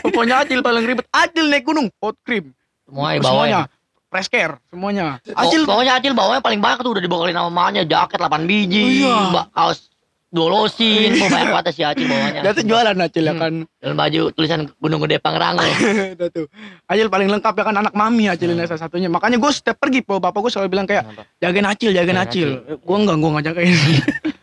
pokoknya 0.02 0.34
Acil 0.40 0.60
paling 0.60 0.84
ribet 0.84 1.06
Acil 1.10 1.46
naik 1.46 1.64
gunung 1.64 1.88
hot 1.98 2.16
cream 2.20 2.52
Semuanya 2.84 3.18
dibawain. 3.18 3.64
fresh 4.06 4.28
care 4.28 4.54
semuanya 4.68 5.18
Acil 5.18 5.34
Acil 5.34 5.62
pokoknya 5.64 5.92
Acil 5.96 6.12
bawanya 6.12 6.40
paling 6.40 6.60
banyak 6.60 6.78
tuh 6.80 6.92
udah 6.92 7.02
dibawain 7.02 7.32
sama 7.32 7.48
mamanya 7.48 7.82
jaket 7.82 8.18
8 8.18 8.44
biji, 8.44 9.02
Iya. 9.02 9.16
ba- 9.30 9.48
kaos 9.50 9.88
dolosin, 10.34 11.14
mau 11.14 11.28
banyak 11.28 11.48
banget 11.48 11.70
si 11.70 11.80
Acil 11.80 12.04
bawanya. 12.04 12.40
dia 12.40 12.52
tuh 12.52 12.64
jualan 12.64 12.96
Acil 12.98 13.22
ya 13.22 13.30
Hmm. 13.30 13.40
kan 13.40 13.52
Dan 13.78 13.92
baju 13.94 14.20
tulisan 14.30 14.60
Gunung 14.76 15.00
Gede 15.00 15.16
Pangrango. 15.16 15.62
Itu 16.14 16.26
tuh 16.28 16.46
Acil 16.84 17.06
paling 17.06 17.28
lengkap 17.28 17.54
ya 17.54 17.62
kan 17.62 17.76
anak 17.76 17.92
mami 17.92 18.26
Acil 18.26 18.50
ini 18.50 18.64
salah 18.64 18.82
satunya 18.82 19.06
makanya 19.06 19.36
gue 19.36 19.50
setiap 19.50 19.76
pergi 19.76 20.00
po 20.00 20.18
bapak 20.18 20.40
gue 20.40 20.50
selalu 20.50 20.68
bilang 20.68 20.84
kayak 20.84 21.06
jagain 21.38 21.64
Acil 21.64 21.90
jagain 21.90 22.12
Jagain 22.12 22.18
Acil 22.20 22.48
gue 22.76 22.96
enggak 22.98 23.16
gue 23.16 23.30
enggak 23.30 23.44
jagain 23.46 23.74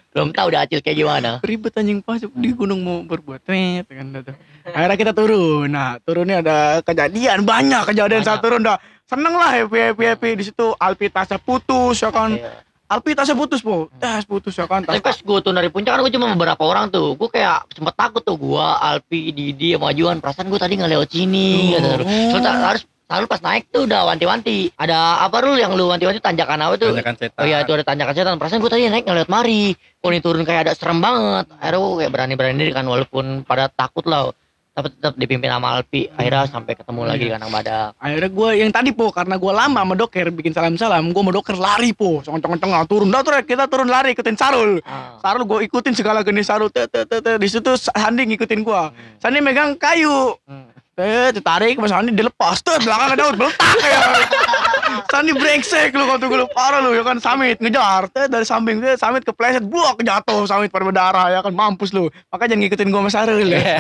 Belum 0.10 0.28
tahu 0.30 0.48
udah 0.50 0.62
Acil 0.62 0.80
kayak 0.80 0.98
gimana. 0.98 1.32
ribet 1.42 1.72
anjing 1.74 2.00
pas 2.00 2.20
di 2.20 2.50
gunung 2.52 2.80
mau 2.80 3.00
berbuat 3.02 3.48
net 3.48 3.88
kan 3.88 4.12
tuh. 4.14 4.36
Akhirnya 4.66 4.98
kita 4.98 5.12
turun. 5.12 5.68
Nah, 5.68 5.96
turunnya 6.00 6.40
ada 6.40 6.58
kejadian 6.82 7.42
banyak 7.42 7.80
kejadian 7.86 8.20
saat 8.20 8.38
Banyak. 8.38 8.44
turun 8.44 8.62
dah. 8.62 8.76
Seneng 9.04 9.32
lah 9.34 9.48
happy 9.50 9.80
happy 9.82 10.04
happy 10.06 10.30
di 10.36 10.44
situ 10.46 10.76
Alpi 10.76 11.08
tasnya 11.08 11.36
putus 11.38 11.96
ya 11.98 12.12
kan. 12.12 12.28
Iya. 12.30 12.52
Alpi 12.92 13.16
tasnya 13.16 13.40
putus 13.40 13.64
po. 13.64 13.88
Tas 14.04 14.28
putus 14.28 14.52
ya 14.52 14.68
kan. 14.68 14.84
Tas 14.84 14.92
Tapi 14.92 15.00
pas 15.00 15.16
gue 15.16 15.38
turun 15.40 15.56
dari 15.56 15.72
puncak 15.72 15.96
kan 15.96 16.04
gue 16.04 16.12
cuma 16.12 16.36
beberapa 16.36 16.60
orang 16.68 16.92
tuh. 16.92 17.16
Gue 17.16 17.32
kayak 17.32 17.72
sempet 17.72 17.96
takut 17.96 18.20
tuh 18.20 18.36
gue, 18.36 18.60
Alpi, 18.60 19.32
Didi, 19.32 19.80
sama 19.80 19.96
Juan. 19.96 20.20
Perasaan 20.20 20.52
gue 20.52 20.60
tadi 20.60 20.76
nggak 20.76 20.92
lewat 20.92 21.08
sini. 21.08 21.72
Oh. 21.80 22.04
Soalnya 22.36 22.52
harus 22.60 22.84
selalu 23.08 23.26
pas 23.32 23.40
naik 23.40 23.72
tuh 23.72 23.88
udah 23.88 24.12
wanti-wanti. 24.12 24.76
Ada 24.76 25.24
apa 25.24 25.40
Rul 25.40 25.56
yang 25.56 25.72
lu 25.80 25.88
wanti-wanti 25.88 26.20
tanjakan 26.20 26.60
apa 26.68 26.76
tuh? 26.76 26.92
Tanjakan 26.92 27.16
setan. 27.16 27.40
Oh 27.40 27.48
iya 27.48 27.64
itu 27.64 27.72
ada 27.72 27.84
tanjakan 27.88 28.12
setan. 28.12 28.36
Perasaan 28.36 28.60
gue 28.60 28.72
tadi 28.76 28.84
naik 28.92 29.04
nggak 29.08 29.18
lewat 29.24 29.32
mari. 29.32 29.72
Kalau 29.72 30.12
ini 30.12 30.20
turun 30.20 30.44
kayak 30.44 30.62
ada 30.68 30.74
serem 30.76 31.00
banget. 31.00 31.48
Akhirnya 31.64 31.80
gue 31.80 31.96
kayak 32.04 32.12
berani-berani 32.12 32.66
kan 32.76 32.86
walaupun 32.92 33.26
pada 33.48 33.72
takut 33.72 34.04
lah. 34.04 34.36
Tapi 34.72 34.88
tetap 34.88 35.20
dipimpin 35.20 35.52
sama 35.52 35.76
Alpi. 35.76 36.08
Akhirnya 36.16 36.48
sampai 36.48 36.80
ketemu 36.80 37.02
lagi 37.04 37.24
di 37.28 37.32
kandang 37.36 37.52
badak. 37.52 37.92
Akhirnya 38.00 38.30
gue 38.32 38.50
yang 38.56 38.72
tadi 38.72 38.96
po 38.96 39.12
karena 39.12 39.36
gue 39.36 39.52
lama 39.52 39.80
sama 39.84 39.94
doker 40.00 40.32
bikin 40.32 40.56
salam-salam, 40.56 41.12
gue 41.12 41.22
sama 41.22 41.32
doker 41.36 41.56
lari 41.60 41.92
po, 41.92 42.24
congcong-congcong 42.24 42.72
lah, 42.72 42.88
turun 42.88 43.12
dah 43.12 43.20
turun 43.20 43.44
kita 43.44 43.68
turun 43.68 43.92
lari 43.92 44.16
ikutin 44.16 44.40
Sarul. 44.40 44.80
Ah. 44.88 45.20
Sarul 45.20 45.44
gue 45.44 45.68
ikutin 45.68 45.92
segala 45.92 46.24
jenis 46.24 46.48
Sarul, 46.48 46.72
te, 46.72 46.88
te, 46.88 47.04
te, 47.04 47.20
te. 47.20 47.36
di 47.36 47.48
situ 47.52 47.76
Sandi 47.76 48.24
ngikutin 48.32 48.64
gue. 48.64 48.82
Hmm. 48.88 49.20
Sandi 49.20 49.44
megang 49.44 49.76
kayu, 49.76 50.40
Hmm. 50.48 50.72
Eh, 51.02 51.34
ditarik 51.34 51.82
Mas 51.82 51.90
Sandi 51.90 52.14
dilepas 52.14 52.62
tuh 52.62 52.78
belakang 52.78 53.18
Daud 53.18 53.36
beletak 53.40 53.76
ya. 53.82 54.02
Sandi 55.08 55.32
brengsek 55.36 55.96
lu 55.96 56.04
kata 56.08 56.26
gue 56.28 56.48
parah 56.52 56.80
lu 56.84 56.96
ya 56.96 57.04
kan 57.04 57.18
Samit. 57.18 57.60
Ngejar 57.60 58.12
tuh 58.12 58.28
dari 58.28 58.46
samping 58.48 58.80
tuh 58.80 58.96
Samit 58.96 59.24
kepleset 59.24 59.64
buak 59.64 60.00
jatuh 60.02 60.48
Samit 60.48 60.72
pada 60.72 60.86
berdarah 60.88 61.28
ya 61.32 61.40
kan 61.44 61.54
mampus 61.54 61.96
lu. 61.96 62.08
Makanya 62.30 62.56
jangan 62.56 62.62
ngikutin 62.66 62.88
gua 62.92 63.02
sama 63.02 63.12
Sarul 63.12 63.50
ya. 63.52 63.62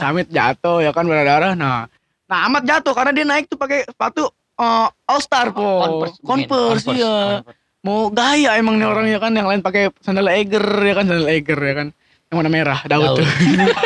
Samit 0.00 0.26
jatuh 0.32 0.78
ya 0.84 0.90
kan 0.90 1.04
berdarah 1.04 1.52
nah 1.54 1.86
nah 2.30 2.46
amat 2.46 2.62
jatuh 2.62 2.94
karena 2.94 3.10
dia 3.10 3.26
naik 3.26 3.50
tuh 3.50 3.58
pakai 3.58 3.82
sepatu 3.90 4.30
eh, 4.60 4.88
All 5.10 5.20
Star 5.20 5.50
po. 5.50 5.82
Converse. 5.82 6.16
Converse 6.22 6.86
iya. 6.94 7.42
Converse. 7.42 7.58
mau 7.80 8.12
gaya 8.12 8.60
emang 8.60 8.76
nih 8.76 8.86
orangnya 8.86 9.18
kan 9.18 9.32
yang 9.32 9.48
lain 9.48 9.64
pakai 9.64 9.88
sandal 10.04 10.28
Eger 10.28 10.62
ya 10.84 10.94
kan 10.94 11.04
sandal 11.08 11.28
Eger 11.32 11.58
ya 11.58 11.74
kan 11.74 11.88
yang 12.30 12.46
warna 12.46 12.52
merah 12.54 12.78
Daud, 12.86 13.02
Daud. 13.02 13.18
tuh 13.26 13.28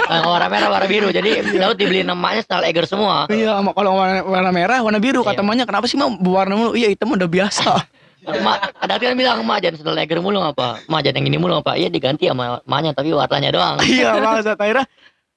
Nah, 0.05 0.21
warna 0.29 0.49
merah, 0.53 0.69
warna 0.69 0.85
biru. 0.85 1.09
Jadi 1.09 1.57
Daud 1.57 1.81
dibeliin 1.81 2.13
emaknya 2.13 2.45
style 2.45 2.69
Eger 2.69 2.85
semua. 2.85 3.25
Iya, 3.33 3.57
sama 3.57 3.73
kalau 3.73 3.97
warna, 3.97 4.21
warna 4.21 4.53
merah, 4.53 4.79
warna 4.85 5.01
biru 5.01 5.25
kata 5.25 5.41
Iya. 5.41 5.49
emaknya 5.49 5.65
kenapa 5.65 5.89
sih 5.89 5.97
mau 5.97 6.13
warna 6.13 6.53
mulu? 6.53 6.77
Iya, 6.77 6.93
hitam 6.93 7.09
udah 7.17 7.25
biasa. 7.25 7.73
Emak, 8.25 8.73
ada 8.81 8.97
kan 8.97 9.13
bilang 9.21 9.45
emak 9.45 9.61
jangan 9.61 9.77
style 9.81 10.01
Eger 10.01 10.21
mulu 10.21 10.41
apa? 10.45 10.81
Emak 10.89 11.01
jangan 11.05 11.25
yang 11.25 11.27
ini 11.33 11.39
mulu 11.41 11.61
apa? 11.61 11.77
Iya 11.77 11.89
diganti 11.89 12.29
sama 12.29 12.61
emaknya 12.69 12.93
tapi 12.93 13.13
warnanya 13.17 13.49
doang. 13.53 13.77
iya, 13.89 14.17
bangsat 14.21 14.61
akhirnya 14.61 14.85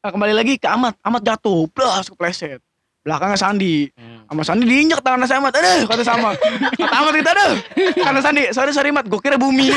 nah, 0.03 0.11
kembali 0.11 0.33
lagi 0.35 0.53
ke 0.59 0.67
Amat. 0.67 0.99
Amat 1.03 1.21
jatuh, 1.23 1.67
blas 1.71 2.11
kepleset. 2.11 2.59
Belakangnya 3.07 3.39
Sandi. 3.39 3.87
Hmm. 3.95 4.27
Sama 4.27 4.43
Sandi 4.43 4.63
diinjak 4.67 4.99
tangannya 4.99 5.31
si 5.31 5.35
Amat. 5.35 5.55
Aduh, 5.55 5.87
kata 5.87 6.03
sama. 6.03 6.35
Kata 6.75 6.95
Amat 6.99 7.13
kita 7.15 7.31
aduh. 7.31 7.55
Karena 8.03 8.19
Sandi, 8.19 8.43
sorry 8.51 8.71
sorry 8.75 8.91
Mat, 8.91 9.07
gue 9.07 9.19
kira 9.23 9.39
bumi. 9.39 9.71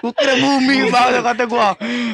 Gue 0.00 0.12
kira 0.12 0.34
bumi 0.36 0.76
banget 0.88 1.22
kata 1.22 1.44
gue. 1.44 1.68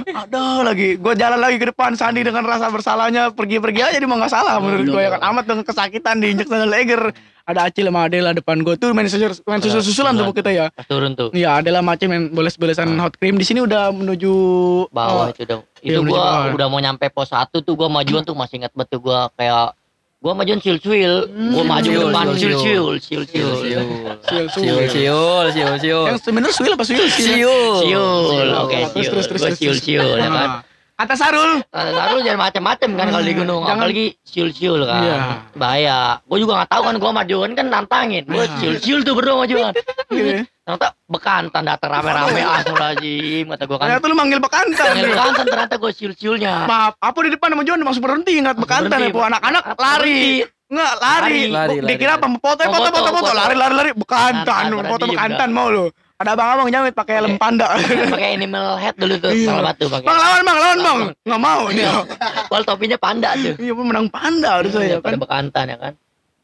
Aduh 0.07 0.61
lagi, 0.61 0.89
gue 0.95 1.13
jalan 1.15 1.39
lagi 1.39 1.57
ke 1.57 1.67
depan 1.67 1.93
Sandi 1.93 2.21
dengan 2.21 2.43
rasa 2.43 2.69
bersalahnya 2.69 3.31
pergi-pergi 3.31 3.81
aja 3.83 3.97
dia 3.97 4.05
mah 4.05 4.19
nggak 4.19 4.33
salah 4.33 4.59
menurut 4.59 4.87
gue 4.87 5.01
ya 5.01 5.11
kan. 5.13 5.21
Amat 5.25 5.45
dengan 5.45 5.63
kesakitan 5.63 6.19
diinjak 6.19 6.47
sandal 6.47 6.73
Eger. 6.73 7.03
Ada 7.47 7.71
Acil 7.71 7.87
sama 7.87 8.11
Adela 8.11 8.35
depan 8.35 8.59
gue 8.59 8.75
tuh 8.75 8.91
main 8.91 9.07
susul 9.07 9.31
main 9.47 9.63
susul 9.63 9.79
susulan 9.79 10.13
tuh 10.13 10.35
kita 10.35 10.51
ya. 10.51 10.67
Turun 10.85 11.15
tuh 11.15 11.31
Iya, 11.31 11.63
adalah 11.63 11.79
macam 11.79 12.11
yang 12.11 12.25
boles-bolesan 12.29 12.91
hot 12.99 13.15
cream 13.15 13.39
di 13.39 13.47
sini 13.47 13.63
udah 13.63 13.95
menuju 13.95 14.33
bawah 14.91 15.31
oh, 15.31 15.31
itu 15.31 15.47
udah. 15.47 15.59
iya, 15.79 15.95
Itu 15.95 16.11
bawah. 16.11 16.51
udah 16.53 16.67
mau 16.67 16.83
nyampe 16.83 17.07
pos 17.07 17.31
1 17.31 17.47
tuh 17.55 17.73
gua 17.73 17.87
majuan 17.87 18.21
tuh 18.21 18.35
masih 18.35 18.59
ingat 18.59 18.75
betul 18.75 18.99
gua 18.99 19.31
kayak 19.33 19.79
gua 20.27 20.35
majuan 20.35 20.59
sil-sil. 20.59 21.13
Gua 21.31 21.63
Hmm. 21.63 21.71
maju 21.71 21.87
ke 21.87 21.99
depan 22.03 22.25
siul, 22.35 22.53
sil-sil, 22.59 22.85
sil-sil. 22.99 23.79
siul, 24.27 24.47
Siul, 24.51 24.83
siul, 24.91 25.47
siul, 25.55 25.75
siul. 25.79 26.05
Yang 26.11 26.19
sebenarnya 26.21 26.51
suil 26.53 26.73
apa 26.75 26.83
suil? 26.83 27.07
Siul. 27.07 27.75
Siul, 27.81 28.49
oke 28.59 28.75
Terus, 28.75 28.91
siul. 28.91 29.13
terus, 29.15 29.27
terus, 29.31 29.41
Gua 29.41 29.49
terus, 29.49 29.59
siul-siul 29.63 30.09
ya 30.19 30.27
kan. 30.27 30.35
Nah, 30.35 30.59
Kata 30.97 31.13
Sarul, 31.13 31.61
Nah, 31.61 31.93
Taruh 31.93 32.25
jangan 32.25 32.41
macam-macam 32.41 32.89
kan 32.91 33.07
kalau 33.13 33.21
di 33.21 33.35
gunung, 33.37 33.63
Jangan- 33.63 33.85
apalagi 33.85 34.07
siul-siul 34.25 34.81
kan. 34.89 35.03
Iya. 35.05 35.19
Bahaya. 35.53 35.99
Gue 36.25 36.39
juga 36.41 36.53
nggak 36.57 36.71
tahu 36.73 36.83
kan 36.83 36.95
gue 36.97 37.11
majuan 37.13 37.51
kan 37.53 37.67
nantangin. 37.69 38.25
Gue 38.25 38.41
Nah. 38.41 38.57
siul-siul 38.57 39.05
tuh 39.05 39.13
berdua 39.13 39.45
majuan. 39.45 39.77
Iya. 40.67 40.75
Ternyata 40.75 40.89
bekantan 41.07 41.63
datang 41.63 41.91
rame-rame 41.95 42.43
astagfirullahaladzim 42.43 43.45
kata 43.47 43.65
gue 43.65 43.77
kan. 43.79 43.87
ternyata 43.87 44.07
lu 44.11 44.17
manggil 44.19 44.41
bekantan. 44.43 44.87
Panggil 44.91 45.09
bekantan 45.09 45.45
ternyata 45.47 45.75
gue 45.79 45.91
siul-siulnya. 45.95 46.55
Maaf, 46.67 46.93
apa 46.99 47.19
di 47.23 47.31
depan 47.31 47.49
sama 47.55 47.63
Juan 47.63 47.79
langsung 47.81 48.03
berhenti 48.03 48.33
ingat 48.35 48.59
bekantan 48.59 48.99
ya, 48.99 49.15
po 49.15 49.23
anak-anak 49.23 49.63
lari. 49.79 50.43
Enggak, 50.67 50.93
lari. 50.99 51.41
Lari, 51.47 51.77
lari, 51.79 51.87
Dikira 51.87 52.19
lari. 52.19 52.27
apa? 52.27 52.27
Foto, 52.43 52.63
foto, 52.67 53.11
foto, 53.15 53.31
lari, 53.31 53.55
lari, 53.55 53.75
lari. 53.79 53.91
Bekantan, 53.95 54.65
foto 54.91 55.05
bekantan 55.07 55.49
mau 55.55 55.71
lu. 55.71 55.87
Ada 56.17 56.33
abang-abang 56.35 56.73
jamit 56.75 56.97
pakai 56.97 57.15
helm 57.23 57.39
panda. 57.39 57.71
pakai 58.17 58.35
animal 58.35 58.75
head 58.75 58.97
dulu 58.99 59.15
tuh 59.23 59.31
Iya. 59.31 59.63
batu 59.63 59.87
pakai 59.87 60.03
Bang 60.03 60.19
lawan 60.19 60.43
bang, 60.43 60.59
lawan 60.59 60.79
bang. 60.83 60.99
Nggak 61.23 61.41
mau 61.45 61.63
dia. 61.71 61.93
Wal 62.51 62.63
topinya 62.67 62.99
panda 62.99 63.31
tuh 63.37 63.55
Iya, 63.55 63.73
menang 63.77 64.09
panda 64.11 64.59
harus 64.59 64.75
saya 64.75 64.99
pada 64.99 65.15
kan. 65.15 65.23
bekantan 65.23 65.65
ya 65.71 65.79
kan 65.79 65.95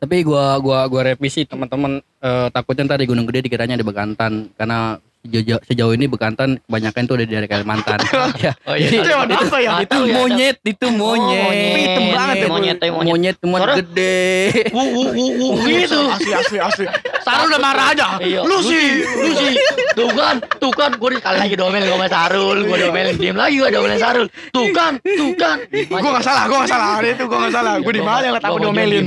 Tapi 0.02 0.26
gua 0.26 0.58
gua 0.58 0.82
gua 0.90 1.14
revisi 1.14 1.46
teman-teman. 1.46 2.02
Eh, 2.02 2.48
takutnya 2.50 2.90
ntar 2.90 2.98
di 2.98 3.06
Gunung 3.06 3.22
Gede 3.30 3.46
dikiranya 3.46 3.78
di 3.78 3.86
Bekantan 3.86 4.50
karena 4.58 4.98
sejauh, 5.22 5.60
sejauh 5.62 5.92
ini 5.94 6.06
Bekantan 6.06 6.58
kebanyakan 6.62 7.02
tuh 7.06 7.14
udah 7.14 7.26
dari 7.26 7.48
Kalimantan. 7.48 7.98
ya. 8.44 8.52
oh 8.66 8.74
iya 8.74 8.88
Itu 8.90 9.10
apa 9.10 9.58
ya? 9.62 9.70
Itu 9.80 9.88
tahu 9.88 10.04
ya, 10.04 10.14
monyet, 10.18 10.56
itu 10.62 10.86
monyet. 10.90 11.42
monyet. 11.42 11.78
Hitam 11.78 12.04
banget 12.10 12.34
ya, 12.34 12.48
monyet 12.48 12.76
monyet 12.82 13.06
Monyet 13.12 13.36
cuma 13.38 13.56
Suara- 13.58 13.76
gede. 13.78 14.20
wuh 14.74 14.88
wuh 14.90 15.10
wuh 15.14 15.32
wuh 15.38 15.52
gitu 15.62 16.00
Asli, 16.10 16.32
asli, 16.34 16.58
asli. 16.58 16.84
Sarul 17.22 17.46
udah 17.48 17.60
marah 17.60 17.86
aja. 17.94 18.06
Lu 18.20 18.58
sih. 18.60 18.88
lu 19.06 19.30
sih 19.32 19.54
tuh 19.92 20.08
kan 20.10 20.40
tuh 20.56 20.72
kan 20.72 20.90
gue 20.90 21.08
sekali 21.14 21.38
lagi 21.38 21.54
domelin 21.54 21.84
sama 21.86 22.06
Sarul 22.08 22.58
gue 22.64 22.76
domelin 22.80 23.14
diem 23.14 23.36
lagi 23.36 23.60
gue 23.60 23.68
domelin 23.68 24.00
Sarul 24.00 24.26
tuh 24.50 24.66
kan 24.72 24.96
tuh 24.98 25.32
kan 25.36 25.56
Gue 25.68 26.10
gak 26.10 26.24
salah, 26.24 26.44
gue 26.48 26.56
gak 26.56 26.70
salah. 26.70 26.88
Hari 26.98 27.08
itu 27.14 27.24
gue 27.28 27.38
gak 27.38 27.52
salah. 27.52 27.74
Gue 27.78 27.92
di 27.92 28.02
mana 28.02 28.24
yang 28.24 28.36
takut 28.40 28.58
diomelin. 28.60 29.04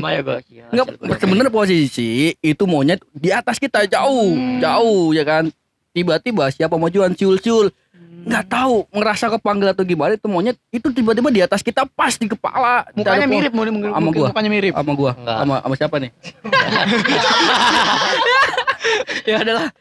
Enggak, 0.72 0.88
sebenarnya 1.18 1.51
posisi 1.51 2.09
itu 2.36 2.63
monyet 2.63 3.01
di 3.11 3.30
atas 3.30 3.57
kita 3.57 3.84
jauh, 3.86 4.32
jauh 4.61 5.11
ya 5.11 5.26
kan. 5.26 5.49
Tiba-tiba 5.95 6.51
siapa 6.51 6.75
mau 6.75 6.91
jualan 6.91 7.15
ciul-ciul 7.15 7.71
nggak 8.25 8.45
tahu 8.49 8.89
ngerasa 8.89 9.29
kepanggil 9.37 9.69
atau 9.69 9.85
gimana 9.85 10.17
itu 10.17 10.25
monyet 10.25 10.57
itu 10.73 10.89
tiba-tiba 10.89 11.29
di 11.29 11.39
atas 11.39 11.61
kita 11.61 11.85
pas 11.87 12.11
di 12.11 12.25
kepala. 12.25 12.83
Mukanya 12.91 13.29
mirip, 13.29 13.53
mungkin 13.53 13.85
Sama 13.85 14.09
gua. 14.09 14.27
mukanya 14.33 14.49
mirip. 14.49 14.73
sama 14.73 14.91
gua 14.91 15.11
sama 15.13 15.55
sama 15.61 15.75
siapa 15.77 15.95
nih? 16.03 16.11
Ya 19.25 19.41
adalah 19.41 19.73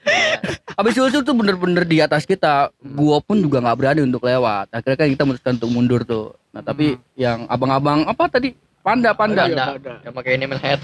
habis 0.72 0.96
ciul-ciul 0.96 1.20
tuh 1.20 1.36
bener-bener 1.36 1.84
di 1.84 2.00
atas 2.00 2.24
kita 2.24 2.72
gua 2.80 3.20
pun 3.20 3.36
juga 3.36 3.60
nggak 3.60 3.76
berani 3.76 4.00
untuk 4.00 4.24
lewat. 4.24 4.72
Akhirnya 4.72 4.96
kan 4.96 5.08
kita 5.12 5.22
memutuskan 5.28 5.54
untuk 5.60 5.70
mundur 5.70 6.00
tuh. 6.00 6.32
Nah 6.48 6.64
tapi 6.64 6.96
yang 7.12 7.44
abang-abang 7.44 8.08
apa 8.08 8.24
tadi 8.32 8.56
panda 8.85 9.16
panda. 9.16 9.49
Iya. 9.49 9.80
Panda. 9.80 9.95
Yang 10.05 10.14
pakai 10.20 10.32
animal 10.37 10.59
head. 10.61 10.80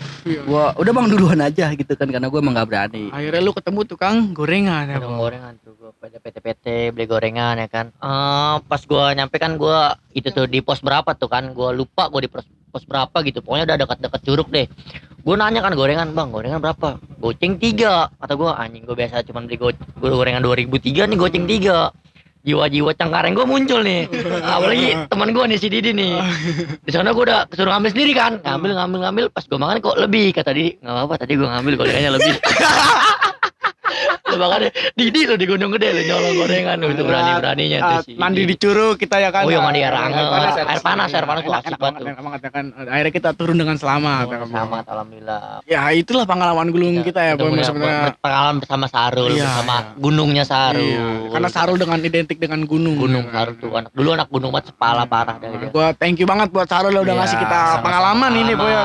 Gua 0.48 0.72
udah 0.80 0.92
bang 0.96 1.06
duluan 1.12 1.40
aja 1.44 1.66
gitu 1.76 1.92
kan 1.92 2.08
karena 2.08 2.32
gua 2.32 2.40
emang 2.40 2.56
nggak 2.56 2.68
berani. 2.72 3.04
Akhirnya 3.12 3.40
lu 3.44 3.52
ketemu 3.52 3.80
tukang 3.84 4.16
gorengan 4.32 4.88
ya. 4.88 4.96
Bang. 4.96 5.20
gorengan 5.20 5.52
tuh 5.60 5.76
gue 5.76 5.90
pada 6.00 6.16
PT-PT 6.16 6.96
beli 6.96 7.04
gorengan 7.04 7.60
ya 7.60 7.68
kan. 7.68 7.92
Eh 7.92 8.56
pas 8.64 8.80
gue 8.80 9.04
nyampe 9.12 9.36
kan 9.36 9.60
gue 9.60 9.78
itu 10.16 10.32
tuh 10.32 10.48
di 10.48 10.64
pos 10.64 10.80
berapa 10.80 11.12
tuh 11.12 11.28
kan 11.28 11.52
gue 11.52 11.70
lupa 11.76 12.08
gue 12.08 12.24
di 12.24 12.30
pos, 12.32 12.48
pos 12.72 12.88
berapa 12.88 13.20
gitu. 13.28 13.44
Pokoknya 13.44 13.68
udah 13.68 13.76
dekat-dekat 13.84 14.20
curug 14.24 14.48
deh. 14.48 14.64
Gue 15.20 15.36
nanya 15.36 15.60
kan 15.60 15.76
gorengan 15.76 16.16
bang 16.16 16.32
gorengan 16.32 16.64
berapa? 16.64 16.96
Goceng 17.20 17.60
tiga 17.60 18.08
kata 18.16 18.32
gue 18.32 18.48
anjing 18.48 18.88
gue 18.88 18.96
biasa 18.96 19.20
cuma 19.28 19.44
beli 19.44 19.60
go, 19.60 19.68
gua 20.00 20.08
gorengan 20.08 20.40
2003 20.40 21.04
nih 21.04 21.18
goceng 21.20 21.44
tiga 21.44 21.92
jiwa-jiwa 22.44 22.90
cengkareng 22.96 23.36
gue 23.36 23.46
muncul 23.46 23.80
nih. 23.84 24.08
Apalagi 24.56 24.88
teman 25.08 25.30
gue 25.32 25.44
nih 25.44 25.58
si 25.60 25.68
Didi 25.68 25.90
nih. 25.92 26.14
Di 26.84 26.90
sana 26.92 27.12
gue 27.12 27.24
udah 27.24 27.48
kesuruh 27.48 27.72
ngambil 27.72 27.90
sendiri 27.92 28.12
kan. 28.16 28.32
Ngambil 28.40 28.70
ngambil 28.76 28.98
ngambil. 29.08 29.24
Pas 29.32 29.44
gue 29.44 29.58
makan 29.58 29.76
kok 29.80 29.96
lebih 30.00 30.32
kata 30.32 30.50
Didi. 30.56 30.80
Nggak 30.80 30.94
apa-apa 30.94 31.14
tadi 31.20 31.32
gue 31.36 31.48
ngambil 31.48 31.72
gorengannya 31.76 32.10
lebih 32.16 32.34
Lu 34.30 34.38
makanya 34.38 34.68
Didi 34.92 35.20
lo 35.24 35.34
di 35.34 35.44
Gunung 35.44 35.70
Gede 35.74 35.88
lo 35.90 36.00
nyolong 36.00 36.34
gorengan 36.36 36.76
itu 36.80 37.02
berani 37.02 37.30
beraninya 37.36 37.78
tuh 37.78 37.88
Ah, 37.90 38.00
sih 38.00 38.14
mandi 38.14 38.42
di 38.44 38.54
curug 38.54 38.94
kita 38.94 39.16
ya 39.18 39.28
kan. 39.28 39.42
Oh 39.42 39.50
iya, 39.50 39.58
mandi 39.58 39.80
air 39.80 39.90
hangat. 39.90 40.22
Air 40.60 40.80
panas, 40.80 41.10
air 41.10 41.24
panas 41.24 41.40
tuh 41.40 41.50
Enak, 41.50 41.62
asik 41.62 41.74
banget 41.76 41.94
tuh. 41.96 42.06
enak 42.06 42.40
kan. 42.48 42.64
Akhirnya 42.86 43.12
kita 43.12 43.28
turun 43.32 43.56
dengan 43.56 43.76
selamat. 43.76 44.24
ya 44.24 44.36
kan. 44.36 44.48
Selamat 44.48 44.84
alhamdulillah 44.86 45.42
Ya 45.64 45.80
itulah 45.92 46.24
pengalaman 46.24 46.68
gulung 46.68 47.00
kita 47.00 47.20
ya. 47.20 47.32
Ketemu 47.34 47.62
Sebenarnya. 47.62 48.14
pengalaman 48.16 48.56
bersama 48.58 48.86
Sarul 48.86 49.30
Iya, 49.30 49.48
sama 49.52 49.76
iya. 49.76 49.94
gunungnya 49.96 50.44
Sarul 50.44 50.84
Iya, 50.86 51.06
karena 51.30 51.48
Sarul 51.48 51.76
dengan 51.76 51.98
identik 52.00 52.36
dengan 52.36 52.60
gunung. 52.64 52.96
gunung 52.96 53.24
ya 53.24 53.30
kan. 53.30 53.38
Sarul 53.40 53.54
tuh 53.56 53.70
anak 53.72 53.90
dulu 53.90 54.08
anak 54.12 54.28
gunung 54.28 54.50
banget 54.50 54.66
sepala 54.70 55.02
parah 55.04 55.36
dah 55.36 55.48
dia. 55.48 55.68
Gua 55.68 55.86
thank 55.92 56.16
you 56.16 56.26
banget 56.26 56.48
buat 56.48 56.66
Sarul 56.66 56.92
udah 56.92 57.02
Iya, 57.02 57.14
ngasih 57.16 57.38
kita 57.38 57.60
pengalaman 57.80 58.32
ini 58.36 58.52
po 58.52 58.64
ya 58.64 58.82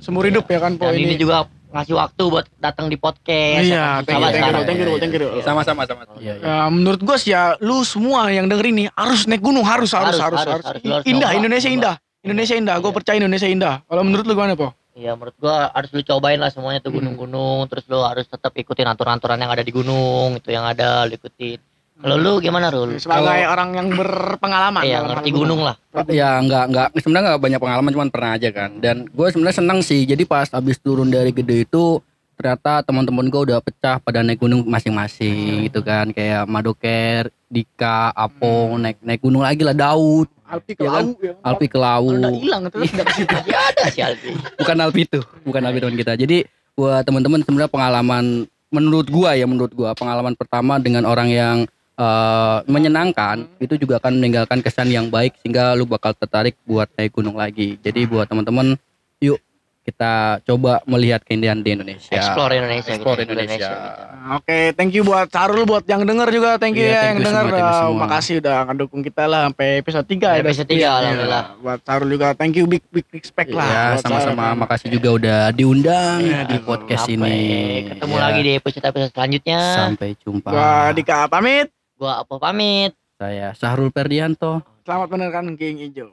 seumur 0.00 0.24
hidup, 0.24 0.44
ya 0.46 0.58
kan 0.58 0.72
ini 0.92 1.04
ini. 1.06 1.16
juga 1.16 1.46
ngasih 1.74 1.94
waktu 1.98 2.22
buat 2.30 2.46
datang 2.62 2.86
di 2.86 2.94
podcast. 2.94 3.66
Iya, 3.66 4.06
thank 4.06 4.14
you, 4.14 4.30
sama 4.30 4.30
thank 4.30 4.46
you, 4.46 4.62
thank 4.62 4.78
you, 4.78 4.96
thank 5.02 5.14
you. 5.18 5.28
Iya. 5.34 5.42
sama-sama 5.42 5.82
sama 5.90 6.02
iya, 6.22 6.38
iya. 6.38 6.46
Ya, 6.46 6.56
menurut 6.70 7.00
gua 7.02 7.16
sih 7.18 7.34
ya 7.34 7.58
lu 7.58 7.82
semua 7.82 8.30
yang 8.30 8.46
denger 8.46 8.70
ini 8.70 8.86
harus 8.94 9.26
naik 9.26 9.42
gunung 9.42 9.66
harus 9.66 9.90
harus 9.90 10.14
Harus, 10.14 10.38
harus 10.38 10.40
harus, 10.46 10.66
harus. 10.70 10.82
harus. 10.86 11.04
Indah 11.04 11.34
Indonesia 11.34 11.66
indah. 11.66 11.94
Indonesia 12.24 12.56
indah, 12.56 12.80
gue 12.80 12.88
percaya 12.88 13.20
Indonesia 13.20 13.44
indah. 13.44 13.74
Kalau 13.84 14.00
menurut 14.00 14.24
lu 14.24 14.32
gimana 14.32 14.56
po? 14.56 14.72
Iya 14.94 15.18
menurut 15.18 15.34
gua 15.42 15.74
harus 15.74 15.90
lu 15.90 16.00
cobain 16.00 16.38
lah 16.38 16.54
semuanya 16.54 16.78
tuh 16.78 16.94
Hmm. 16.94 17.02
gunung-gunung 17.02 17.66
terus 17.66 17.82
lu 17.90 17.98
harus 18.00 18.30
tetap 18.30 18.54
ikutin 18.54 18.86
aturan-aturan 18.86 19.36
yang 19.36 19.50
ada 19.50 19.66
di 19.66 19.74
gunung 19.74 20.38
itu 20.38 20.54
yang 20.54 20.62
ada 20.62 21.02
lu 21.04 21.18
ikutin. 21.18 21.58
Kalau 21.94 22.16
lu 22.18 22.32
gimana 22.42 22.74
Rul? 22.74 22.98
Sebagai 22.98 23.46
orang 23.46 23.70
yang 23.74 23.88
berpengalaman. 23.94 24.82
Iya 24.82 24.98
ngerti 25.06 25.30
gunung. 25.30 25.62
lah. 25.62 25.78
ya 26.10 26.42
nggak 26.42 26.64
nggak 26.74 26.86
sebenarnya 26.98 27.24
nggak 27.30 27.42
banyak 27.46 27.60
pengalaman 27.62 27.92
cuman 27.94 28.08
pernah 28.10 28.30
aja 28.34 28.50
kan 28.50 28.70
dan 28.82 29.06
gue 29.06 29.26
sebenarnya 29.30 29.62
senang 29.62 29.78
sih 29.78 30.02
jadi 30.02 30.26
pas 30.26 30.50
habis 30.50 30.74
turun 30.82 31.06
dari 31.06 31.30
gede 31.30 31.62
itu 31.62 32.02
ternyata 32.34 32.82
teman-teman 32.82 33.30
gue 33.30 33.40
udah 33.46 33.62
pecah 33.62 34.02
pada 34.02 34.26
naik 34.26 34.42
gunung 34.42 34.66
masing-masing 34.66 35.70
gitu 35.70 35.86
kan 35.86 36.10
kayak 36.10 36.50
Madoker, 36.50 37.30
Dika, 37.46 38.10
Apong 38.10 38.82
naik 38.82 38.98
naik 39.06 39.22
gunung 39.22 39.46
lagi 39.46 39.62
lah 39.62 39.70
Daud, 39.70 40.26
Alpi 40.44 40.72
ke 40.76 40.82
Iya 40.84 40.90
kan? 40.92 41.04
Lau, 41.08 41.24
ya. 41.24 41.34
Alpi 41.40 41.66
ke 41.66 41.78
Lawu. 41.80 42.08
udah 42.20 42.32
hilang 42.36 42.62
terus 42.68 42.90
nggak 42.92 43.06
ke 43.08 43.14
situ. 43.16 43.36
Ya 43.48 43.58
ada 43.72 43.84
sih 43.88 44.02
Alfi. 44.04 44.30
bukan 44.60 44.76
Alpi 44.84 45.00
itu, 45.08 45.20
bukan 45.42 45.60
Alpi 45.64 45.78
teman 45.80 45.96
kita. 45.96 46.12
Jadi 46.20 46.38
buat 46.76 47.02
teman-teman 47.06 47.40
sebenarnya 47.42 47.70
pengalaman 47.70 48.24
menurut 48.68 49.06
gua 49.08 49.38
ya 49.38 49.46
menurut 49.46 49.72
gua 49.72 49.94
pengalaman 49.94 50.34
pertama 50.34 50.82
dengan 50.82 51.06
orang 51.06 51.30
yang 51.30 51.56
eh, 51.96 52.58
menyenangkan 52.66 53.46
itu 53.58 53.74
juga 53.76 53.96
akan 53.96 54.18
meninggalkan 54.18 54.58
kesan 54.60 54.88
yang 54.88 55.06
baik 55.06 55.38
sehingga 55.38 55.72
lu 55.72 55.84
bakal 55.84 56.12
tertarik 56.12 56.58
buat 56.62 56.90
naik 56.92 57.12
gunung 57.12 57.34
lagi. 57.34 57.78
Jadi 57.78 58.04
buat 58.04 58.26
teman-teman 58.26 58.74
yuk 59.18 59.38
kita 59.84 60.40
coba 60.42 60.80
melihat 60.86 61.20
keindahan 61.20 61.60
di 61.60 61.70
Indonesia. 61.70 62.08
Explore 62.10 62.56
Indonesia. 62.56 62.88
Explore 62.88 63.20
gitu, 63.20 63.30
Indonesia. 63.30 63.68
Nah, 63.68 64.40
Oke, 64.40 64.72
thank 64.72 64.96
you 64.96 65.04
buat 65.04 65.28
Sarul 65.28 65.68
buat 65.68 65.84
yang 65.84 66.08
denger 66.08 66.24
juga, 66.32 66.56
thank 66.56 66.72
you 66.72 66.88
Iya, 66.88 66.88
ya 66.88 66.96
thank 66.96 67.04
yang 67.04 67.18
you 67.20 67.26
denger. 67.28 67.44
semua, 67.44 67.60
Uh, 67.60 67.76
semua. 67.76 68.00
makasih 68.00 68.34
udah 68.40 68.56
ngedukung 68.64 69.02
kita 69.04 69.22
lah 69.28 69.40
sampai 69.44 69.68
episode 69.76 70.06
3 70.08 70.28
ya. 70.32 70.40
Episode 70.40 70.64
tiga, 70.66 70.80
Iya, 70.80 70.90
alhamdulillah. 70.96 71.44
Buat 71.60 71.80
Sarul 71.84 72.08
juga 72.08 72.28
thank 72.32 72.56
you 72.56 72.64
big 72.64 72.80
big 72.88 73.04
respect 73.12 73.52
lah. 73.52 73.68
Ya, 73.68 73.84
sama-sama 74.00 74.56
makasih 74.56 74.88
juga 74.88 75.08
udah 75.12 75.40
diundang 75.52 76.18
Iya, 76.24 76.40
di 76.48 76.56
podcast 76.58 77.04
Sampai 77.04 77.28
ini. 77.28 77.52
ketemu 77.92 78.14
Ya, 78.16 78.22
lagi 78.24 78.40
di 78.40 78.52
episode-episode 78.56 79.12
selanjutnya. 79.12 79.60
Sampai 79.76 80.08
jumpa. 80.16 80.48
Gua 80.48 80.72
Dika 80.96 81.28
pamit. 81.28 81.68
Gua 81.94 82.26
apa 82.26 82.42
pamit. 82.42 82.90
Saya 83.22 83.54
Sahrul 83.54 83.94
Perdianto. 83.94 84.58
Selamat 84.82 85.14
menerkan 85.14 85.54
King 85.54 85.78
Ijo. 85.78 86.10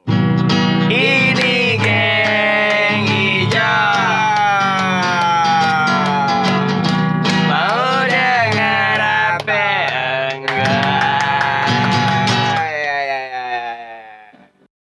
Ini 0.86 1.74
Geng 1.82 3.02
Ijo. 3.10 4.01